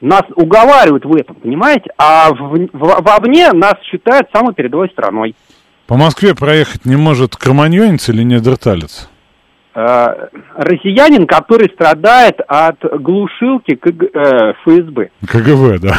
[0.00, 1.90] Нас уговаривают в этом, понимаете?
[1.96, 5.36] А в, в, вовне нас считают самой передовой страной.
[5.86, 9.08] По Москве проехать не может кроманьонец или неандерталец?
[9.74, 15.10] Э, россиянин, который страдает от глушилки КГ, э, ФСБ.
[15.26, 15.98] КГБ, да.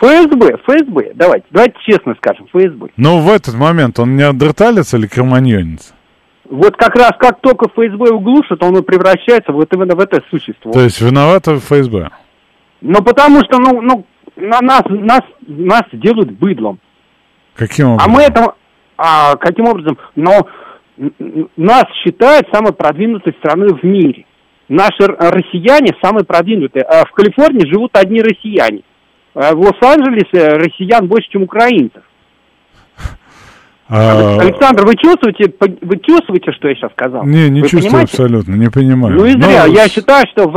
[0.00, 2.88] ФСБ, ФСБ, давайте, давайте честно скажем, ФСБ.
[2.96, 5.94] Но в этот момент он неандерталец или кроманьонец?
[6.50, 10.72] Вот как раз как только ФСБ углушит, он превращается вот именно в это существо.
[10.72, 12.10] То есть виновата ФСБ?
[12.80, 14.04] Ну, потому что, ну, ну,
[14.34, 16.80] на нас, нас, нас делают быдлом.
[17.54, 18.10] Каким образом?
[18.10, 18.54] А мы это,
[18.98, 19.96] а, каким образом?
[20.16, 20.46] Но
[21.56, 24.24] нас считают самой продвинутой страной в мире.
[24.68, 26.82] Наши россияне самые продвинутые.
[26.82, 28.82] А в Калифорнии живут одни россияне.
[29.34, 32.02] А в Лос-Анджелесе россиян больше, чем украинцев.
[33.88, 34.40] А...
[34.40, 35.52] Александр, вы чувствуете,
[35.82, 37.24] вы чувствуете, что я сейчас сказал?
[37.24, 38.12] Не, не вы чувствую понимаете?
[38.12, 39.14] абсолютно, не понимаю.
[39.14, 39.66] Ну и зря.
[39.66, 39.72] Но...
[39.72, 40.56] Я считаю, что в,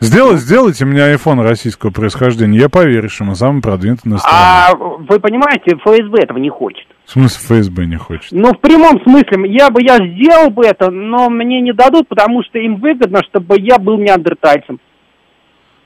[0.00, 4.36] Сделать, сделайте мне iPhone российского происхождения, я поверю, что мы самый продвинутый на стране.
[4.38, 6.86] А вы понимаете, ФСБ этого не хочет.
[7.08, 8.32] В смысле ФСБ не хочет?
[8.32, 12.42] Ну, в прямом смысле, я бы, я сделал бы это, но мне не дадут, потому
[12.44, 14.78] что им выгодно, чтобы я был неандертальцем.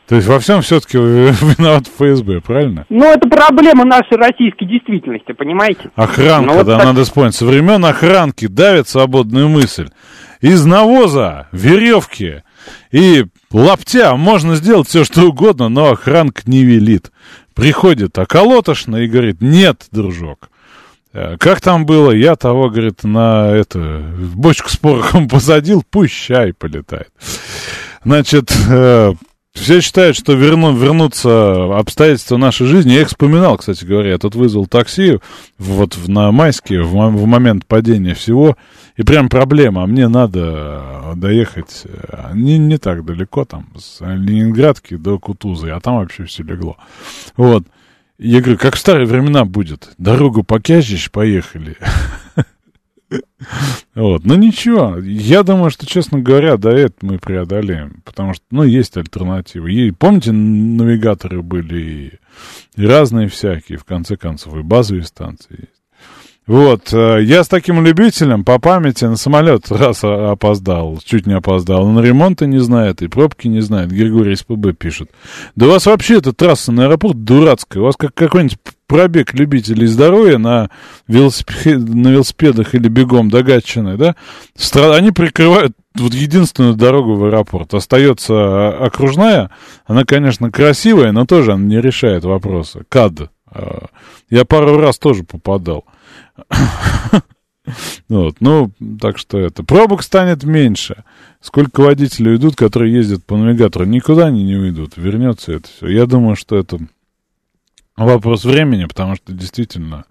[0.08, 2.86] То есть во всем все-таки виноват ФСБ, правильно?
[2.88, 5.92] Ну, это проблема нашей российской действительности, понимаете?
[5.94, 6.86] Охранка, ну, вот да, так...
[6.86, 7.36] надо вспомнить.
[7.36, 9.90] Со времен охранки давит свободную мысль.
[10.40, 12.42] Из навоза, веревки
[12.90, 17.12] и лаптя можно сделать все, что угодно, но охранка не велит.
[17.54, 20.48] Приходит околотошно и говорит, нет, дружок,
[21.12, 22.10] как там было?
[22.10, 27.10] Я того, говорит, на это, в бочку с порохом посадил, пусть чай полетает.
[28.04, 29.12] Значит, э,
[29.54, 32.92] все считают, что верну, вернутся обстоятельства нашей жизни.
[32.92, 34.10] Я их вспоминал, кстати говоря.
[34.10, 35.18] Я тут вызвал такси
[35.58, 38.56] вот на майске в, в момент падения всего.
[38.96, 39.82] И прям проблема.
[39.82, 45.68] А мне надо доехать э, не, не так далеко, там, с Ленинградки до Кутузы.
[45.68, 46.78] А там вообще все легло.
[47.36, 47.64] Вот.
[48.18, 49.90] Я говорю, как в старые времена будет.
[49.98, 51.76] Дорогу покязишь, поехали.
[53.94, 58.62] Вот, ну ничего, я думаю, что, честно говоря, до этого мы преодолеем, потому что, ну,
[58.62, 59.70] есть альтернативы.
[59.70, 62.18] И, помните, навигаторы были
[62.74, 65.68] и, разные всякие, в конце концов, и базовые станции.
[66.44, 71.84] Вот, э, я с таким любителем по памяти на самолет раз опоздал, чуть не опоздал.
[71.84, 73.92] Он ремонта не знает и пробки не знает.
[73.92, 75.10] Григорий СПБ пишет.
[75.54, 77.82] Да у вас вообще эта трасса на аэропорт дурацкая.
[77.82, 78.58] У вас как какой-нибудь
[78.88, 80.68] пробег любителей здоровья на,
[81.06, 84.16] велосипед, на велосипедах или бегом до Гатчины, да?
[84.94, 87.72] Они прикрывают вот единственную дорогу в аэропорт.
[87.72, 89.50] Остается окружная.
[89.86, 92.84] Она, конечно, красивая, но тоже она не решает вопросы.
[92.88, 93.30] КАД.
[93.46, 93.86] А,
[94.28, 95.84] я пару раз тоже попадал.
[98.08, 99.62] Вот, ну, так что это.
[99.62, 101.04] Пробок станет меньше.
[101.40, 103.84] Сколько водителей уйдут, которые ездят по навигатору?
[103.84, 104.96] Никуда они не уйдут.
[104.96, 105.86] Вернется это все.
[105.86, 106.78] Я думаю, что это
[107.96, 110.04] вопрос времени, потому что действительно,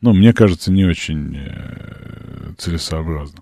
[0.00, 3.40] ну, мне кажется, не очень э, целесообразно.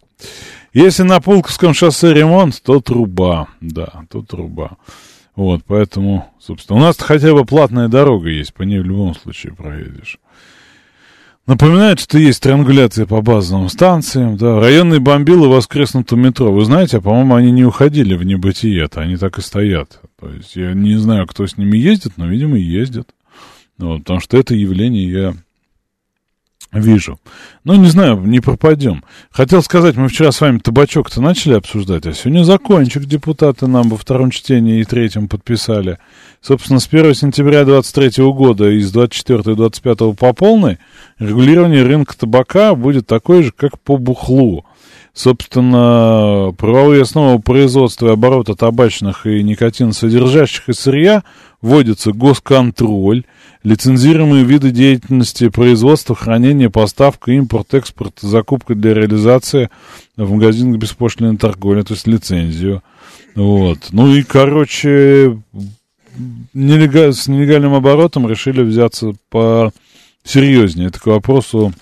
[0.72, 3.48] Если на Пулковском шоссе ремонт, то труба.
[3.60, 4.76] Да, то труба.
[5.34, 9.54] Вот, поэтому, собственно, у нас хотя бы платная дорога есть, по ней в любом случае
[9.54, 10.18] проедешь.
[11.46, 16.52] Напоминает, что есть триангуляция по базовым станциям, да, районные бомбилы воскреснут у метро.
[16.52, 20.00] Вы знаете, а, по-моему, они не уходили в небытие-то, они так и стоят.
[20.20, 23.08] То есть я не знаю, кто с ними ездит, но, видимо, ездят.
[23.76, 25.34] Вот, потому что это явление я
[26.72, 27.20] Вижу.
[27.64, 29.04] Ну, не знаю, не пропадем.
[29.30, 33.98] Хотел сказать, мы вчера с вами табачок-то начали обсуждать, а сегодня закончик депутаты нам во
[33.98, 35.98] втором чтении и третьем подписали.
[36.40, 40.78] Собственно, с 1 сентября 2023 года и с 24 и 25 по полной
[41.18, 44.64] регулирование рынка табака будет такое же, как по бухлу.
[45.12, 51.22] Собственно, правовые основы производства и оборота табачных и никотиносодержащих и сырья
[51.60, 53.24] вводится госконтроль,
[53.62, 59.70] лицензируемые виды деятельности производства, хранения, поставка, импорт, экспорт, закупка для реализации
[60.16, 62.82] в магазинах беспошлиной торговли, то есть лицензию.
[63.34, 63.88] Вот.
[63.92, 65.40] Ну и, короче,
[66.52, 69.72] нелегаль, с нелегальным оборотом решили взяться по
[70.24, 70.88] серьезнее.
[70.88, 71.72] Это к вопросу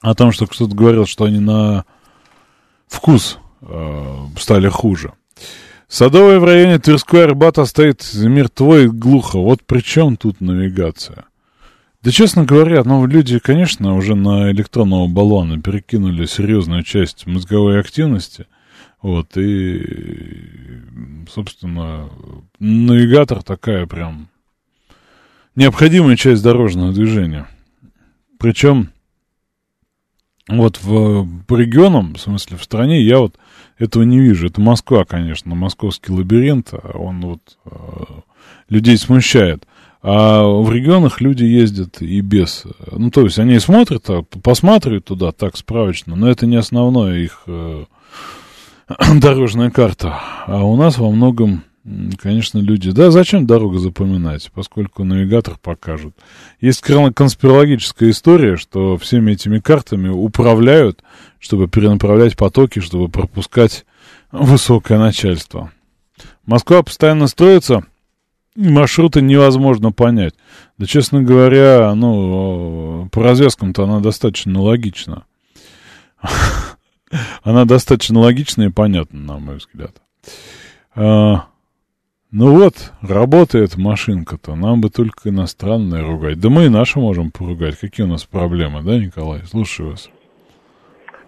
[0.00, 1.84] о том, что кто-то говорил, что они на
[2.88, 5.12] вкус э, стали хуже.
[5.96, 9.38] Садовая в районе Тверской Арбата стоит мертво и глухо.
[9.38, 11.24] Вот при чем тут навигация?
[12.02, 18.46] Да, честно говоря, ну, люди, конечно, уже на электронного баллона перекинули серьезную часть мозговой активности.
[19.00, 20.82] Вот, и,
[21.32, 22.10] собственно,
[22.58, 24.28] навигатор такая прям
[25.54, 27.48] необходимая часть дорожного движения.
[28.38, 28.90] Причем
[30.46, 33.38] вот в, по регионам, в смысле в стране, я вот
[33.78, 34.46] этого не вижу.
[34.46, 37.70] Это Москва, конечно, московский лабиринт, а он вот э,
[38.68, 39.66] людей смущает.
[40.02, 42.64] А в регионах люди ездят и без.
[42.90, 47.42] Ну, то есть они смотрят, а, посматривают туда так справочно, но это не основное их
[47.46, 47.84] э,
[49.16, 50.20] дорожная карта.
[50.46, 51.64] А у нас во многом
[52.18, 52.90] Конечно, люди.
[52.90, 56.16] Да, зачем дорогу запоминать, поскольку навигатор покажет.
[56.60, 61.04] Есть конспирологическая история, что всеми этими картами управляют,
[61.38, 63.86] чтобы перенаправлять потоки, чтобы пропускать
[64.32, 65.70] высокое начальство.
[66.44, 67.84] Москва постоянно строится,
[68.56, 70.34] маршруты невозможно понять.
[70.78, 75.24] Да, честно говоря, ну, по развязкам-то она достаточно логична.
[77.44, 79.94] Она достаточно логична и понятна, на мой взгляд.
[82.38, 86.38] Ну вот, работает машинка-то, нам бы только иностранные ругать.
[86.38, 87.80] Да мы и наши можем поругать.
[87.80, 89.40] Какие у нас проблемы, да, Николай?
[89.46, 90.10] Слушаю вас.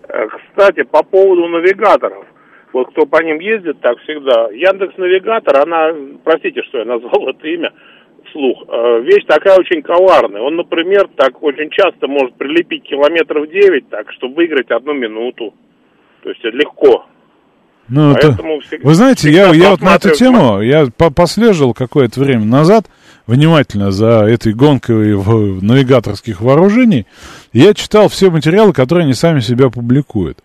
[0.06, 2.26] Э, кстати, по поводу навигаторов.
[2.74, 4.50] Вот кто по ним ездит, так всегда.
[4.52, 5.94] Яндекс Навигатор, она,
[6.24, 7.72] простите, что я назвал это имя
[8.26, 10.42] вслух, э, вещь такая очень коварная.
[10.42, 15.54] Он, например, так очень часто может прилепить километров 9, так, чтобы выиграть одну минуту.
[16.22, 17.06] То есть легко.
[17.88, 18.36] Ну, это...
[18.82, 22.86] Вы знаете, я, я вот на эту тему, я по послежил какое-то время назад,
[23.26, 27.06] внимательно за этой гонкой в навигаторских вооружений,
[27.52, 30.38] я читал все материалы, которые они сами себя публикуют.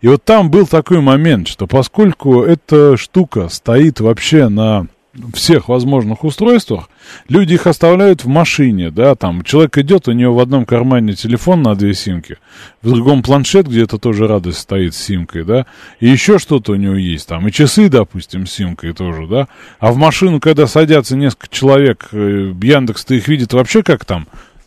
[0.00, 4.86] И вот там был такой момент, что поскольку эта штука стоит вообще на
[5.34, 6.88] всех возможных устройствах,
[7.28, 11.62] люди их оставляют в машине, да, там человек идет, у него в одном кармане телефон
[11.62, 12.38] на две симки,
[12.82, 15.66] в другом планшет, где это тоже радость стоит с симкой, да,
[16.00, 19.48] и еще что-то у него есть, там, и часы, допустим, с симкой тоже, да,
[19.78, 24.26] а в машину, когда садятся несколько человек, э, Яндекс-то их видит вообще как там,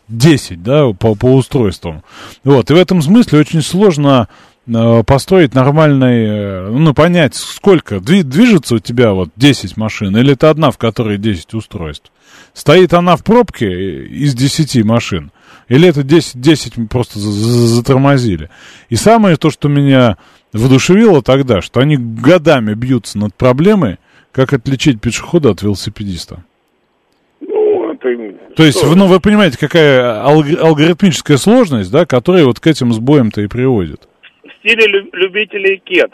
[0.10, 2.04] 10, да, по, по устройствам.
[2.44, 4.28] Вот, и в этом смысле очень сложно
[5.06, 10.72] построить нормальный, э, ну, понять, сколько, движется у тебя вот 10 машин, или это одна,
[10.72, 12.12] в которой 10 устройств?
[12.54, 15.32] Стоит она в пробке из 10 машин,
[15.70, 18.50] или это 10, 10 просто затормозили?
[18.90, 20.18] И самое то, что меня
[20.54, 23.98] воодушевило тогда, что они годами бьются над проблемой,
[24.32, 26.44] как отличить пешехода от велосипедиста.
[27.42, 28.56] Ну, это...
[28.56, 33.48] То есть, ну, вы понимаете, какая алгоритмическая сложность, да, которая вот к этим сбоям-то и
[33.48, 34.09] приводит
[34.60, 36.12] стиле любителей кет.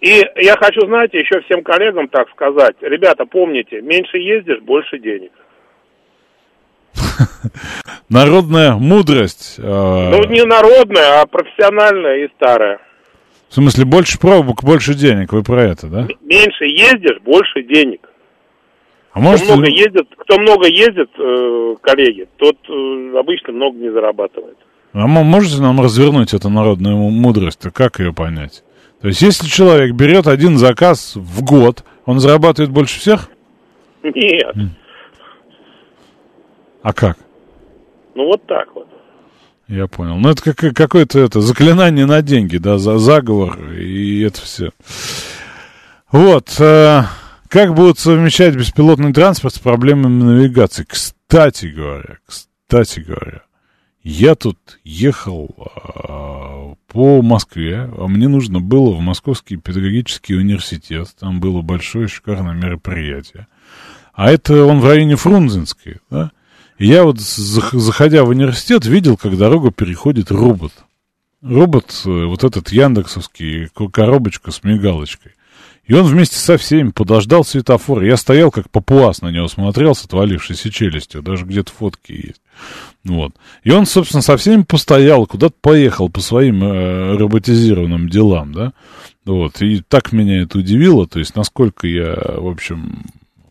[0.00, 2.76] И я хочу, знаете, еще всем коллегам так сказать.
[2.80, 5.32] Ребята, помните, меньше ездишь, больше денег.
[8.08, 9.58] Народная мудрость.
[9.62, 12.80] А, ну, не народная, а профессиональная и старая.
[13.48, 15.32] В смысле, больше пробок, больше денег.
[15.32, 16.08] Вы про это, да?
[16.22, 18.08] Меньше ездишь, больше денег.
[19.12, 19.44] А может...
[19.44, 24.58] кто, много ездит, кто много ездит, э, коллеги, тот э, обычно много не зарабатывает.
[24.94, 27.60] А можете нам развернуть эту народную мудрость?
[27.72, 28.62] Как ее понять?
[29.00, 33.28] То есть, если человек берет один заказ в год, он зарабатывает больше всех?
[34.04, 34.54] Нет.
[36.82, 37.18] А как?
[38.14, 38.86] Ну, вот так вот.
[39.66, 40.16] Я понял.
[40.16, 44.70] Ну, это как, какое-то это заклинание на деньги, да, за заговор, и это все.
[46.12, 46.54] Вот.
[46.60, 47.02] Э,
[47.48, 50.84] как будут совмещать беспилотный транспорт с проблемами навигации?
[50.86, 53.43] Кстати говоря, кстати говоря,
[54.04, 61.40] я тут ехал а, по Москве, а мне нужно было в Московский педагогический университет, там
[61.40, 63.48] было большое шикарное мероприятие.
[64.12, 66.30] А это он в районе Фрунзенской, да?
[66.78, 70.72] И я вот, заходя в университет, видел, как дорогу переходит робот.
[71.40, 75.32] Робот, э, вот этот яндексовский, коробочка с мигалочкой.
[75.86, 78.02] И он вместе со всеми подождал светофор.
[78.02, 81.22] Я стоял, как папуас на него смотрел с отвалившейся челюстью.
[81.22, 82.42] Даже где-то фотки есть.
[83.04, 83.32] Вот.
[83.62, 88.72] И он, собственно, со всеми постоял, куда-то поехал по своим э, роботизированным делам, да.
[89.26, 89.60] Вот.
[89.60, 93.04] И так меня это удивило, то есть насколько я, в общем,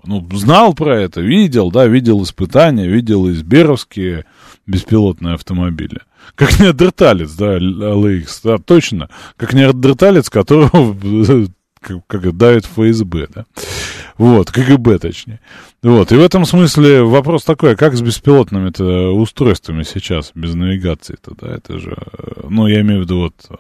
[0.05, 4.25] ну, знал про это, видел, да, видел испытания, видел изберовские
[4.65, 6.01] беспилотные автомобили.
[6.35, 9.09] Как неандерталец, да, LX, да, точно.
[9.37, 10.97] Как неандерталец, которого
[11.79, 13.45] как, как давит ФСБ, да.
[14.17, 15.39] Вот, КГБ точнее.
[15.83, 21.35] Вот, и в этом смысле вопрос такой, а как с беспилотными-то устройствами сейчас, без навигации-то,
[21.35, 21.97] да, это же,
[22.49, 23.59] ну, я имею в виду вот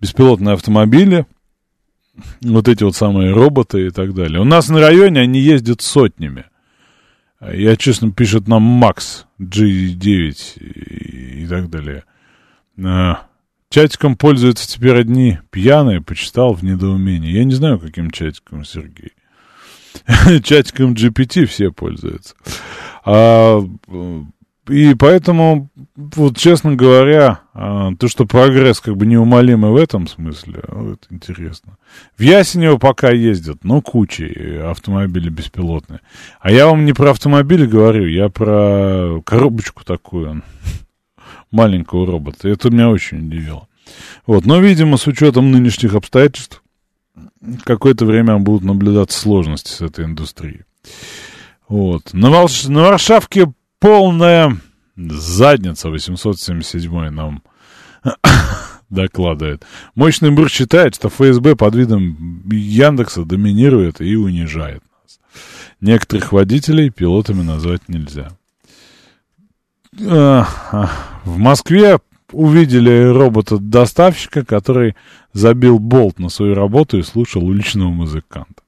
[0.00, 1.26] беспилотные автомобили,
[2.42, 4.40] вот эти вот самые роботы и так далее.
[4.40, 6.44] У нас на районе они ездят сотнями.
[7.40, 12.04] Я, честно, пишет нам Макс G9 и, и так далее.
[12.82, 13.26] А,
[13.68, 17.32] чатиком пользуются теперь одни пьяные, почитал в недоумении.
[17.32, 19.10] Я не знаю, каким чатиком, Сергей.
[20.42, 22.34] Чатиком GPT все пользуются.
[23.04, 23.60] А,
[24.68, 30.62] и поэтому, вот честно говоря, а, то, что прогресс как бы неумолимый в этом смысле,
[30.68, 31.76] вот интересно.
[32.16, 36.00] В Ясенево пока ездят, но кучей автомобили беспилотные.
[36.40, 40.42] А я вам не про автомобили говорю, я про коробочку такую,
[41.50, 42.48] маленького робота.
[42.48, 43.68] Это меня очень удивило.
[44.26, 46.62] Вот, но, видимо, с учетом нынешних обстоятельств,
[47.64, 50.62] какое-то время будут наблюдаться сложности с этой индустрией.
[51.68, 52.12] Вот.
[52.12, 52.64] На, Волш...
[52.64, 54.56] на Варшавке полная
[54.96, 57.42] задница 877 нам
[58.90, 59.64] докладывает.
[59.94, 65.18] Мощный бур считает, что ФСБ под видом Яндекса доминирует и унижает нас.
[65.80, 68.30] Некоторых водителей пилотами назвать нельзя.
[69.92, 71.98] В Москве
[72.34, 74.94] увидели робота-доставщика, который
[75.32, 78.62] забил болт на свою работу и слушал уличного музыканта.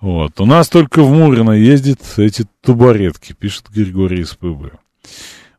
[0.00, 0.40] Вот.
[0.40, 4.78] У нас только в Мурино ездят эти тубаретки, пишет Григорий из ПБ.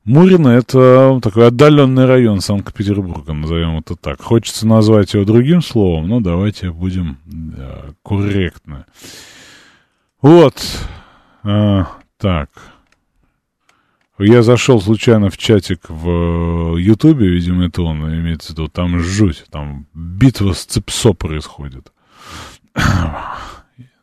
[0.03, 4.21] Мурино— это такой отдаленный район Санкт-Петербурга, назовем это так.
[4.21, 8.83] Хочется назвать его другим словом, но давайте будем да, корректны.
[10.21, 10.55] Вот.
[11.43, 12.49] А, так.
[14.19, 19.45] Я зашел случайно в чатик в Ютубе, видимо, это он имеется в виду, там жуть,
[19.49, 21.91] там битва с ЦИПСО происходит.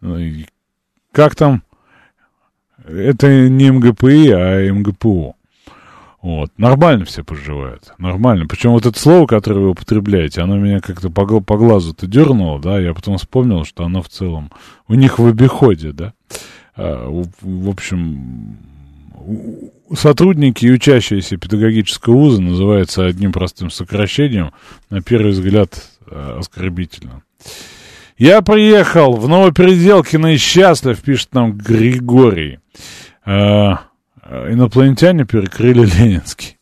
[0.03, 0.19] Ну
[1.13, 1.63] как там?
[2.87, 5.37] Это не МГПИ, а МГПУ.
[6.23, 6.51] Вот.
[6.57, 7.93] Нормально все поживают.
[7.99, 8.47] Нормально.
[8.47, 12.79] Причем вот это слово, которое вы употребляете, оно меня как-то по, по глазу-то дернуло, да,
[12.79, 14.51] я потом вспомнил, что оно в целом
[14.89, 16.13] у них в обиходе, да.
[16.77, 18.59] А, в, в общем,
[19.95, 24.53] сотрудники и учащиеся педагогического вуза называются одним простым сокращением,
[24.89, 27.23] на первый взгляд, а, оскорбительно.
[28.17, 32.59] Я приехал в Новопеределкино и счастлив, пишет нам Григорий.
[33.25, 33.81] А,
[34.23, 36.59] инопланетяне перекрыли Ленинский.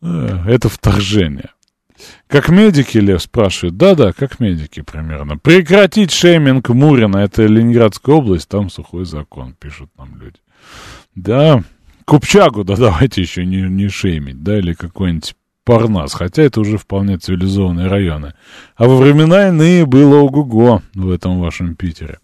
[0.00, 1.50] Это вторжение.
[2.26, 3.76] Как медики, Лев спрашивает.
[3.76, 5.38] Да-да, как медики примерно.
[5.38, 7.18] Прекратить шейминг Мурина.
[7.18, 10.38] Это Ленинградская область, там сухой закон, пишут нам люди.
[11.14, 11.62] Да,
[12.04, 15.34] Купчагу, да давайте еще не, не шеймить, да, или какой-нибудь
[15.64, 18.34] Парнас, хотя это уже вполне цивилизованные районы.
[18.76, 22.18] А во времена иные было ого-го в этом вашем Питере.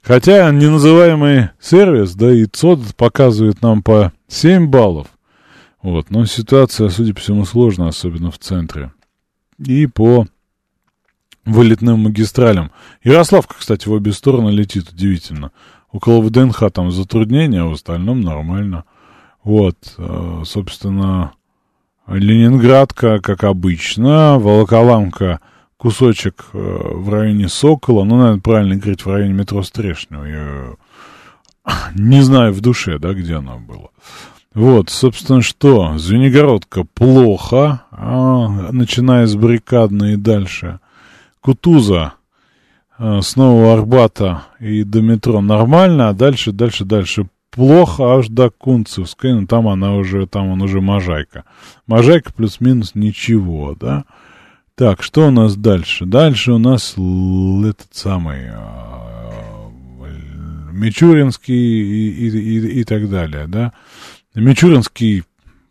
[0.00, 5.08] Хотя неназываемый сервис, да и ЦОД показывает нам по 7 баллов.
[5.82, 8.90] Вот, но ситуация, судя по всему, сложная, особенно в центре.
[9.58, 10.26] И по
[11.44, 12.70] вылетным магистралям.
[13.02, 15.52] Ярославка, кстати, в обе стороны летит удивительно.
[15.92, 18.84] Около ВДНХ там затруднения, а в остальном нормально.
[19.48, 21.32] Вот, э, собственно,
[22.06, 25.40] Ленинградка, как обычно, Волоколамка,
[25.78, 30.24] кусочек э, в районе Сокола, ну, наверное, правильно говорить, в районе метро Стрешнего.
[30.24, 30.74] Я
[31.94, 33.88] не знаю в душе, да, где оно было.
[34.52, 35.96] Вот, собственно, что?
[35.96, 40.78] Звенигородка плохо, а, начиная с баррикадной и дальше.
[41.40, 42.12] Кутуза
[42.98, 47.28] а, с Нового Арбата и до метро нормально, а дальше, дальше, дальше
[47.58, 51.42] плохо аж до Кунцевской, но там она уже, там он уже Можайка.
[51.88, 54.04] Можайка плюс-минус ничего, да.
[54.76, 56.06] Так, что у нас дальше?
[56.06, 58.52] Дальше у нас этот самый э,
[60.70, 63.72] Мичуринский и, и, и, и так далее, да.
[64.36, 65.24] Мичуринский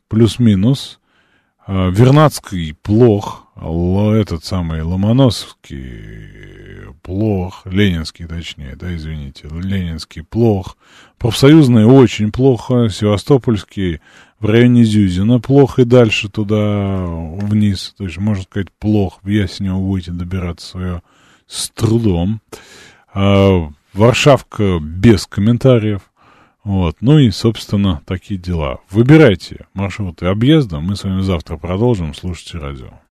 [0.09, 0.99] плюс-минус,
[1.67, 10.77] э, Вернадский плох, этот самый Ломоносовский плох, Ленинский точнее, да, извините, Ленинский плох,
[11.17, 13.99] профсоюзный очень плохо, Севастопольский
[14.39, 19.79] в районе Зюзина плохо и дальше туда вниз, то есть, можно сказать, плохо, в Ясенево
[19.79, 21.01] будете добираться свое
[21.47, 22.41] с трудом.
[23.13, 26.01] А, Варшавка без комментариев.
[26.63, 28.79] Вот, ну и, собственно, такие дела.
[28.91, 30.81] Выбирайте маршруты объезда.
[30.81, 32.13] Мы с вами завтра продолжим.
[32.13, 32.99] Слушайте радио.